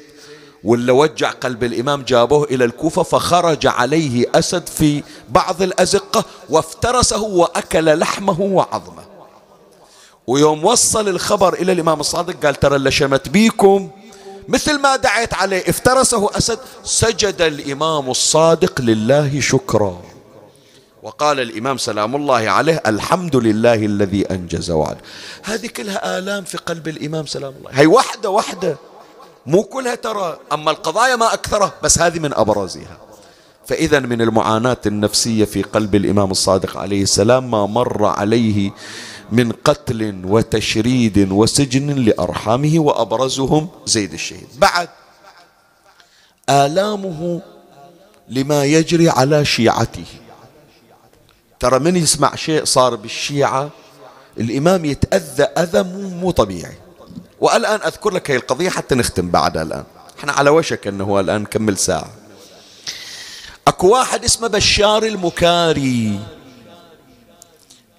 ولا 0.64 0.92
وجع 0.92 1.30
قلب 1.30 1.64
الإمام 1.64 2.02
جابوه 2.02 2.44
إلى 2.44 2.64
الكوفة 2.64 3.02
فخرج 3.02 3.66
عليه 3.66 4.26
أسد 4.34 4.66
في 4.66 5.02
بعض 5.28 5.62
الأزقة 5.62 6.24
وافترسه 6.50 7.22
وأكل 7.22 7.98
لحمه 7.98 8.40
وعظمه. 8.40 9.04
ويوم 10.26 10.64
وصل 10.64 11.08
الخبر 11.08 11.54
إلى 11.54 11.72
الإمام 11.72 12.00
الصادق 12.00 12.46
قال 12.46 12.54
ترى 12.54 12.76
اللي 12.76 12.90
شمت 12.90 13.28
بيكم 13.28 13.90
مثل 14.48 14.80
ما 14.80 14.96
دعيت 14.96 15.34
عليه 15.34 15.64
افترسه 15.68 16.30
أسد 16.36 16.58
سجد 16.84 17.42
الإمام 17.42 18.10
الصادق 18.10 18.80
لله 18.80 19.40
شكرا. 19.40 20.13
وقال 21.04 21.40
الإمام 21.40 21.76
سلام 21.76 22.16
الله 22.16 22.48
عليه 22.50 22.82
الحمد 22.86 23.36
لله 23.36 23.74
الذي 23.74 24.22
أنجز 24.30 24.70
وعد. 24.70 24.96
هذه 25.42 25.66
كلها 25.66 26.18
آلام 26.18 26.44
في 26.44 26.58
قلب 26.58 26.88
الإمام 26.88 27.26
سلام 27.26 27.54
الله. 27.58 27.70
هي 27.70 27.86
وحدة 27.86 28.30
وحدة. 28.30 28.76
مو 29.46 29.62
كلها 29.62 29.94
ترى. 29.94 30.38
أما 30.52 30.70
القضايا 30.70 31.16
ما 31.16 31.34
أكثرها 31.34 31.72
بس 31.82 31.98
هذه 31.98 32.18
من 32.18 32.34
أبرزها. 32.34 32.98
فإذا 33.66 34.00
من 34.00 34.22
المعاناة 34.22 34.76
النفسية 34.86 35.44
في 35.44 35.62
قلب 35.62 35.94
الإمام 35.94 36.30
الصادق 36.30 36.76
عليه 36.76 37.02
السلام 37.02 37.50
ما 37.50 37.66
مر 37.66 38.04
عليه 38.04 38.70
من 39.32 39.52
قتل 39.52 40.20
وتشريد 40.24 41.32
وسجن 41.32 41.90
لأرحامه 41.94 42.78
وأبرزهم 42.78 43.68
زيد 43.86 44.12
الشهيد. 44.12 44.48
بعد 44.58 44.88
آلامه 46.50 47.40
لما 48.28 48.64
يجري 48.64 49.08
على 49.08 49.44
شيعته. 49.44 50.23
ترى 51.64 51.78
من 51.78 51.96
يسمع 51.96 52.34
شيء 52.34 52.64
صار 52.64 52.94
بالشيعة؟ 52.94 53.70
الإمام 54.38 54.84
يتأذى 54.84 55.42
أذى 55.42 55.82
مو 55.82 56.30
طبيعي. 56.30 56.78
والآن 57.40 57.80
أذكر 57.80 58.10
لك 58.10 58.30
هي 58.30 58.36
القضية 58.36 58.70
حتى 58.70 58.94
نختم 58.94 59.30
بعدها 59.30 59.62
الآن. 59.62 59.84
إحنا 60.18 60.32
على 60.32 60.50
وشك 60.50 60.86
أنه 60.86 61.20
الآن 61.20 61.40
نكمل 61.42 61.78
ساعة. 61.78 62.10
أكو 63.68 63.88
واحد 63.88 64.24
اسمه 64.24 64.48
بشار 64.48 65.02
المكاري. 65.02 66.20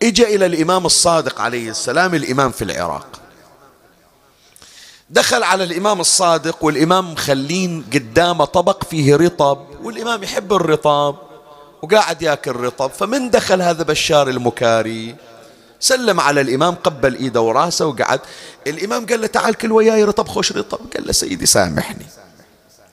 اجى 0.03 0.36
إلى 0.36 0.45
الإمام 0.45 0.86
الصادق 0.86 1.41
عليه 1.41 1.70
السلام 1.70 2.16
الإمام 2.16 2.51
في 2.51 2.63
العراق. 2.63 3.07
دخل 5.09 5.43
على 5.43 5.63
الإمام 5.63 5.99
الصادق 5.99 6.63
والإمام 6.63 7.13
مخلين 7.13 7.86
قدامه 7.93 8.45
طبق 8.45 8.84
فيه 8.84 9.16
رطب 9.16 9.66
والإمام 9.84 10.24
يحب 10.24 10.53
الرطب. 10.53 11.16
وقاعد 11.82 12.21
ياكل 12.21 12.51
رطب 12.51 12.91
فمن 12.91 13.30
دخل 13.30 13.61
هذا 13.61 13.84
بشار 13.84 14.30
المكاري 14.30 15.15
سلم 15.80 16.19
على 16.19 16.41
الإمام 16.41 16.76
قبل 16.76 17.15
إيده 17.15 17.41
ورأسه 17.41 17.86
وقعد. 17.86 18.19
الإمام 18.67 19.05
قال 19.05 19.21
له 19.21 19.28
تعال 19.28 19.53
كل 19.55 19.71
وياي 19.71 20.03
رطب 20.03 20.28
خوش 20.28 20.51
رطب. 20.51 20.80
قال 20.95 21.05
له 21.05 21.11
سيدي 21.11 21.45
سامحني. 21.45 22.05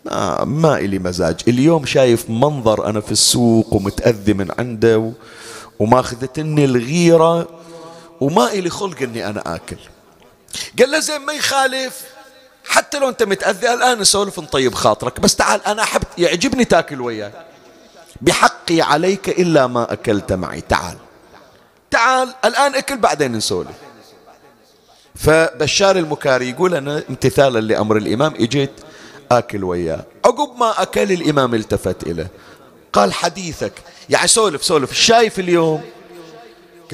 ما, 0.04 0.44
ما 0.44 0.76
إلي 0.76 0.98
مزاج. 0.98 1.40
اليوم 1.48 1.86
شايف 1.86 2.30
منظر 2.30 2.86
أنا 2.86 3.00
في 3.00 3.12
السوق 3.12 3.74
ومتأذي 3.74 4.32
من 4.32 4.48
عنده 4.58 5.12
وماخذتني 5.78 6.64
الغيرة 6.64 7.48
وما 8.20 8.52
إلي 8.52 8.70
خلق 8.70 9.02
أني 9.02 9.26
أنا 9.26 9.54
آكل. 9.54 9.78
قال 10.78 10.90
له 10.90 10.98
زين 11.00 11.20
ما 11.20 11.32
يخالف. 11.32 12.02
حتى 12.64 12.98
لو 12.98 13.08
أنت 13.08 13.22
متأذي 13.22 13.74
الآن 13.74 13.98
نسولف 13.98 14.38
نطيب 14.40 14.74
خاطرك. 14.74 15.20
بس 15.20 15.36
تعال 15.36 15.66
أنا 15.66 15.82
أحب 15.82 16.02
يعجبني 16.18 16.64
تاكل 16.64 17.00
وياي 17.00 17.32
بحقي 18.22 18.80
عليك 18.80 19.28
إلا 19.28 19.66
ما 19.66 19.92
أكلت 19.92 20.32
معي. 20.32 20.60
تعال. 20.60 20.96
تعال 21.90 22.34
الآن 22.44 22.74
أكل 22.74 22.96
بعدين 22.96 23.32
نسولف. 23.32 23.76
فبشار 25.14 25.96
المكاري 25.96 26.50
يقول 26.50 26.74
أنا 26.74 27.02
امتثالا 27.10 27.58
لأمر 27.58 27.96
الإمام 27.96 28.34
إجيت 28.34 28.70
آكل 29.32 29.64
وياه. 29.64 30.04
عقب 30.24 30.58
ما 30.58 30.82
أكل 30.82 31.12
الإمام 31.12 31.54
التفت 31.54 32.02
إليه. 32.02 32.30
قال 32.92 33.12
حديثك. 33.12 33.72
يعني 34.10 34.28
سولف 34.28 34.64
سولف. 34.64 34.92
شايف 34.92 35.38
اليوم؟ 35.38 35.82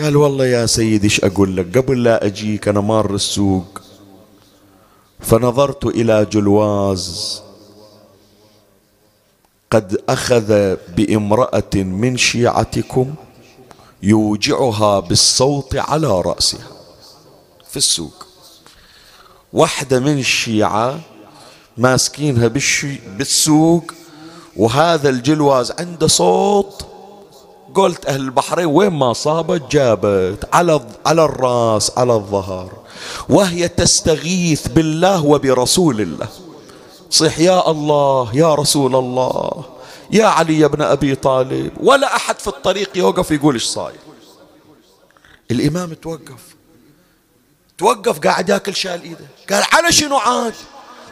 قال 0.01 0.17
والله 0.17 0.47
يا 0.47 0.67
سيدي 0.67 1.05
إيش 1.05 1.25
أقول 1.25 1.57
لك؟ 1.57 1.79
قبل 1.79 2.03
لا 2.05 2.27
أجيك 2.27 2.69
أنا 2.69 2.81
مار 2.81 3.15
السوق. 3.15 3.81
فنظرت 5.21 5.87
إلى 5.87 6.27
جلواز 6.33 7.43
قد 9.71 10.01
أخذ 10.09 10.77
بامرأة 10.97 11.75
من 11.75 12.17
شيعتكم 12.17 13.15
يوجعها 14.03 15.01
بالصوت 15.01 15.77
على 15.77 16.21
رأسها 16.21 16.67
في 17.71 17.77
السوق. 17.77 18.27
واحدة 19.53 20.01
من 20.01 20.19
الشيعة 20.19 21.01
ماسكينها 21.77 22.49
بالسوق 23.19 23.93
وهذا 24.57 25.09
الجلواز 25.09 25.73
عنده 25.79 26.07
صوت 26.07 26.87
قلت 27.75 28.07
أهل 28.07 28.21
البحرين 28.21 28.67
وين 28.67 28.91
ما 28.91 29.13
صابت 29.13 29.73
جابت 29.73 30.49
على 30.53 30.81
على 31.07 31.25
الرأس 31.25 31.99
على 31.99 32.15
الظهر 32.15 32.73
وهي 33.29 33.69
تستغيث 33.69 34.69
بالله 34.69 35.25
وبرسول 35.25 36.01
الله. 36.01 36.29
صيح 37.11 37.39
يا 37.39 37.71
الله 37.71 38.31
يا 38.35 38.55
رسول 38.55 38.97
الله 38.97 39.65
يا 40.11 40.27
علي 40.27 40.59
يا 40.59 40.67
ابن 40.67 40.83
أبي 40.83 41.15
طالب. 41.15 41.73
ولا 41.81 42.17
أحد 42.17 42.39
في 42.39 42.49
الطريق 42.49 42.97
يوقف 42.97 43.31
يقول 43.31 43.55
إيش 43.55 43.65
صاير. 43.65 43.99
الإمام 45.51 45.93
توقف. 45.95 46.57
توقف 47.79 48.19
قاعد 48.19 48.49
ياكل 48.49 48.75
شال 48.75 49.03
إيده. 49.03 49.27
قال 49.51 49.65
على 49.73 49.93
شنو 49.93 50.17
عاد؟ 50.17 50.55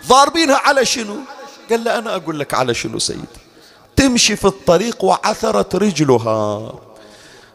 ضاربينها 0.08 0.56
على 0.56 0.84
شنو؟ 0.84 1.16
قال 1.70 1.84
له 1.84 1.98
أنا 1.98 2.16
أقول 2.16 2.40
لك 2.40 2.54
على 2.54 2.74
شنو 2.74 2.98
سيدي 2.98 3.20
تمشي 3.96 4.36
في 4.36 4.44
الطريق 4.44 5.04
وعثرت 5.04 5.74
رجلها. 5.74 6.72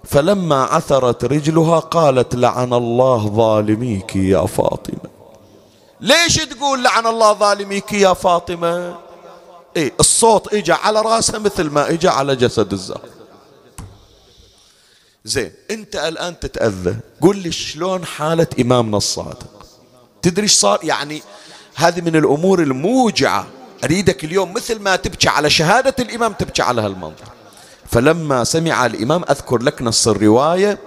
فلما 0.04 0.64
عثرت 0.64 1.26
رجلها 1.26 1.80
قالت 1.80 2.36
لعن 2.36 2.74
الله 2.74 3.28
ظالميك 3.28 4.16
يا 4.16 4.46
فاطمة. 4.46 5.21
ليش 6.02 6.36
تقول 6.36 6.84
لعن 6.84 7.08
الله 7.08 7.34
ظالميك 7.34 7.94
يا 7.94 8.14
فاطمة؟ 8.14 8.96
إيه 9.78 9.94
الصوت 10.00 10.54
اجى 10.54 10.74
على 10.74 11.02
راسها 11.02 11.40
مثل 11.40 11.70
ما 11.70 11.90
اجى 11.90 12.08
على 12.08 12.36
جسد 12.36 12.74
الزهر. 12.74 13.10
زين 15.26 15.52
أنت 15.72 15.96
الآن 15.96 16.40
تتأذى. 16.40 16.96
قل 17.22 17.38
لي 17.38 17.52
شلون 17.52 18.06
حالة 18.06 18.48
امامنا 18.60 18.98
الصادق 18.98 19.48
تدري 20.22 20.44
إيش 20.44 20.54
صار؟ 20.54 20.80
يعني 20.84 21.22
هذه 21.76 22.02
من 22.02 22.16
الأمور 22.16 22.62
الموجعة. 22.62 23.48
أريدك 23.84 24.24
اليوم 24.24 24.54
مثل 24.54 24.80
ما 24.80 24.96
تبكي 24.96 25.30
على 25.30 25.50
شهادة 25.50 25.96
الإمام 26.00 26.34
تبكي 26.34 26.62
على 26.62 26.82
هالمنظر. 26.82 27.28
فلما 27.92 28.44
سمع 28.44 28.86
الإمام 28.86 29.24
أذكر 29.30 29.58
لك 29.58 29.82
نص 29.82 30.08
الرواية. 30.08 30.80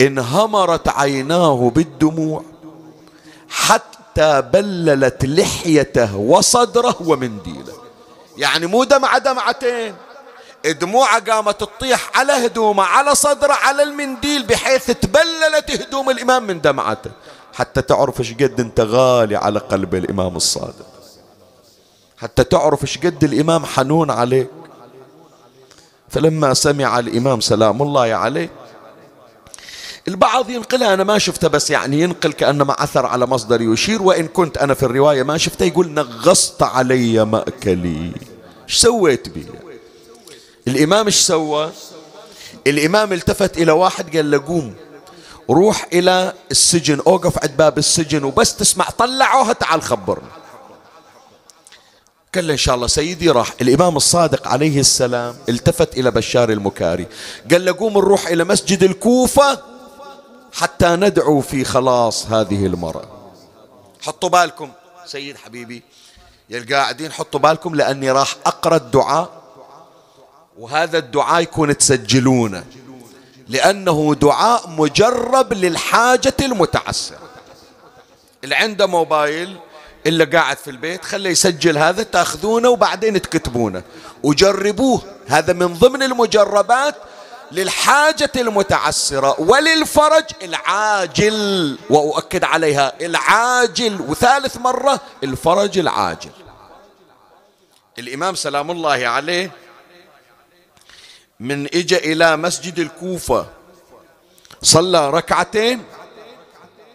انهمرت 0.00 0.88
عيناه 0.88 1.72
بالدموع. 1.74 2.51
حتى 3.52 4.42
بللت 4.42 5.24
لحيته 5.24 6.16
وصدره 6.16 6.96
ومنديله. 7.00 7.72
يعني 8.36 8.66
مو 8.66 8.84
دمعة 8.84 9.18
دمعتين. 9.18 9.94
دموعه 10.64 11.20
قامت 11.20 11.60
تطيح 11.60 12.10
على 12.18 12.32
هدومه 12.32 12.82
على 12.82 13.14
صدره 13.14 13.52
على 13.52 13.82
المنديل 13.82 14.46
بحيث 14.46 14.86
تبللت 14.90 15.70
هدوم 15.70 16.10
الإمام 16.10 16.46
من 16.46 16.60
دمعته. 16.60 17.10
حتى 17.54 17.82
تعرف 17.82 18.20
إيش 18.20 18.32
قد 18.34 18.60
أنت 18.60 18.80
غالي 18.80 19.36
على 19.36 19.58
قلب 19.58 19.94
الإمام 19.94 20.36
الصادق. 20.36 20.86
حتى 22.18 22.44
تعرف 22.44 22.82
إيش 22.82 22.98
قد 22.98 23.24
الإمام 23.24 23.66
حنون 23.66 24.10
عليك. 24.10 24.50
فلما 26.08 26.54
سمع 26.54 26.98
الإمام 26.98 27.40
سلام 27.40 27.82
الله 27.82 28.14
عليه 28.14 28.50
البعض 30.08 30.50
ينقلها 30.50 30.94
أنا 30.94 31.04
ما 31.04 31.18
شفته 31.18 31.48
بس 31.48 31.70
يعني 31.70 32.00
ينقل 32.00 32.32
كأنما 32.32 32.76
عثر 32.78 33.06
على 33.06 33.26
مصدر 33.26 33.60
يشير 33.60 34.02
وإن 34.02 34.28
كنت 34.28 34.58
أنا 34.58 34.74
في 34.74 34.82
الرواية 34.82 35.22
ما 35.22 35.38
شفته 35.38 35.64
يقول 35.64 35.90
نغصت 35.90 36.62
علي 36.62 37.24
مأكلي. 37.24 38.12
إيش 38.68 38.76
سويت 38.76 39.28
بي؟ 39.28 39.46
الإمام 40.68 41.06
إيش 41.06 41.16
سوى؟ 41.16 41.72
الإمام 42.66 43.12
التفت 43.12 43.58
إلى 43.58 43.72
واحد 43.72 44.16
قال 44.16 44.30
له 44.30 44.38
قوم 44.46 44.74
روح 45.50 45.86
إلى 45.92 46.32
السجن 46.50 47.00
أوقف 47.06 47.38
عند 47.42 47.56
باب 47.56 47.78
السجن 47.78 48.24
وبس 48.24 48.56
تسمع 48.56 48.84
طلعوها 48.84 49.52
تعال 49.52 49.82
خبرني 49.82 50.28
قال 52.34 52.46
له 52.46 52.52
إن 52.52 52.58
شاء 52.58 52.74
الله 52.74 52.86
سيدي 52.86 53.30
راح. 53.30 53.54
الإمام 53.60 53.96
الصادق 53.96 54.48
عليه 54.48 54.80
السلام 54.80 55.34
التفت 55.48 55.98
إلى 55.98 56.10
بشار 56.10 56.50
المكاري 56.50 57.06
قال 57.50 57.64
له 57.64 57.72
قوم 57.72 57.92
نروح 57.92 58.26
إلى 58.26 58.44
مسجد 58.44 58.82
الكوفة. 58.82 59.71
حتى 60.52 60.96
ندعو 60.96 61.40
في 61.40 61.64
خلاص 61.64 62.26
هذه 62.26 62.66
المرأة. 62.66 63.08
حطوا 64.02 64.28
بالكم. 64.28 64.70
سيد 65.06 65.36
حبيبي 65.36 65.82
يا 66.50 66.58
القاعدين 66.58 67.12
حطوا 67.12 67.40
بالكم 67.40 67.74
لأني 67.74 68.10
راح 68.10 68.36
أقرأ 68.46 68.76
الدعاء. 68.76 69.42
وهذا 70.58 70.98
الدعاء 70.98 71.42
يكون 71.42 71.78
تسجلونه. 71.78 72.64
لأنه 73.48 74.14
دعاء 74.14 74.68
مجرب 74.68 75.52
للحاجة 75.52 76.34
المتعسرة. 76.42 77.18
اللي 78.44 78.54
عنده 78.54 78.86
موبايل 78.86 79.56
إلا 80.06 80.38
قاعد 80.38 80.56
في 80.56 80.70
البيت 80.70 81.04
خليه 81.04 81.30
يسجل 81.30 81.78
هذا 81.78 82.02
تأخذونه 82.02 82.68
وبعدين 82.68 83.22
تكتبونه. 83.22 83.82
وجربوه. 84.22 85.02
هذا 85.26 85.52
من 85.52 85.74
ضمن 85.74 86.02
المجربات 86.02 86.94
للحاجة 87.52 88.32
المتعسرة 88.36 89.40
وللفرج 89.40 90.24
العاجل 90.42 91.78
وأؤكد 91.90 92.44
عليها 92.44 92.92
العاجل 93.00 94.00
وثالث 94.00 94.56
مرة 94.56 95.00
الفرج 95.24 95.78
العاجل. 95.78 96.30
الإمام 97.98 98.34
سلام 98.34 98.70
الله 98.70 99.06
عليه 99.06 99.50
من 101.40 101.66
إجا 101.66 101.96
إلى 101.96 102.36
مسجد 102.36 102.78
الكوفة 102.78 103.46
صلى 104.62 105.10
ركعتين 105.10 105.84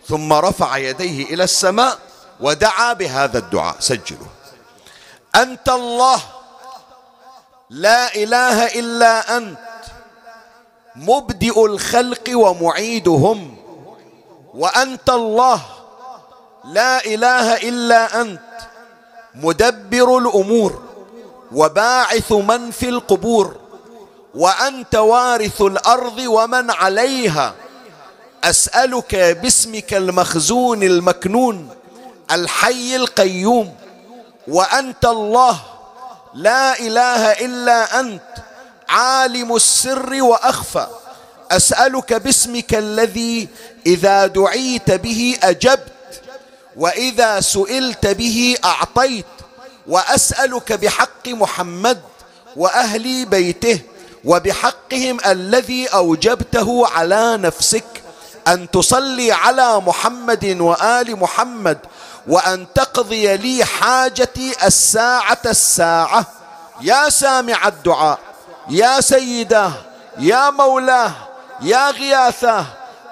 ثم 0.07 0.33
رفع 0.33 0.77
يديه 0.77 1.25
إلى 1.25 1.43
السماء 1.43 1.99
ودعا 2.39 2.93
بهذا 2.93 3.37
الدعاء. 3.37 3.75
سجلوا. 3.79 4.27
أنت 5.35 5.69
الله 5.69 6.21
لا 7.69 8.15
إله 8.15 8.65
إلا 8.65 9.37
أنت. 9.37 9.66
مبدئ 10.97 11.65
الخلق 11.65 12.31
ومعيدهم. 12.33 13.55
وأنت 14.53 15.09
الله. 15.09 15.61
لا 16.65 17.05
إله 17.05 17.55
إلا 17.55 18.21
أنت. 18.21 18.39
مدبر 19.35 20.17
الأمور. 20.17 20.81
وباعث 21.51 22.31
من 22.31 22.71
في 22.71 22.89
القبور. 22.89 23.55
وأنت 24.35 24.95
وارث 24.95 25.61
الأرض 25.61 26.19
ومن 26.19 26.71
عليها. 26.71 27.53
أسألك 28.43 29.15
باسمك 29.15 29.93
المخزون 29.93 30.83
المكنون. 30.83 31.69
الحي 32.31 32.95
القيوم. 32.95 33.75
وأنت 34.47 35.05
الله. 35.05 35.59
لا 36.33 36.79
إله 36.79 37.31
إلا 37.31 37.99
أنت. 37.99 38.46
عالم 38.89 39.55
السر 39.55 40.23
وأخفى. 40.23 40.87
أسألك 41.51 42.13
باسمك 42.13 42.73
الذي 42.73 43.47
إذا 43.85 44.27
دعيت 44.27 44.91
به 44.91 45.37
أجبت 45.43 46.21
وإذا 46.75 47.41
سئلت 47.41 48.07
به 48.07 48.57
أعطيت. 48.65 49.25
وأسألك 49.87 50.73
بحق 50.73 51.27
محمد 51.27 52.01
وأهل 52.55 53.25
بيته 53.25 53.79
وبحقهم 54.25 55.17
الذي 55.25 55.87
أوجبته 55.87 56.87
على 56.87 57.37
نفسك 57.37 57.85
أن 58.47 58.71
تصلي 58.71 59.31
على 59.31 59.79
محمد 59.79 60.45
وآل 60.59 61.19
محمد 61.19 61.77
وأن 62.27 62.67
تقضي 62.75 63.37
لي 63.37 63.65
حاجتي 63.65 64.67
الساعة 64.67 65.41
الساعة. 65.45 66.25
يا 66.81 67.09
سامع 67.09 67.67
الدعاء. 67.67 68.19
يا 68.69 69.01
سيداه 69.01 69.71
يا 70.19 70.49
مولاه 70.49 71.11
يا 71.61 71.91
غياثاه 71.91 72.65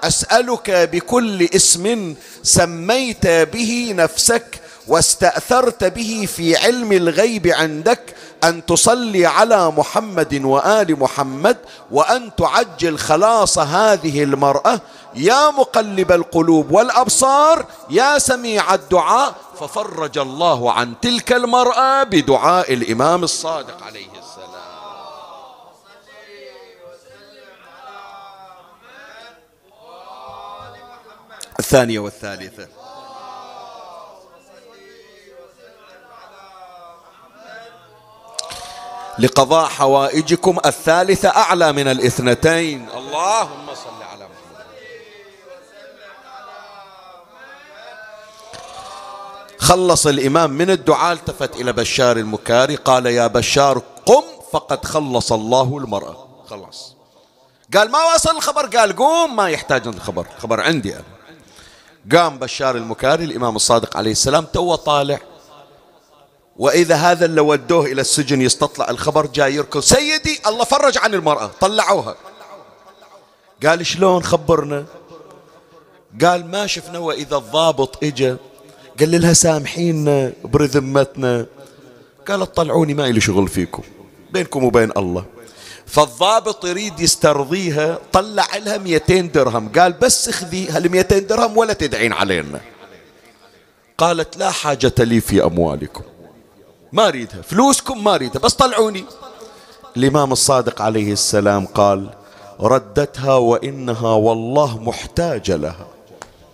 أسألك 0.04 0.72
بكل 0.72 1.44
اسم 1.56 2.16
سميت 2.44 3.28
به 3.28 3.94
نفسك 3.98 4.62
واستأثرت 4.88 5.84
به 5.84 6.28
في 6.36 6.58
علم 6.58 6.92
الغيب 6.92 7.48
عندك 7.48 8.16
أن 8.44 8.66
تصلي 8.66 9.26
على 9.26 9.72
محمد 9.72 10.42
وآل 10.46 11.00
محمد 11.00 11.58
وأن 11.92 12.36
تعجل 12.36 12.98
خلاص 12.98 13.58
هذه 13.60 14.24
المرأة. 14.24 14.80
يا 15.16 15.50
مقلب 15.50 16.12
القلوب 16.12 16.72
والأبصار 16.72 17.66
يا 17.90 18.20
سميع 18.20 18.74
الدعاء 18.74 19.36
ففرج 19.60 20.18
الله 20.18 20.72
عن 20.72 20.94
تلك 21.02 21.34
المرأة 21.34 22.04
بدعاء 22.04 22.74
الإمام 22.74 23.24
الصادق 23.24 23.84
عليه 23.84 24.08
السلام 24.08 24.56
الثانية 31.60 32.00
والثالثة. 32.00 32.68
لقضاء 39.20 39.70
حوائجكم 39.70 40.58
الثالثة 40.66 41.30
أعلى 41.30 41.72
من 41.72 41.88
الاثنتين. 41.88 42.90
اللهم 42.90 43.76
صل 43.76 44.04
على 44.12 44.26
محمد. 44.26 44.66
خلص 49.60 50.08
الإمام 50.08 50.52
من 50.52 50.70
الدعاء 50.70 51.14
التفت 51.14 51.56
إلى 51.56 51.74
بشار 51.74 52.18
المكاري 52.18 52.76
قال 52.76 53.06
يا 53.06 53.28
بشار 53.28 53.82
قم 54.06 54.24
فقد 54.52 54.86
خلص 54.86 55.32
الله 55.32 55.78
المرأة. 55.78 56.28
خلاص. 56.50 56.96
قال 57.74 57.92
ما 57.92 58.14
وصل 58.14 58.38
الخبر؟ 58.38 58.66
قال 58.78 58.96
قوم 58.96 59.36
ما 59.36 59.50
يحتاج 59.50 59.88
الخبر 59.88 60.28
خبر 60.40 60.62
عندي 60.62 60.96
أنا. 60.96 61.15
قام 62.12 62.40
بشار 62.40 62.76
المكاري 62.76 63.24
الإمام 63.24 63.56
الصادق 63.56 63.98
عليه 63.98 64.12
السلام 64.12 64.46
تو 64.54 64.76
طالع. 64.76 65.20
وإذا 66.58 66.96
هذا 66.96 67.26
اللي 67.26 67.42
ودوه 67.42 67.86
إلى 67.86 68.02
السجن 68.02 68.42
يستطلع 68.42 68.90
الخبر 68.90 69.26
جاي 69.26 69.56
يركض. 69.56 69.80
سيدي 69.80 70.40
الله 70.48 70.64
فرج 70.64 70.98
عن 70.98 71.14
المرأة. 71.14 71.52
طلعوها. 71.62 72.16
قال 73.66 73.86
شلون 73.86 74.24
خبرنا؟ 74.24 74.86
قال 76.22 76.52
ما 76.52 76.68
شفنا 76.68 77.00
وإذا 77.00 77.38
الضابط 77.38 78.04
إجا 78.04 78.38
قال 79.00 79.22
لها 79.22 79.34
سامحينا 79.34 80.34
برذمتنا. 80.44 81.46
قالت 82.28 82.56
طلعوني 82.56 82.94
ما 82.94 83.06
إلي 83.08 83.22
شغل 83.22 83.48
فيكم 83.48 83.84
بينكم 84.32 84.64
وبين 84.64 84.92
الله. 84.98 85.26
فالضابط 85.88 86.66
يريد 86.66 87.00
يسترضيها 87.00 88.00
طلع 88.12 88.48
لها 88.56 88.78
200 88.78 89.22
درهم. 89.22 89.70
قال 89.70 89.94
بس 89.94 90.30
اخذي 90.30 90.70
هال 90.70 90.92
200 90.92 91.20
درهم 91.20 91.58
ولا 91.58 91.74
تدعين 91.74 92.14
علينا. 92.14 92.62
قالت 93.98 94.38
لا 94.38 94.52
حاجة 94.52 94.94
لي 95.00 95.22
في 95.22 95.44
أموالكم. 95.44 96.04
ما 96.94 97.08
أريدها. 97.08 97.42
فلوسكم 97.42 98.04
ما 98.04 98.16
أريدها. 98.16 98.42
بس 98.42 98.54
طلعوني. 98.54 99.06
الإمام 99.98 100.32
الصادق 100.32 100.82
عليه 100.82 101.14
السلام 101.14 101.66
قال 101.66 102.10
ردتها 102.60 103.36
وإنها 103.36 104.10
والله 104.10 104.80
محتاجة 104.80 105.56
لها. 105.56 105.88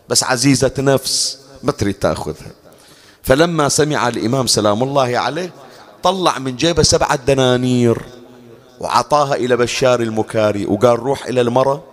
بس 0.09 0.23
عزيزة 0.23 0.71
نفس 0.77 1.39
ما 1.63 1.71
تريد 1.71 1.93
تأخذها. 1.93 2.51
فلما 3.23 3.69
سمع 3.69 4.07
الإمام 4.07 4.47
سلام 4.47 4.83
الله 4.83 5.17
عليه 5.17 5.51
طلع 6.03 6.39
من 6.39 6.55
جيبه 6.55 6.83
سبعة 6.83 7.15
دنانير. 7.15 8.20
وعطاها 8.81 9.35
إلى 9.35 9.57
بشار 9.57 9.99
المكاري 9.99 10.65
وقال 10.65 10.99
روح 10.99 11.25
إلى 11.25 11.41
المرة 11.41 11.83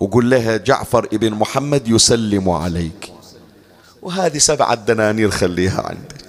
وقل 0.00 0.30
لها 0.30 0.56
جعفر 0.56 1.08
ابن 1.12 1.30
محمد 1.30 1.88
يسلم 1.88 2.50
عليك. 2.50 3.12
وهذه 4.02 4.38
سبعة 4.38 4.74
دنانير 4.74 5.30
خليها 5.30 5.82
عندك. 5.86 6.26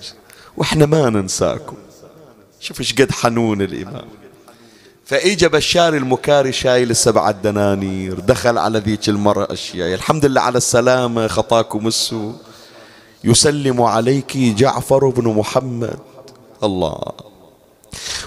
وإحنا 0.57 0.85
ما 0.85 1.09
ننساكم. 1.09 1.75
شوف 2.59 2.79
إيش 2.79 2.93
قد 2.93 3.11
حنون 3.11 3.61
الإمام. 3.61 4.07
فإجا 5.05 5.47
بشار 5.47 5.93
المكاري 5.93 6.51
شايل 6.51 6.91
السبعة 6.91 7.31
دنانير 7.31 8.19
دخل 8.19 8.57
على 8.57 8.79
ذيك 8.79 9.09
المرأة 9.09 9.53
أشياء. 9.53 9.93
الحمد 9.93 10.25
لله 10.25 10.41
على 10.41 10.57
السلامة 10.57 11.27
خطاكم 11.27 11.87
السوء. 11.87 12.35
يسلم 13.23 13.81
عليك 13.81 14.37
جعفر 14.37 15.09
بن 15.09 15.27
محمد. 15.27 15.99
الله. 16.63 17.30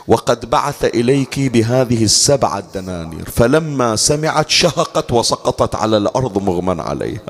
وقد 0.09 0.51
بعث 0.51 0.85
إليك 0.85 1.41
بهذه 1.41 2.05
السبعة 2.05 2.61
دنانير 2.61 3.31
فلما 3.31 3.97
سمعت 3.97 4.51
شهقت 4.51 5.13
وسقطت 5.13 5.75
على 5.75 5.97
الأرض 5.97 6.39
مغمى 6.39 6.83
عليها. 6.83 7.21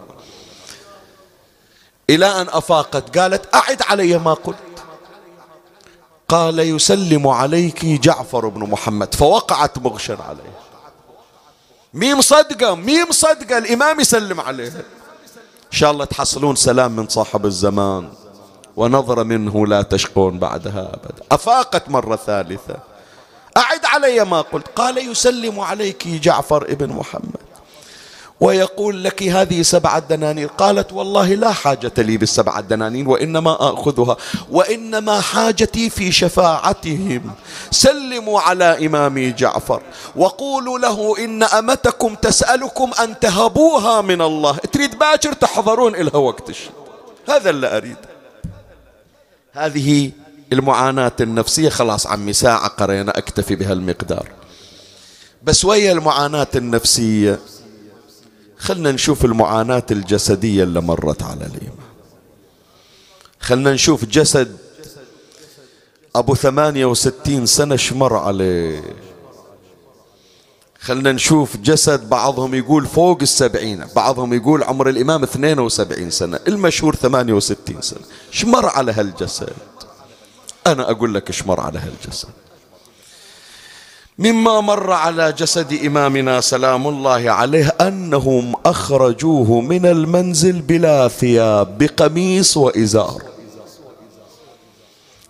إلى 2.11 2.27
أن 2.27 2.47
أفاقت 2.49 3.19
قالت 3.19 3.55
أعد 3.55 3.83
علي 3.83 4.19
ما 4.19 4.35
قلت. 4.35 4.57
قال 6.29 6.59
يسلم 6.59 7.29
عليك 7.29 7.85
جعفر 7.85 8.49
بن 8.49 8.71
محمد 8.71 9.15
فوقعت 9.15 9.79
مغشا 9.79 10.19
عليه. 10.29 10.55
ميم 11.95 12.21
صدقة 12.21 12.75
ميم 12.75 13.13
صدقة 13.13 13.59
الإمام 13.59 14.01
يسلم 14.01 14.41
عليها. 14.41 14.83
إن 15.73 15.79
شاء 15.79 15.91
الله 15.91 16.05
تحصلون 16.05 16.57
سلام 16.57 16.97
من 16.97 17.09
صاحب 17.09 17.47
الزمان. 17.47 18.24
ونظرة 18.77 19.23
منه 19.23 19.67
لا 19.67 19.83
تشقون 19.83 20.39
بعدها 20.39 20.81
أبدا. 20.81 21.23
أفاقت 21.33 21.89
مرة 21.89 22.17
ثالثة. 22.17 22.77
أعد 23.57 23.85
علي 23.85 24.25
ما 24.25 24.41
قلت. 24.41 24.69
قال 24.77 25.11
يسلم 25.11 25.61
عليك 25.61 26.09
جعفر 26.09 26.63
ابن 26.63 26.89
محمد. 26.89 27.45
ويقول 28.41 29.05
لك 29.05 29.23
هذه 29.23 29.63
سبعة 29.63 29.99
دنانير 29.99 30.49
قالت 30.49 30.93
والله 30.93 31.35
لا 31.35 31.53
حاجة 31.53 31.93
لي 31.99 32.17
بالسبعة 32.17 32.61
دنانير 32.61 33.09
وإنما 33.09 33.57
أخذها. 33.61 34.17
وإنما 34.51 35.21
حاجتي 35.21 35.91
في 35.91 36.13
شفاعتهم. 36.13 37.31
سلموا 37.71 38.41
على 38.41 38.87
إمامي 38.87 39.31
جعفر. 39.31 39.83
وقولوا 40.17 40.79
له 40.79 41.25
إن 41.25 41.43
أمتكم 41.43 42.15
تسألكم 42.15 42.91
أن 43.03 43.21
تهبوها 43.21 44.01
من 44.01 44.23
الله. 44.23 44.57
تريد 44.57 44.99
باكر 44.99 45.33
تحضرون 45.33 45.95
إلها 45.95 46.17
وقت 46.17 46.51
هذا 47.29 47.51
اللي 47.51 47.77
أريد 47.77 47.97
هذه 49.55 50.11
المعاناة 50.53 51.13
النفسية. 51.21 51.69
خلاص 51.69 52.07
عمي 52.07 52.33
ساعة 52.33 52.69
قرينا 52.69 53.19
أكتفي 53.19 53.57
بهالمقدار. 53.57 54.29
بس 55.43 55.65
ويا 55.65 55.93
المعاناة 55.93 56.47
النفسية؟ 56.57 57.39
خلنا 58.59 58.93
نشوف 58.93 59.25
المعاناة 59.25 59.87
الجسدية 59.91 60.63
اللي 60.63 60.81
مرت 60.81 61.23
على 61.23 61.47
الإمام 61.47 61.85
خلنا 63.41 63.73
نشوف 63.73 64.05
جسد 64.05 64.57
أبو 66.17 66.35
ثمانية 66.35 66.87
وستين 66.87 67.47
سنة 67.47 67.77
شمر 67.77 68.17
عليه. 68.17 68.83
خلنا 70.85 71.13
نشوف 71.13 71.57
جسد 71.57 72.09
بعضهم 72.09 72.55
يقول 72.55 72.87
فوق 72.87 73.19
السبعين 73.23 73.85
بعضهم 73.97 74.35
يقول 74.35 74.63
عمر 74.63 74.89
الإمام 74.89 75.23
اثنين 75.23 75.59
وسبعين 75.59 76.11
سنة 76.11 76.41
المشهور 76.49 76.97
ثمانية 76.97 77.33
وستين 77.33 77.81
سنة. 77.81 78.01
شمر 78.31 78.67
على 78.67 78.93
هالجسد. 78.93 79.53
أنا 80.67 80.91
أقول 80.91 81.15
لك 81.15 81.31
شمر 81.31 81.61
على 81.61 81.79
هالجسد. 81.79 82.29
مما 84.19 84.61
مر 84.61 84.93
على 84.93 85.33
جسد 85.33 85.73
إمامنا 85.73 86.41
سلام 86.41 86.89
الله 86.89 87.31
عليه 87.31 87.67
أنهم 87.81 88.55
أخرجوه 88.67 89.61
من 89.61 89.87
المنزل 89.87 90.61
بلا 90.61 91.09
ثياب 91.09 91.79
بقميص 91.79 92.57
وإزار. 92.57 93.23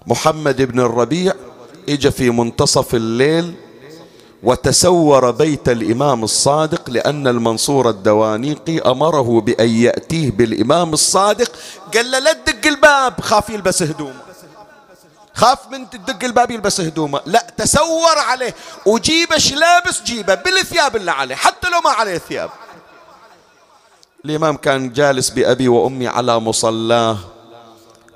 محمد 0.06 0.62
بن 0.62 0.80
الربيع 0.80 1.32
اجى 1.88 2.10
في 2.10 2.30
منتصف 2.30 2.94
الليل 2.94 3.54
وتسور 4.44 5.30
بيت 5.30 5.68
الإمام 5.68 6.24
الصادق 6.24 6.90
لأن 6.90 7.28
المنصور 7.28 7.90
الدوانيقي 7.90 8.78
أمره 8.78 9.40
بأن 9.40 9.68
يأتيه 9.68 10.30
بالإمام 10.30 10.92
الصادق. 10.92 11.52
قال 11.94 12.10
له 12.10 12.18
لا 12.18 12.32
تدق 12.32 12.66
الباب. 12.66 13.20
خاف 13.20 13.50
يلبس 13.50 13.82
هدوم 13.82 14.14
خاف 15.34 15.58
من 15.70 15.90
تدق 15.90 16.24
الباب 16.24 16.50
يلبس 16.50 16.80
هدومه. 16.80 17.20
لا 17.26 17.46
تسور 17.56 18.18
عليه. 18.18 18.54
وجيبه 18.86 19.36
لابس 19.36 20.02
جيبه 20.02 20.34
بالثياب 20.34 20.96
اللي 20.96 21.10
عليه 21.10 21.34
حتى 21.34 21.70
لو 21.70 21.80
ما 21.80 21.90
عليه 21.90 22.18
ثياب. 22.18 22.50
الإمام 24.24 24.56
كان 24.56 24.92
جالس 24.92 25.30
بأبي 25.30 25.68
وأمي 25.68 26.08
على 26.08 26.38
مصلاه 26.38 27.18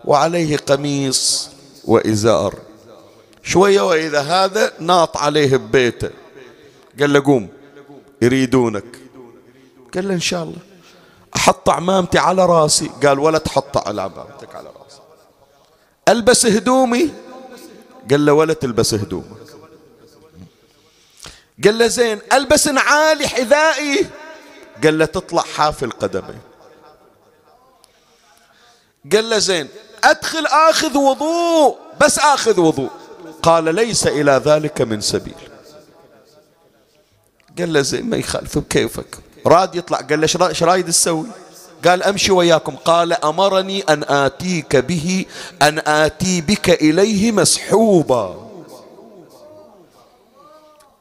وعليه 0.05 0.57
قميص 0.57 1.49
وإزار. 1.85 2.55
شوية 3.43 3.81
وإذا 3.81 4.21
هذا 4.21 4.73
ناط 4.81 5.17
عليه 5.17 5.57
ببيته. 5.57 6.11
قال 7.01 7.13
له 7.13 7.21
قوم 7.25 7.49
يريدونك. 8.23 8.99
قال 9.95 10.09
له 10.09 10.15
إن 10.15 10.21
شاء 10.21 10.43
الله. 10.43 10.59
أحط 11.37 11.71
عمامتي 11.71 12.19
على 12.19 12.47
رأسي. 12.47 12.91
قال 13.05 13.19
ولا 13.19 13.39
تحط 13.39 13.89
على 13.89 14.03
عمامتك 14.03 14.55
على 14.55 14.69
رأسي. 14.69 15.01
ألبس 16.09 16.47
هدومي. 16.47 17.11
قال 18.11 18.27
له 18.27 18.33
ولا 18.33 18.55
تلبس 18.55 18.95
هدومك. 18.95 19.49
قال 21.65 21.79
له 21.79 21.87
زين 21.87 22.19
ألبس 22.33 22.69
نعالي 22.69 23.29
حذائي. 23.29 24.07
قال 24.85 24.99
له 24.99 25.05
تطلع 25.05 25.43
حافي 25.43 25.85
القدمين 25.85 26.41
قال 29.13 29.31
له 29.31 29.39
زين 29.39 29.69
أدخل 30.05 30.47
آخذ 30.47 30.99
وضوء 30.99 31.77
بس 32.01 32.19
آخذ 32.19 32.61
وضوء. 32.61 32.91
قال 33.43 33.75
ليس 33.75 34.07
إلى 34.07 34.43
ذلك 34.45 34.81
من 34.81 35.01
سبيل. 35.01 35.35
قال 37.59 37.73
له 37.73 37.81
زين 37.81 38.11
ما 38.11 38.17
يخالف 38.17 38.59
بكيفك. 38.59 39.19
راد 39.47 39.75
يطلع 39.75 39.99
قال 39.99 40.21
له 40.21 40.49
إيش 40.49 40.63
رايد 40.63 40.87
تسوي؟ 40.87 41.27
قال 41.85 42.03
أمشي 42.03 42.33
وياكم. 42.33 42.77
قال 42.77 43.13
أمرني 43.13 43.81
أن 43.81 44.05
آتيك 44.05 44.77
به 44.77 45.25
أن 45.63 45.79
آتي 45.87 46.41
بك 46.41 46.71
إليه 46.71 47.33
مسحوبا. 47.33 48.37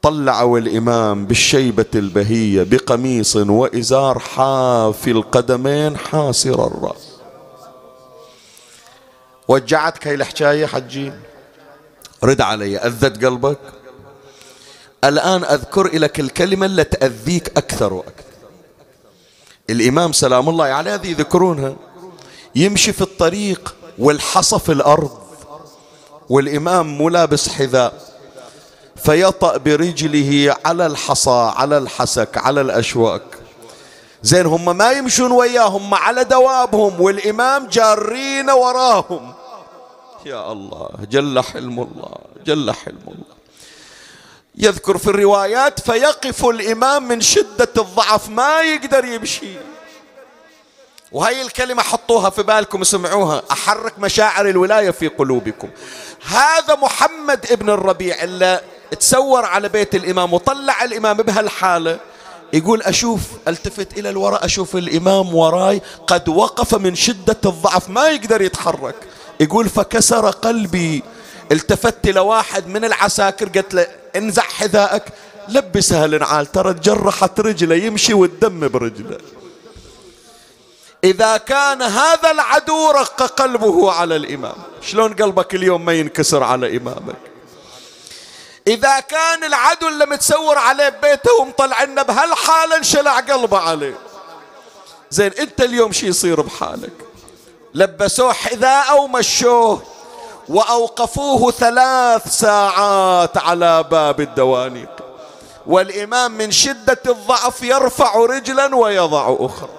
طلعوا 0.02 0.58
الامام 0.58 1.26
بالشيبة 1.26 1.86
البهية 1.94 2.62
بقميص 2.62 3.36
وإزار 3.36 4.18
حافي 4.18 5.10
القدمين 5.10 5.96
حاسر 5.96 6.66
الرأس. 6.66 7.08
وجعتك 9.48 10.06
هاي 10.06 10.14
الحكاية 10.14 10.66
حجي 10.66 11.12
رد 12.24 12.40
علي 12.40 12.78
أذت 12.78 13.24
قلبك. 13.24 13.58
الآن 15.04 15.44
أذكر 15.44 15.98
لك 15.98 16.20
الكلمة 16.20 16.66
اللي 16.66 16.84
تأذيك 16.84 17.48
أكثر 17.56 17.92
وأكثر 17.92 18.24
الإمام 19.70 20.12
سلام 20.12 20.48
الله 20.48 20.64
عليه 20.64 20.94
هذه 20.94 21.10
يذكرونها. 21.10 21.76
يمشي 22.54 22.92
في 22.92 23.02
الطريق 23.02 23.74
والحصى 23.98 24.58
في 24.58 24.72
الأرض 24.72 25.18
والإمام 26.28 26.86
مو 26.98 27.08
لابس 27.08 27.48
حذاء 27.48 27.92
فيطأ 28.96 29.56
برجله 29.56 30.56
على 30.64 30.86
الحصى 30.86 31.52
على 31.56 31.78
الحسك 31.78 32.38
على 32.38 32.60
الأشواك. 32.60 33.22
زين 34.22 34.46
هم 34.46 34.76
ما 34.76 34.90
يمشون 34.90 35.32
وياهم 35.32 35.94
على 35.94 36.24
دوابهم 36.24 37.00
والإمام 37.00 37.66
جارين 37.66 38.50
وراهم. 38.50 39.34
يا 40.26 40.52
الله 40.52 40.90
جل 41.10 41.40
حلم 41.40 41.80
الله 41.80 42.14
جل 42.46 42.72
حلم 42.72 43.04
الله. 43.08 43.37
يذكر 44.60 44.98
في 44.98 45.06
الروايات 45.06 45.80
فيقف 45.80 46.44
الإمام 46.44 47.08
من 47.08 47.20
شدة 47.20 47.68
الضعف 47.78 48.28
ما 48.28 48.60
يقدر 48.60 49.04
يمشي. 49.04 49.52
وهي 51.12 51.42
الكلمة 51.42 51.82
حطوها 51.82 52.30
في 52.30 52.42
بالكم 52.42 52.80
اسمعوها 52.80 53.42
أحرك 53.50 53.98
مشاعر 53.98 54.48
الولاية 54.48 54.90
في 54.90 55.08
قلوبكم. 55.08 55.68
هذا 56.26 56.74
محمد 56.74 57.46
ابن 57.50 57.70
الربيع 57.70 58.22
اللي 58.22 58.60
تسور 59.00 59.44
على 59.44 59.68
بيت 59.68 59.94
الإمام 59.94 60.32
وطلع 60.32 60.84
الإمام 60.84 61.16
بهالحالة 61.16 61.98
يقول 62.52 62.82
أشوف 62.82 63.20
ألتفت 63.48 63.98
إلى 63.98 64.10
الوراء 64.10 64.44
أشوف 64.44 64.76
الإمام 64.76 65.34
وراي 65.34 65.82
قد 66.06 66.28
وقف 66.28 66.74
من 66.74 66.94
شدة 66.94 67.36
الضعف 67.46 67.88
ما 67.88 68.08
يقدر 68.08 68.42
يتحرك. 68.42 68.94
يقول 69.40 69.68
فكسر 69.68 70.30
قلبي 70.30 71.02
التفت 71.52 72.06
لواحد 72.06 72.66
من 72.66 72.84
العساكر 72.84 73.48
قلت 73.48 73.74
له 73.74 73.86
انزع 74.16 74.42
حذائك. 74.42 75.02
لبسها 75.48 76.04
النعال 76.04 76.46
ترى 76.52 76.74
تجرحت 76.74 77.40
رجله 77.40 77.74
يمشي 77.74 78.14
والدم 78.14 78.68
برجله. 78.68 79.18
إذا 81.04 81.36
كان 81.36 81.82
هذا 81.82 82.30
العدو 82.30 82.90
رق 82.90 83.22
قلبه 83.22 83.92
على 83.92 84.16
الإمام 84.16 84.54
شلون 84.82 85.14
قلبك 85.14 85.54
اليوم 85.54 85.84
ما 85.84 85.92
ينكسر 85.92 86.42
على 86.42 86.76
إمامك؟ 86.76 87.16
إذا 88.66 89.00
كان 89.00 89.44
العدو 89.44 89.88
اللي 89.88 90.06
متسور 90.06 90.58
عليه 90.58 90.88
ببيته 90.88 91.40
ومطلعنا 91.40 92.02
بهالحالة 92.02 92.76
انشلع 92.76 93.20
قلبه 93.20 93.58
عليه؟ 93.58 93.94
زين 95.10 95.32
أنت 95.32 95.60
اليوم 95.60 95.92
شي 95.92 96.06
يصير 96.06 96.40
بحالك؟ 96.40 96.92
لبسوه 97.74 98.32
حذاء 98.32 99.02
ومشوه. 99.02 99.82
وأوقفوه 100.48 101.50
ثلاث 101.50 102.38
ساعات 102.38 103.38
على 103.38 103.82
باب 103.82 104.20
الدوانيق. 104.20 104.90
والإمام 105.66 106.32
من 106.32 106.50
شدة 106.50 107.02
الضعف 107.06 107.62
يرفع 107.62 108.16
رجلا 108.16 108.76
ويضع 108.76 109.36
أخرى. 109.40 109.70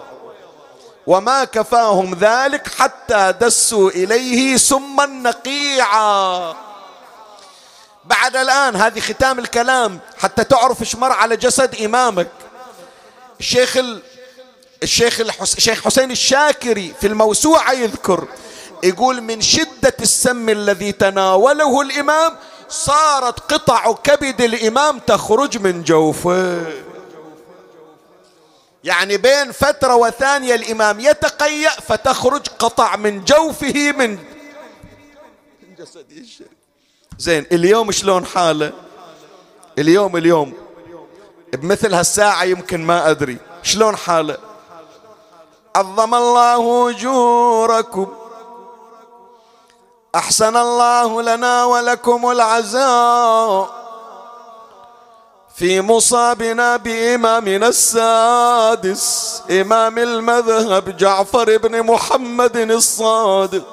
وما 1.08 1.44
كفاهم 1.44 2.16
ذلك 2.16 2.68
حتى 2.68 3.34
دسوا 3.41 3.90
إليه 3.90 4.58
سما 4.58 5.06
نقيعا. 5.06 6.56
بعد 8.06 8.36
الآن 8.36 8.76
هذه 8.76 9.00
ختام 9.00 9.40
الكلام. 9.40 10.00
حتى 10.18 10.44
تعرف 10.44 10.82
إيش 10.82 10.96
مر 10.96 11.12
على 11.12 11.38
جسد 11.38 11.82
إمامك. 11.82 12.32
الشيخ 13.40 13.78
ال... 13.78 14.02
الشيخ 14.84 15.20
الحس... 15.20 15.58
الشيخ 15.58 15.86
حسين 15.86 16.12
الشاكري 16.12 16.94
في 17.02 17.08
الموسوعة 17.08 17.72
يذكر 17.72 18.28
يقول 18.84 19.22
من 19.22 19.41
شدة 19.41 19.95
السم 20.01 20.49
الذي 20.49 20.91
تناوله 20.91 21.81
الإمام 21.81 22.35
صارت 22.69 23.53
قطع 23.53 23.93
كبد 23.93 24.41
الإمام 24.41 24.99
تخرج 24.99 25.57
من 25.57 25.84
جوفه. 25.84 26.65
يعني 28.84 29.18
بين 29.18 29.51
فترة 29.51 29.95
وثانية 29.95 30.56
الإمام 30.56 30.99
يتقيأ 30.99 31.69
فتخرج 31.69 32.47
قطع 32.60 32.95
من 32.95 33.23
جوفه 33.23 33.91
من 33.91 34.18
جسده 35.80 36.18
الشريف 36.18 36.51
زين 37.18 37.45
اليوم 37.51 37.91
شلون 37.91 38.26
حاله؟ 38.26 38.73
اليوم 39.80 40.18
اليوم. 40.18 40.53
بمثل 41.53 41.93
هالساعة 41.93 42.43
يمكن 42.43 42.85
ما 42.85 43.10
أدري. 43.10 43.38
شلون 43.64 43.95
حاله؟ 43.95 44.38
عظم 45.76 46.15
الله 46.15 46.89
أجوركم. 46.89 48.19
أحسن 50.15 50.57
الله 50.57 51.22
لنا 51.22 51.65
ولكم 51.65 52.31
العزاء 52.31 53.69
في 55.56 55.81
مصابنا 55.81 56.77
بإمامنا 56.77 57.68
السادس 57.68 59.41
إمام 59.52 59.98
المذهب 59.98 60.98
جعفر 60.98 61.57
بن 61.57 61.84
محمد 61.84 62.57
الصادق. 62.57 63.64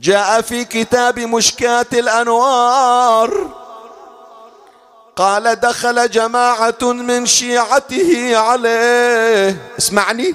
جاء 0.00 0.40
في 0.40 0.64
كتاب 0.64 1.18
مشكات 1.18 1.94
الأنوار 1.94 3.48
قال 5.16 5.60
دخل 5.60 6.10
جماعة 6.10 6.82
من 6.82 7.26
شيعته 7.26 8.36
عليه. 8.36 9.72
اسمعني. 9.78 10.34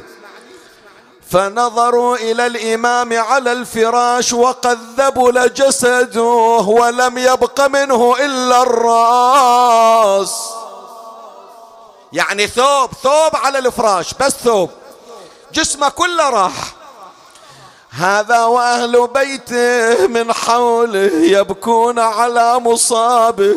فنظروا 1.29 2.17
إلى 2.17 2.45
الإمام 2.45 3.13
على 3.13 3.51
الفراش 3.51 4.33
وقد 4.33 4.79
ذبل 4.97 5.53
جسده 5.53 6.21
ولم 6.67 7.17
يبق 7.17 7.61
منه 7.61 8.15
إلا 8.19 8.61
الراس. 8.61 10.49
يعني 12.13 12.47
ثوب 12.47 12.89
ثوب 13.03 13.35
على 13.35 13.57
الفراش 13.57 14.13
بس 14.13 14.33
ثوب. 14.33 14.69
جسمه 15.53 15.89
كله 15.89 16.29
راح. 16.29 16.73
هذا 17.89 18.43
وأهل 18.43 19.07
بيته 19.07 20.07
من 20.07 20.33
حوله 20.33 21.11
يبكون 21.13 21.99
على 21.99 22.59
مصابه. 22.59 23.55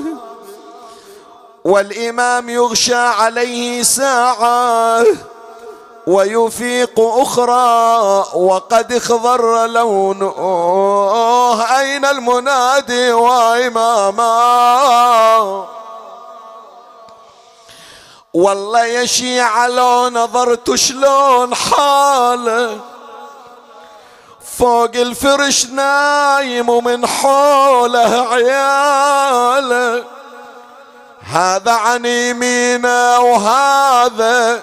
والإمام 1.64 2.48
يغشى 2.48 2.94
عليه 2.94 3.82
ساعة. 3.82 5.04
ويفيق 6.08 7.00
أخرى 7.00 8.24
وقد 8.34 8.92
اخضر 8.92 9.66
لونه. 9.66 10.34
أين 11.78 12.04
المنادي 12.04 13.12
وإماما؟ 13.12 14.28
والله 18.34 18.84
يا 18.84 19.06
شيعة 19.06 19.66
لو 19.68 20.08
نظرت 20.08 20.74
شلون 20.74 21.54
حاله 21.54 22.80
فوق 24.58 24.90
الفرش 24.94 25.66
نايم 25.66 26.68
ومن 26.68 27.06
حوله 27.06 28.28
عياله 28.32 30.04
هذا 31.20 31.72
عن 31.72 32.04
يمينه 32.04 33.20
وهذا 33.20 34.62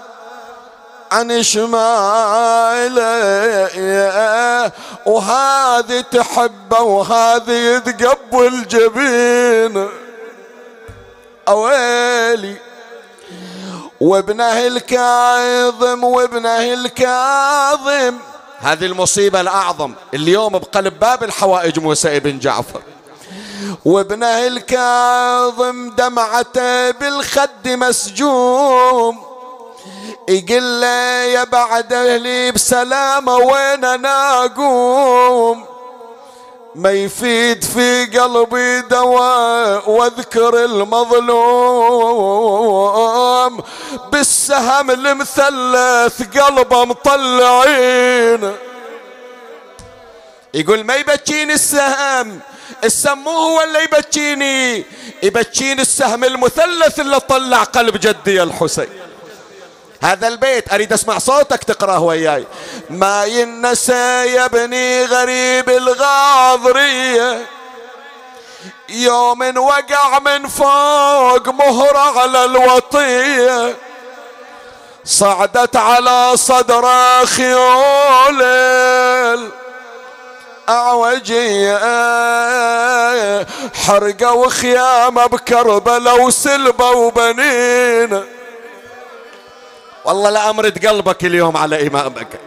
عن 1.16 1.44
شماله 1.44 3.02
وهذه 5.06 6.02
تحبه 6.12 6.80
وهذه 6.80 7.52
يتقبل 7.52 8.68
جبين 8.68 9.90
أويلي. 11.48 12.56
وابنه 14.02 14.68
الكاظم 14.68 16.04
وابنه 16.04 16.74
الكاظم. 16.74 18.16
هذه 18.60 18.86
المصيبة 18.86 19.42
الأعظم. 19.42 19.94
اليوم 20.14 20.60
بقلب 20.60 21.00
باب 21.00 21.24
الحوائج 21.24 21.80
موسى 21.80 22.18
ابن 22.18 22.40
جعفر. 22.40 22.82
وابنه 23.86 24.48
الكاظم 24.48 25.90
دمعته 25.90 26.92
بالخد 26.92 27.68
مسجوم. 27.68 29.35
يقول 30.30 30.82
له 30.82 31.24
يا 31.24 31.44
بعد 31.44 31.94
أهلي 31.94 32.52
بسلامة 32.52 33.36
وين 33.36 33.86
أنا 33.86 34.46
أقوم؟ 34.46 35.66
ما 36.76 36.92
يفيد 36.92 37.64
في 37.64 38.06
قلبي 38.06 38.82
دواء 38.82 39.90
وأذكر 39.90 40.66
المظلوم. 40.66 42.04
بالسهم 44.12 44.92
المثلث 44.92 46.38
قلبه 46.38 46.86
مطلعين. 46.86 48.56
يقول 50.54 50.84
ما 50.84 50.96
يبكيني 50.96 51.54
السهم؟ 51.54 52.40
السهم 52.84 53.24
مو 53.24 53.32
هو 53.32 53.62
اللي 53.62 53.84
يبكيني 53.84 54.86
يبكيني 55.24 55.82
السهم 55.82 56.24
المثلث 56.24 57.00
اللي 57.00 57.20
طلع 57.20 57.64
قلب 57.64 57.98
جدي 57.98 58.44
الحسين. 58.44 58.90
هذا 60.02 60.28
البيت 60.28 60.74
أريد 60.74 60.94
أسمع 60.94 61.18
صوتك 61.18 61.64
تقرأه 61.64 62.00
وياي. 62.00 62.48
ما 62.90 63.26
ينسى 63.26 64.26
يا 64.34 64.46
ابني 64.46 65.06
غريب 65.06 65.70
الغاضرية. 65.70 67.46
يوم 68.90 69.58
وقع 69.58 70.20
من 70.20 70.48
فوق 70.48 71.48
مهرة 71.50 72.20
على 72.20 72.46
الوطية. 72.46 73.76
صعدت 75.06 75.76
على 75.76 76.38
صدر 76.38 76.86
خيول 77.26 78.42
أعوجية. 80.70 81.78
حرقة 83.86 84.34
وخيامة 84.34 85.26
بكربلة 85.26 86.16
وسلبة 86.16 86.90
وبنين 86.92 88.26
والله 90.06 90.30
لا 90.30 90.50
أمرد 90.50 90.86
قلبك 90.86 91.26
اليوم 91.26 91.58
على 91.58 91.88
إمامك. 91.88 92.40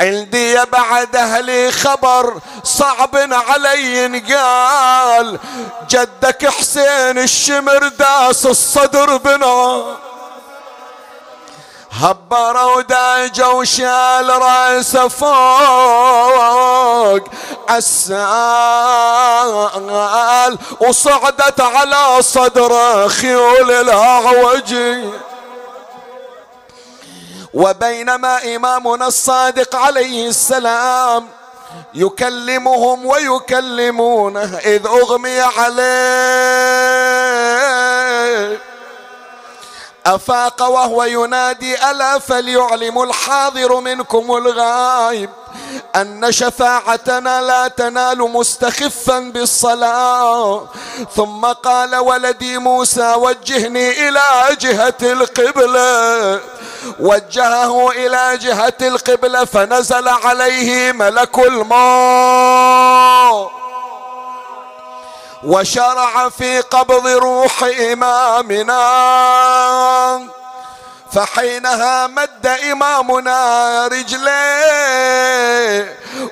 عندي 0.00 0.52
يا 0.52 0.64
بعد 0.64 1.16
أهلي 1.16 1.72
خبر 1.72 2.40
صعب 2.64 3.16
علي 3.16 4.22
قال 4.34 5.38
جدك 5.90 6.48
حسين 6.48 7.18
الشمر 7.18 7.88
داس 7.88 8.46
الصدر 8.46 9.16
بنا. 9.16 9.84
هبر 11.92 12.66
وداج 12.66 13.42
وشال 13.42 14.28
راسه 14.28 15.08
فوق 15.08 15.28
عسال 17.68 18.18
وصعدت 20.80 21.60
على 21.60 22.22
صدره 22.22 23.08
خيول 23.08 23.70
الاعوجي 23.70 25.04
وبينما 27.54 28.56
إمامنا 28.56 29.06
الصادق 29.06 29.76
عليه 29.76 30.28
السلام 30.28 31.28
يكلمهم 31.94 33.06
ويكلمونه 33.06 34.58
إذ 34.58 34.86
أغمي 34.86 35.40
عليه. 35.40 37.08
أفاق 40.14 40.62
وهو 40.62 41.04
ينادي 41.04 41.90
ألا 41.90 42.18
فليعلم 42.18 43.02
الحاضر 43.02 43.80
منكم 43.80 44.36
الغائب 44.36 45.30
أن 45.96 46.32
شفاعتنا 46.32 47.42
لا 47.42 47.68
تنال 47.68 48.18
مستخفا 48.18 49.18
بالصلاة. 49.18 50.66
ثم 51.16 51.46
قال 51.46 51.96
ولدي 51.96 52.58
موسى 52.58 53.14
وجهني 53.14 54.08
إلى 54.08 54.56
جهة 54.60 54.94
القبلة 55.02 56.40
وجهه 57.00 57.90
إلى 57.90 58.38
جهة 58.38 58.74
القبلة 58.82 59.44
فنزل 59.44 60.08
عليه 60.08 60.92
ملك 60.92 61.38
الموت. 61.38 61.68
وشرع 65.44 66.28
في 66.28 66.60
قبض 66.60 67.06
روح 67.06 67.64
إمامنا. 67.64 68.78
فحينها 71.12 72.06
مد 72.06 72.46
إمامنا 72.46 73.86
رجليه 73.86 75.38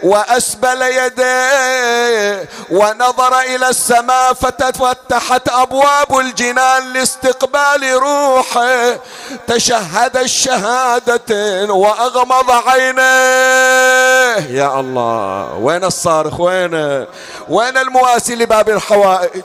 وأسبل 0.02 0.82
يديه 0.82 2.48
ونظر 2.70 3.40
إلى 3.40 3.68
السماء 3.68 4.32
فتفتحت 4.32 5.48
أبواب 5.48 6.18
الجنان 6.18 6.92
لاستقبال 6.92 7.92
روحه. 7.92 8.98
تشهد 9.46 10.16
الشهادتين 10.16 11.70
وأغمض 11.70 12.50
عينيه. 12.50 14.36
يا 14.50 14.80
الله 14.80 15.54
وين 15.54 15.84
الصارخ؟ 15.84 16.40
وين؟ 16.40 17.06
وين 17.48 17.78
المواسي 17.78 18.34
لباب 18.34 18.68
الحوائج؟ 18.68 19.42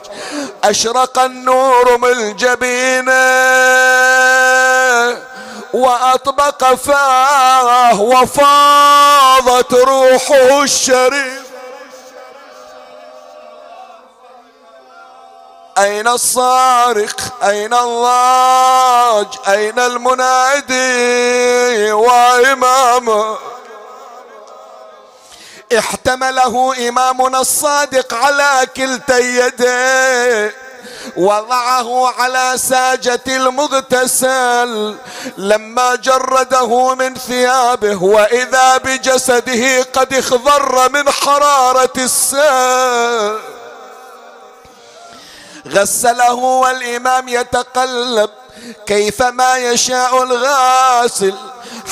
أشرق 0.64 1.18
النور 1.18 1.98
من 1.98 2.36
جبينه 2.36 3.12
وأطبق 5.72 6.74
فاه 6.74 8.00
وفاضت 8.00 9.74
روحه 9.74 10.62
الشريف. 10.62 11.42
أين 15.78 16.08
الصارخ؟ 16.08 17.12
أين 17.42 17.74
الضاج 17.74 19.26
أين 19.48 19.78
المنادي 19.78 20.72
وإمامه 21.92 23.38
احتمله 25.78 26.88
إمامنا 26.88 27.40
الصادق 27.40 28.14
على 28.14 28.66
كلتي 28.76 29.36
يديه. 29.38 30.54
وضعه 31.16 32.08
على 32.20 32.52
ساجة 32.56 33.20
المغتسل 33.28 34.96
لما 35.38 35.94
جرده 35.94 36.94
من 36.94 37.14
ثيابه 37.14 38.02
وإذا 38.02 38.76
بجسده 38.76 39.82
قد 39.82 40.14
اخضر 40.14 40.90
من 40.90 41.10
حرارة 41.10 41.92
السيل 41.98 43.38
غسله 45.68 46.34
والإمام 46.34 47.28
يتقلب. 47.28 48.30
كيفما 48.86 49.56
يشاء 49.56 50.22
الغاسل 50.22 51.34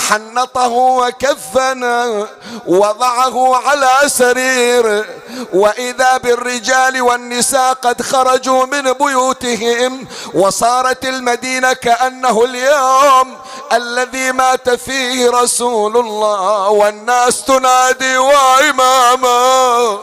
حنطه 0.09 0.69
وكفنه 0.69 2.27
وضعه 2.67 3.57
على 3.57 3.99
سرير. 4.07 5.07
وإذا 5.53 6.17
بالرجال 6.17 7.03
والنساء 7.03 7.73
قد 7.73 8.03
خرجوا 8.03 8.67
من 8.67 8.93
بيوتهم 8.93 10.09
وصارت 10.35 11.05
المدينة 11.05 11.73
كأنه 11.73 12.45
اليوم 12.45 13.37
الذي 13.73 14.33
مات 14.33 14.71
فيه 14.71 15.31
رسول 15.31 15.97
الله 15.97 16.69
والناس 16.69 17.45
تنادي 17.45 18.19
وإماما. 18.19 19.99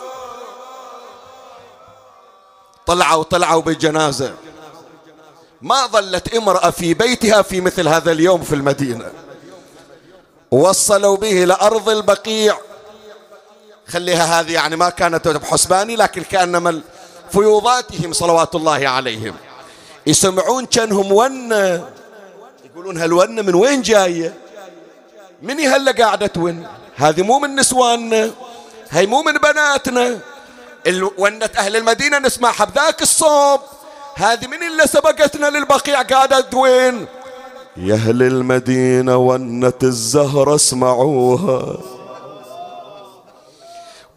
طلعوا 2.85 3.23
طلعوا 3.23 3.61
بالجنازة. 3.61 4.33
ما 5.61 5.85
ظلت 5.85 6.35
امرأة 6.35 6.69
في 6.69 6.93
بيتها 6.93 7.41
في 7.41 7.61
مثل 7.61 7.87
هذا 7.87 8.11
اليوم 8.11 8.43
في 8.43 8.55
المدينة. 8.55 9.11
وصلوا 10.51 11.17
به 11.17 11.45
لأرض 11.45 11.89
البقيع. 11.89 12.57
خليها 13.87 14.39
هذه 14.39 14.53
يعني 14.53 14.75
ما 14.75 14.89
كانت 14.89 15.27
بحسباني 15.27 15.95
لكن 15.95 16.23
كأنما 16.23 16.81
فيوضاتهم 17.31 18.13
صلوات 18.13 18.55
الله 18.55 18.87
عليهم. 18.89 19.35
يسمعون 20.07 20.65
كانهم 20.65 21.11
ون. 21.11 21.51
يقولون 22.65 22.97
هالونة 22.97 23.41
من 23.41 23.55
وين 23.55 23.81
جاية 23.81 24.33
من 25.41 25.59
هلا 25.59 25.91
قاعدة 25.91 26.31
ون؟ 26.37 26.67
هذه 26.95 27.21
مو 27.21 27.39
من 27.39 27.55
نسواننا 27.55 28.31
هي 28.89 29.05
مو 29.05 29.21
من 29.21 29.33
بناتنا. 29.33 30.19
ونة 31.17 31.49
أهل 31.57 31.75
المدينة 31.75 32.19
نسمعها 32.19 32.65
بذاك 32.65 33.01
الصوب. 33.01 33.61
هذه 34.17 34.47
من 34.47 34.63
اللي 34.71 34.87
سبقتنا 34.87 35.49
للبقيع 35.49 36.01
قاعدة 36.01 36.57
وين؟ 36.57 37.05
يا 37.77 37.93
أهل 37.93 38.23
المدينة 38.23 39.17
ونت 39.17 39.83
الزهرة 39.83 40.55
اسمعوها. 40.55 41.77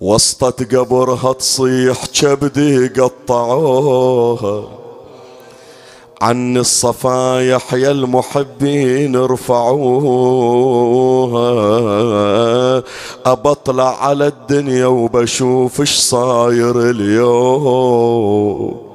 وسطت 0.00 0.74
قبرها 0.74 1.32
تصيح 1.32 2.06
كبدي 2.06 2.88
قطعوها. 2.88 4.64
عن 6.22 6.56
الصفايح 6.56 7.74
يا 7.74 7.90
المحبين 7.90 9.16
ارفعوها. 9.16 9.62
أبطلع 13.26 14.04
على 14.04 14.26
الدنيا 14.26 14.86
وبشوف 14.86 15.80
إيش 15.80 15.98
صاير 15.98 16.90
اليوم. 16.90 18.89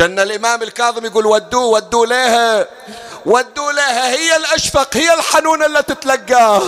كان 0.00 0.18
الإمام 0.18 0.62
الكاظم 0.62 1.04
يقول 1.04 1.26
ودوه 1.26 1.64
ودوه 1.66 2.06
لها 2.06 2.66
ودوا 3.26 3.72
لها 3.72 4.10
هي 4.10 4.36
الأشفق 4.36 4.96
هي 4.96 5.14
الحنونة 5.14 5.66
اللي 5.66 5.82
تتلقاه. 5.82 6.62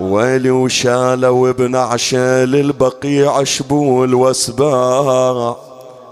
ويلي 0.00 0.50
وشالوا 0.50 1.50
ابن 1.50 1.76
عشال 1.76 2.54
البقيع 2.54 3.44
شبول 3.44 4.14
واسباع. 4.14 5.56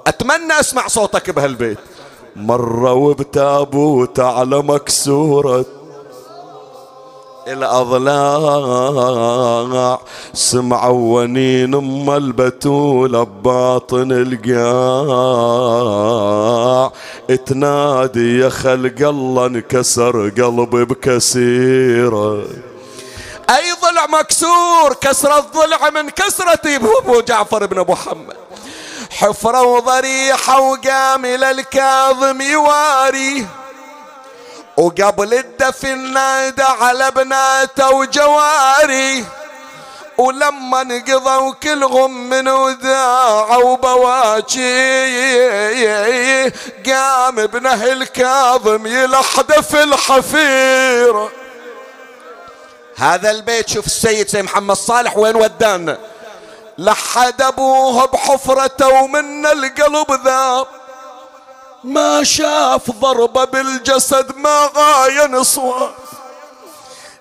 أتمنى 0.07 0.61
أسمع 0.61 0.89
صوتك 0.89 1.31
بهالبيت. 1.31 1.78
مروا 2.36 3.15
بتابوت 3.15 4.20
على 4.20 4.59
مكسورة. 4.62 5.65
الأضلاع. 7.53 9.09
سمعوا 10.35 11.20
ونين 11.20 11.75
أم 11.75 12.11
البتول 12.11 13.25
بباطن 13.25 14.12
القاع. 14.12 15.79
تنادي 17.47 18.39
يا 18.39 18.49
خلق 18.49 19.09
الله 19.09 19.47
انكسر 19.47 20.29
قلبي 20.29 20.85
بكسيره 20.85 22.45
أي 23.51 23.73
ضلع 23.83 24.07
مكسور 24.07 24.95
كسر 25.01 25.39
الضلع 25.39 25.91
من 25.91 26.11
كسرة 26.11 26.77
ابو 26.77 27.20
جعفر 27.20 27.66
بن 27.66 27.85
محمد 27.89 28.37
حفرة 29.11 29.62
وضريحة 29.62 30.61
وقام 30.61 31.25
إلى 31.25 31.51
الكاظم 31.51 32.41
يواري. 32.41 33.47
وقبل 34.79 35.35
الدفن 35.35 36.13
نادى 36.13 36.63
على 36.63 37.11
بناته 37.11 37.91
وجواري. 37.91 39.25
ولما 40.19 40.83
انقضوا 40.83 41.53
كلهم 41.63 42.31
من 42.31 42.49
وداع 42.49 43.57
وبواكي 43.57 44.59
قام 46.87 47.39
ابنه 47.39 47.85
الكاظم 47.85 48.87
يلحد 48.87 49.53
في 49.53 49.83
الحفيره 49.83 51.31
هذا 52.97 53.31
البيت 53.31 53.69
شوف 53.69 53.87
السيد 53.87 54.29
سيد 54.29 54.45
محمد 54.45 54.77
صالح 54.77 55.17
وين 55.17 55.37
ودانا. 55.37 55.99
لحد 56.79 57.43
أبوه 57.43 58.05
بحفرته 58.07 58.89
ومن 58.89 59.47
القلب 59.47 60.13
ذاب. 60.25 60.67
ما 61.85 62.25
شاف 62.25 62.91
ضربة 62.91 63.45
بالجسد 63.45 64.37
ما 64.37 64.71
غاين 64.77 65.45
صواب 65.45 65.95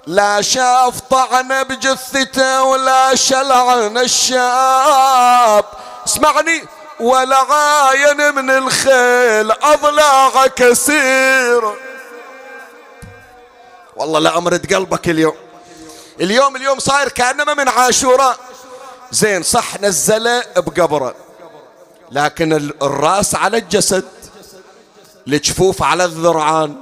لا 0.07 0.41
شاف 0.41 0.99
طعنة 0.99 1.63
بجثته 1.63 2.63
ولا 2.63 3.15
شلعن 3.15 3.97
الشاب. 3.97 5.65
اسمعني 6.07 6.65
ولا 6.99 7.37
عاين 7.37 8.35
من 8.35 8.49
الخيل 8.49 9.51
أضلاع 9.51 10.47
كثير. 10.47 11.73
والله 13.95 14.19
لأمرت 14.19 14.73
قلبك 14.73 15.09
اليوم. 15.09 15.35
اليوم 16.21 16.55
اليوم 16.55 16.79
صاير 16.79 17.09
كأنما 17.09 17.53
من 17.53 17.69
عاشوراء. 17.69 18.37
زين 19.11 19.43
صح 19.43 19.79
نزله 19.81 20.43
بقبره 20.57 21.15
لكن 22.11 22.71
الراس 22.81 23.35
على 23.35 23.57
الجسد. 23.57 24.16
الجفوف 25.27 25.83
على 25.83 26.05
الذرعان. 26.05 26.73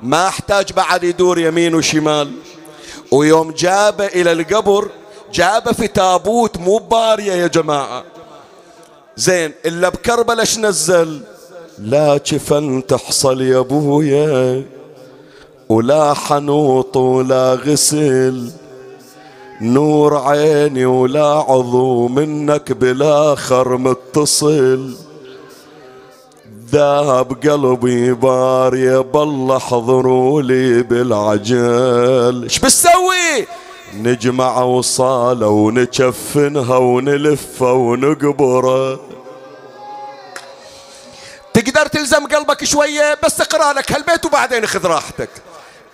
ما 0.00 0.28
احتاج 0.28 0.72
بعد 0.72 1.04
يدور 1.04 1.38
يمين 1.38 1.74
وشمال. 1.74 2.32
ويوم 3.12 3.50
جابه 3.50 4.06
إلى 4.06 4.32
القبر 4.32 4.88
جابه 5.32 5.72
في 5.72 5.88
تابوت 5.88 6.56
مو 6.56 6.78
بارية 6.78 7.32
يا 7.32 7.46
جماعة. 7.46 8.04
زين 9.16 9.52
إلا 9.66 9.88
بكربلة 9.88 10.46
نزل؟ 10.58 11.20
لا 11.78 12.16
جفن 12.16 12.86
تحصل 12.86 13.40
يا 13.40 13.58
أبويا 13.58 14.64
ولا 15.68 16.14
حنوط 16.14 16.96
ولا 16.96 17.54
غسل. 17.54 18.50
نور 19.60 20.16
عيني 20.16 20.86
ولا 20.86 21.26
عضو 21.26 22.08
منك 22.08 22.72
بالاخر 22.72 23.76
متصل 23.76 24.94
ذاب 26.72 27.32
قلبي 27.32 28.12
بار 28.12 28.74
يا 28.74 29.00
بالله 29.00 29.58
حضروا 29.58 30.42
لي 30.42 30.82
بالعجل. 30.82 32.42
إيش 32.42 32.58
بتسوي؟ 32.58 33.46
نجمع 33.94 34.62
وصالة 34.62 35.46
ونكفنها 35.46 36.76
ونلفها 36.76 37.72
ونقبره 37.72 39.00
تقدر 41.54 41.86
تلزم 41.86 42.26
قلبك 42.26 42.64
شوية؟ 42.64 43.18
بس 43.24 43.40
اقرأ 43.40 43.72
لك 43.72 43.92
هالبيت 43.92 44.26
وبعدين 44.26 44.66
خذ 44.66 44.86
راحتك. 44.86 45.30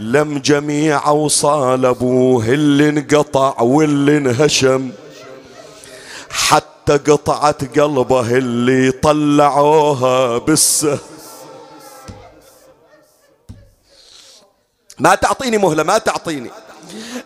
لم 0.01 0.39
جميع 0.39 1.09
اوصال 1.09 1.87
أبوه 1.87 2.45
اللي 2.45 2.89
انقطع 2.89 3.61
واللي 3.61 4.17
انهشم. 4.17 4.91
حتى 6.31 6.76
قطعت 6.91 7.79
قلبه 7.79 8.37
اللي 8.37 8.91
طلعوها 8.91 10.39
بالسه. 10.39 10.99
ما 14.99 15.15
تعطيني 15.15 15.59
مهلة 15.59 15.83
ما 15.83 15.99
تعطيني. 15.99 16.51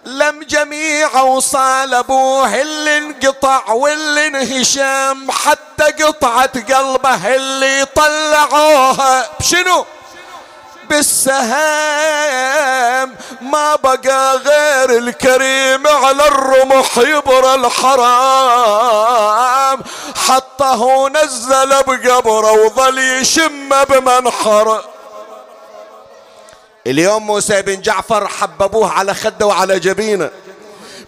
لم 0.05 0.43
جميع 0.43 1.21
اوصال 1.21 1.95
ابوه 1.95 2.63
اللي 2.63 2.99
انقطع 2.99 3.73
واللي 3.73 4.27
انهشم 4.27 5.31
حتى 5.31 6.05
قطعت 6.05 6.73
قلبه 6.73 7.35
اللي 7.37 7.87
طلعوها. 7.95 9.31
بشنو؟ 9.41 9.85
بالسهام. 10.91 12.51
ما 13.41 13.77
بقى 13.77 14.37
غير 14.37 14.99
الكريم 14.99 15.87
على 15.87 16.27
الرمح 16.27 16.99
يبرى 16.99 17.55
الحرام. 17.55 19.01
حطه 20.17 21.09
نزل 21.09 21.69
بقبره 21.69 22.53
وظل 22.53 22.99
يشم 22.99 23.69
بمنحر. 23.85 24.85
اليوم 26.87 27.27
موسى 27.27 27.63
بن 27.63 27.81
جعفر 27.81 28.29
حببوه 28.29 28.93
على 28.93 29.15
خده 29.15 29.47
وعلى 29.47 29.79
جبينه. 29.79 30.31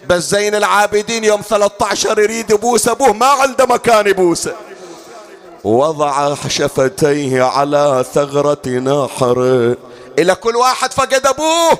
بس 0.07 0.23
زين 0.23 0.55
العابدين 0.55 1.23
يوم 1.23 1.41
13 1.41 2.19
يريد 2.19 2.51
يبوس 2.51 2.87
أبوه 2.87 3.13
ما 3.13 3.25
عنده 3.27 3.65
مكان 3.65 4.07
يبوسه. 4.07 4.55
وضع 5.63 6.35
شفتيه 6.35 7.43
على 7.43 8.05
ثغرة 8.13 8.67
نحر 8.67 9.75
إلى 10.19 10.35
كل 10.35 10.55
واحد 10.55 10.93
فقد 10.93 11.25
أبوه. 11.25 11.79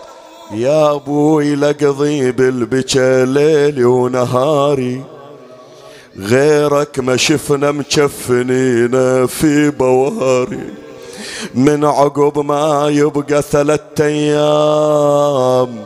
يا 0.52 0.92
أبوي 0.92 1.56
لقضي 1.56 2.32
بالبكى 2.32 3.26
ليلي 3.26 3.86
ونهاري. 3.86 5.04
غيرك 6.20 7.00
ما 7.00 7.18
شفنا 7.18 7.72
مكفنين 7.72 9.28
في 9.28 9.70
بواري. 9.70 10.74
من 11.56 11.86
عقب 11.86 12.46
ما 12.46 12.88
يبقى 12.90 13.42
ثلاثة 13.42 14.06
أيام 14.06 15.86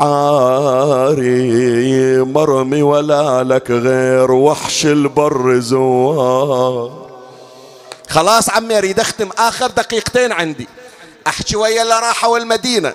عاري. 0.00 1.44
مرمي 2.22 2.82
ولا 2.82 3.44
لك 3.44 3.70
غير 3.70 4.32
وحش 4.32 4.86
البر 4.86 5.58
زوار. 5.58 7.03
خلاص 8.14 8.50
عمي 8.50 8.78
أريد 8.78 9.00
أختم 9.00 9.30
آخر 9.38 9.66
دقيقتين 9.66 10.32
عندي. 10.32 10.68
أحكي 11.26 11.56
ويا 11.56 11.82
اللي 11.82 11.94
راحوا 11.94 12.38
المدينة 12.38 12.92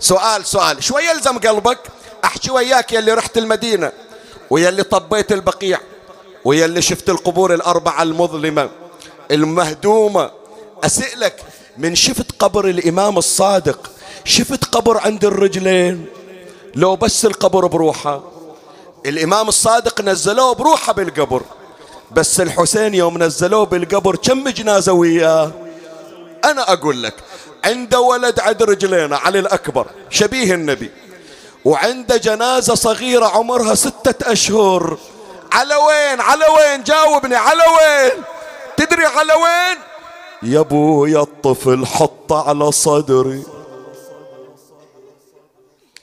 سؤال 0.00 0.46
سؤال. 0.46 0.84
شوي 0.84 1.02
يلزم 1.02 1.38
قلبك. 1.38 1.78
أحكي 2.24 2.50
وياك 2.50 2.92
يا 2.92 2.98
اللي 2.98 3.14
رحت 3.14 3.38
المدينة 3.38 3.92
ويا 4.50 4.68
اللي 4.68 4.82
طبيت 4.82 5.32
البقيع 5.32 5.80
ويا 6.44 6.64
اللي 6.64 6.82
شفت 6.82 7.08
القبور 7.10 7.54
الأربعة 7.54 8.02
المظلمة 8.02 8.70
المهدومة. 9.30 10.30
اسالك 10.84 11.42
من 11.78 11.94
شفت 11.94 12.32
قبر 12.38 12.68
الإمام 12.68 13.18
الصادق؟ 13.18 13.90
شفت 14.24 14.64
قبر 14.64 14.98
عند 14.98 15.24
الرجلين؟ 15.24 16.06
لو 16.74 16.96
بس 16.96 17.24
القبر 17.24 17.66
بروحه. 17.66 18.22
الإمام 19.06 19.48
الصادق 19.48 20.00
نزلوه 20.00 20.54
بروحه 20.54 20.92
بالقبر. 20.92 21.42
بس 22.10 22.40
الحسين 22.40 22.94
يوم 22.94 23.22
نزلوه 23.22 23.66
بالقبر 23.66 24.16
كم 24.16 24.48
جنازة 24.48 24.92
وياه؟ 24.92 25.52
أنا 26.44 26.72
أقول 26.72 27.02
لك 27.02 27.14
عنده 27.64 28.00
ولد 28.00 28.40
عد 28.40 28.62
رجلينا 28.62 29.16
علي 29.16 29.38
الأكبر 29.38 29.86
شبيه 30.10 30.54
النبي. 30.54 30.90
وعنده 31.64 32.16
جنازة 32.16 32.74
صغيرة 32.74 33.26
عمرها 33.26 33.74
ستة 33.74 34.32
أشهر. 34.32 34.98
على 35.52 35.74
وين؟ 35.74 36.20
على 36.20 36.44
وين؟ 36.44 36.82
جاوبني 36.82 37.36
على 37.36 37.62
وين؟ 37.62 38.24
تدري 38.76 39.04
على 39.04 39.32
وين؟ 39.32 39.78
يا 40.42 40.60
أبويا 40.60 41.20
الطفل 41.20 41.86
حط 41.86 42.32
على 42.32 42.72
صدري. 42.72 43.42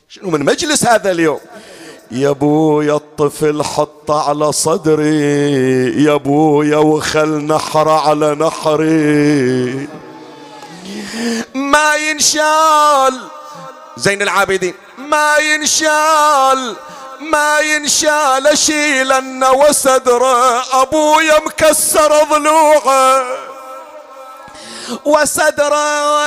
شنو 0.09 0.29
من 0.29 0.45
مجلس 0.45 0.85
هذا 0.85 1.11
اليوم؟ 1.11 1.39
يا 2.11 2.29
أبويا 2.29 2.95
الطفل 2.95 3.63
حط 3.63 4.11
على 4.11 4.51
صدري 4.51 6.03
يا 6.03 6.13
أبويا 6.13 6.77
وخل 6.77 7.29
نحر 7.29 7.89
على 7.89 8.35
نحري. 8.35 9.88
ما 11.55 11.95
ينشال 11.95 13.19
زين 13.97 14.21
العابدين 14.21 14.73
ما 14.97 15.38
ينشال 15.38 16.75
ما 17.19 17.59
ينشال 17.59 18.47
اشيلن 18.47 19.43
وصدره 19.43 20.81
أبويا 20.81 21.39
مكسر 21.45 22.23
ضلوعه. 22.23 23.23
وصدره 25.05 26.18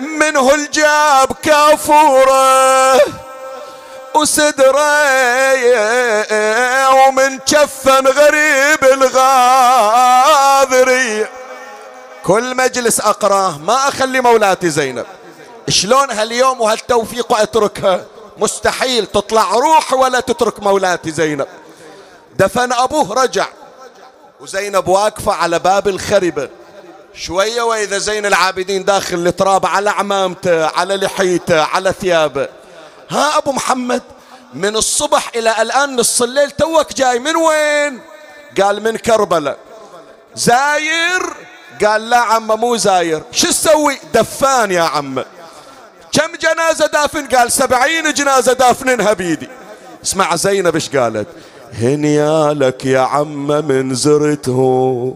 منه 0.00 0.54
الجاب 0.54 1.32
كافوره 1.42 3.00
وصدره 4.14 5.08
ومن 6.90 7.38
كفن 7.38 8.06
غريب 8.06 8.84
الغاذري. 8.92 10.48
كل 12.24 12.56
مجلس 12.56 13.00
أقراه. 13.00 13.58
ما 13.58 13.88
أخلي 13.88 14.20
مولاتي 14.20 14.70
زينب. 14.70 15.06
شلون 15.68 16.10
هاليوم 16.10 16.60
وهالتوفيق 16.60 17.32
أتركها؟ 17.32 18.04
مستحيل 18.38 19.06
تطلع 19.06 19.50
روح 19.52 19.92
ولا 19.92 20.20
تترك 20.20 20.62
مولاتي 20.62 21.10
زينب. 21.10 21.46
دفن 22.36 22.72
أبوه 22.72 23.22
رجع. 23.22 23.46
وزينب 24.40 24.88
واقفة 24.88 25.32
على 25.32 25.58
باب 25.58 25.88
الخربة 25.88 26.48
شوية 27.14 27.62
وإذا 27.62 27.98
زين 27.98 28.26
العابدين 28.26 28.84
داخل 28.84 29.26
التراب 29.26 29.66
على 29.66 29.90
عمامته 29.90 30.66
على 30.66 30.96
لحيته 30.96 31.62
على 31.62 31.92
ثيابه. 32.00 32.48
ها 33.10 33.38
أبو 33.38 33.52
محمد 33.52 34.02
من 34.54 34.76
الصبح 34.76 35.30
إلى 35.36 35.62
الآن 35.62 35.96
نص 35.96 36.22
الليل 36.22 36.50
توك 36.50 36.92
جاي. 36.92 37.18
من 37.18 37.36
وين؟ 37.36 38.00
قال 38.62 38.82
من 38.82 38.96
كربلاء. 38.96 39.58
زاير؟ 40.34 41.22
قال 41.84 42.10
لا 42.10 42.18
عم 42.18 42.46
مو 42.46 42.76
زاير. 42.76 43.22
شو 43.32 43.48
تسوي؟ 43.48 43.98
دفان 44.14 44.70
يا 44.70 44.82
عم. 44.82 45.24
كم 46.12 46.36
جنازة 46.40 46.86
دافن؟ 46.86 47.26
قال 47.26 47.52
سبعين 47.52 48.12
جنازة 48.12 48.52
دافنينها 48.52 49.12
بيدي. 49.12 49.48
اسمع 50.04 50.36
زينب 50.36 50.74
إيش 50.74 50.96
قالت. 50.96 51.28
هنيالك 51.74 52.84
يا 52.84 53.00
عم 53.00 53.46
من 53.46 53.94
زرته 53.94 55.14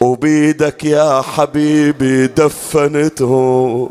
وبيدك 0.00 0.84
يا 0.84 1.22
حبيبي 1.22 2.26
دفنته. 2.26 3.90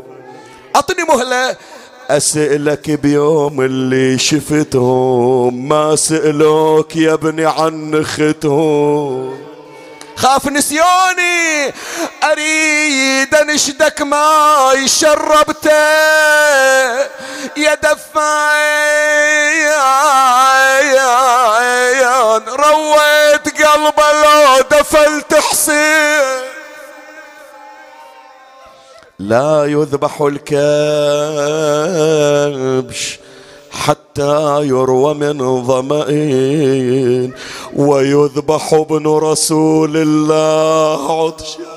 أعطني 0.76 1.04
مهلة 1.08 1.56
أسألك 2.10 2.90
بيوم 2.90 3.60
اللي 3.60 4.18
شفتهم 4.18 5.68
ما 5.68 5.96
سألوك 5.96 6.96
يا 6.96 7.12
ابني 7.14 7.44
عن 7.44 7.94
اختهم 7.94 9.30
خاف 10.16 10.46
نسيوني. 10.46 11.74
أريد 12.24 13.34
انشدك 13.34 14.02
ماي 14.02 14.88
شربته 14.88 15.70
يا 17.56 17.74
دفايان 17.74 18.16
رويت 22.48 23.62
قلبه 23.62 24.12
لو 24.12 24.60
دفلت 24.70 25.34
حسين 25.34 26.46
لا 29.18 29.64
يذبح 29.68 30.20
الكبش. 30.20 30.86
حتى 33.76 34.66
يروى 34.66 35.14
من 35.14 35.38
ظمئين 35.70 37.30
ويذبح 37.76 38.74
ابن 38.74 39.06
رسول 39.06 39.96
الله 39.96 41.22
عطشا. 41.22 41.76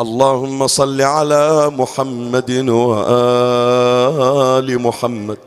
اللهم 0.00 0.66
صل 0.66 1.00
على 1.00 1.72
محمد 1.72 2.50
وآل 2.68 4.68
محمد. 4.82 5.38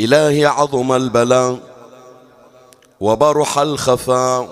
إلهي 0.00 0.44
عظم 0.44 0.92
البلاء 0.92 1.56
وبرح 3.00 3.58
الخفاء 3.58 4.48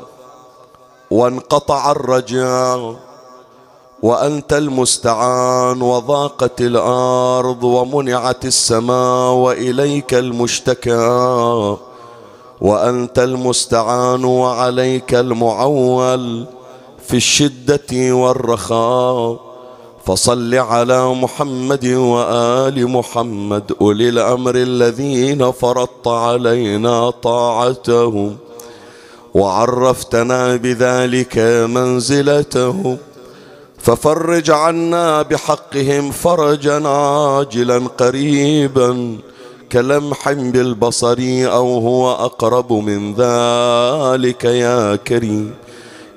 وانقطع 1.11 1.91
الرجاء 1.91 2.97
وأنت 4.05 4.53
المستعان 4.53 5.83
وضاقت 5.83 6.61
الأرض 6.61 7.65
ومنعت 7.65 8.45
السماء 8.45 9.33
وإليك 9.33 10.15
المشتكى. 10.15 11.77
وأنت 12.61 13.19
المستعان 13.19 14.25
وعليك 14.25 15.15
المعول 15.15 16.47
في 17.07 17.17
الشدة 17.17 18.13
والرخاء. 18.13 19.41
فصل 20.07 20.55
على 20.55 21.15
محمد 21.15 21.87
وآل 21.87 22.89
محمد 22.89 23.73
أولي 23.81 24.09
الأمر 24.09 24.55
الذين 24.55 25.53
فرضت 25.53 26.09
علينا 26.09 27.11
طاعتهم. 27.11 28.37
وعرفتنا 29.35 30.57
بذلك 30.57 31.39
منزلتهم. 31.69 33.14
ففرج 33.85 34.51
عنا 34.51 35.23
بحقهم 35.23 36.11
فرجا 36.11 36.89
عاجلا 36.89 37.79
قريبا 37.99 39.19
كلمح 39.73 40.33
بالبصر 40.33 41.19
أو 41.59 41.79
هو 41.79 42.13
أقرب 42.13 42.73
من 42.73 43.15
ذلك 43.15 44.45
يا 44.45 44.97
كريم. 44.97 45.55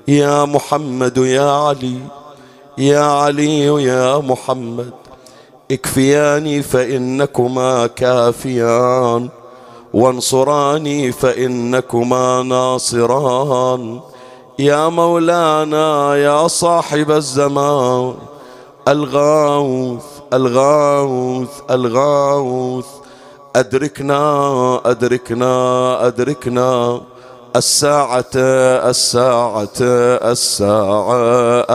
يا 0.07 0.45
محمد 0.45 1.17
يا 1.17 1.51
علي 1.51 1.99
يا 2.77 2.99
علي 2.99 3.65
يا 3.83 4.17
محمد 4.17 4.91
اكفياني 5.71 6.61
فإنكما 6.61 7.87
كافيان 7.87 9.29
وانصراني 9.93 11.11
فإنكما 11.11 12.43
ناصران. 12.43 13.99
يا 14.59 14.89
مولانا 14.89 16.15
يا 16.15 16.47
صاحب 16.47 17.11
الزمان 17.11 18.15
الغاوث 18.87 20.03
الغاوث 20.33 21.49
الغاوث 21.71 22.85
أدركنا 23.55 24.81
أدركنا 24.85 26.07
أدركنا. 26.07 27.01
الساعة 27.55 28.35
الساعة 28.35 29.77
الساعة. 29.81 31.13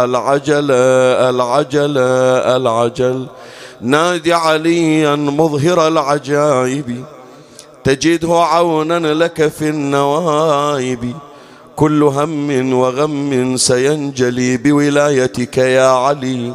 العجل 0.04 0.70
العجل 0.70 1.98
العجل. 1.98 3.26
ناد 3.80 4.32
عليا 4.32 5.16
مظهر 5.16 5.88
العجائب 5.88 7.04
تجده 7.84 8.34
عونا 8.34 9.14
لك 9.14 9.48
في 9.48 9.68
النوائب. 9.68 11.14
كل 11.82 12.02
هم 12.02 12.72
وغم 12.72 13.56
سينجلي 13.56 14.56
بولايتك 14.56 15.59
يا 15.59 15.86
علي. 15.86 16.54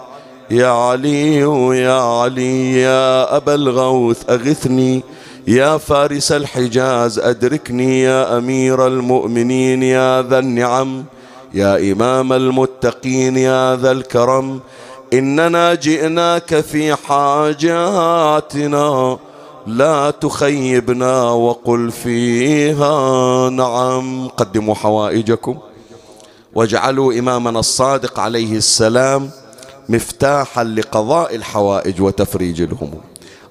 يا 0.52 0.68
علي 0.68 1.38
يا 1.78 2.00
علي 2.02 2.82
يا 2.82 3.36
أبا 3.38 3.56
الغوث 3.56 4.30
أغثني. 4.30 5.04
يا 5.48 5.78
فارس 5.78 6.32
الحجاز 6.32 7.20
أدركني. 7.20 8.02
يا 8.02 8.38
أمير 8.38 8.88
المؤمنين 8.88 9.84
يا 9.84 10.22
ذا 10.22 10.40
النعم. 10.40 11.04
يا 11.54 11.92
إمام 11.92 12.34
المتقين 12.34 13.38
يا 13.38 13.76
ذا 13.76 13.92
الكرم. 13.92 14.60
إننا 15.14 15.76
جئناك 15.76 16.60
في 16.62 16.96
حاجاتنا. 16.96 18.38
لا 19.68 20.12
تخيبنا 20.12 21.22
وقل 21.24 21.92
فيها 21.92 23.50
نعم. 23.50 24.28
قدموا 24.28 24.76
حوائجكم. 24.76 25.58
واجعلوا 26.56 27.14
إمامنا 27.14 27.60
الصادق 27.60 28.20
عليه 28.20 28.58
السلام 28.58 29.30
مفتاحا 29.90 30.64
لقضاء 30.64 31.36
الحوائج 31.36 32.02
وتفريج 32.02 32.62
الهموم. 32.62 33.02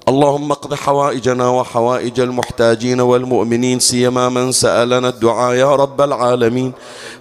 اللهم 0.09 0.51
اقض 0.51 0.73
حوائجنا 0.73 1.49
وحوائج 1.49 2.19
المحتاجين 2.19 3.01
والمؤمنين 3.01 3.79
سيما 3.79 4.29
من 4.29 4.51
سألنا 4.51 5.09
الدعاء 5.09 5.53
يا 5.55 5.75
رب 5.75 6.01
العالمين. 6.01 6.71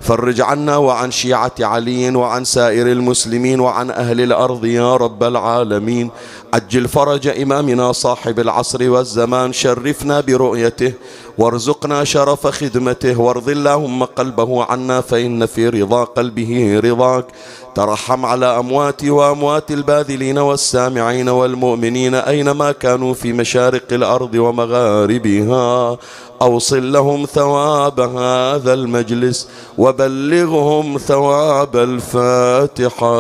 فرج 0.01 0.41
عنا 0.41 0.77
وعن 0.77 1.11
شيعة 1.11 1.53
علي 1.61 2.17
وعن 2.17 2.45
سائر 2.45 2.87
المسلمين 2.87 3.61
وعن 3.61 3.91
أهل 3.91 4.21
الأرض 4.21 4.65
يا 4.65 4.97
رب 4.97 5.25
العالمين. 5.25 6.11
عجل 6.55 6.89
فرج 6.89 7.29
إمامنا 7.29 7.93
صاحب 7.93 8.41
العصر 8.41 8.91
والزمان 8.91 9.53
شرفنا 9.53 10.21
برؤيته. 10.21 10.93
وارزقنا 11.39 12.05
شرف 12.05 12.47
خدمته 12.47 13.21
وارض 13.21 13.49
اللهم 13.49 14.05
قلبه 14.05 14.65
عنا 14.65 15.01
فإن 15.01 15.47
في 15.47 15.69
رضا 15.69 16.05
قلبه 16.05 16.81
رضاك. 16.85 17.27
ترحم 17.75 18.27
على 18.27 18.59
أمواتي 18.59 19.11
وأموات 19.11 19.71
الباذلين 19.71 20.39
والسامعين 20.39 21.29
والمؤمنين 21.29 22.15
أينما 22.15 22.73
كانوا 22.73 23.15
في 23.15 23.33
مشارق 23.33 23.93
الأرض 23.93 24.35
ومغاربها. 24.35 25.97
أوصل 26.43 26.93
لهم 26.93 27.25
ثواب 27.25 28.01
هذا 28.01 28.73
المجلس 28.75 29.49
وبلغهم 29.79 30.99
ثواب 30.99 31.77
الفاتحة. 31.77 33.17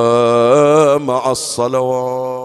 مع 0.98 1.30
الصلوات. 1.30 2.35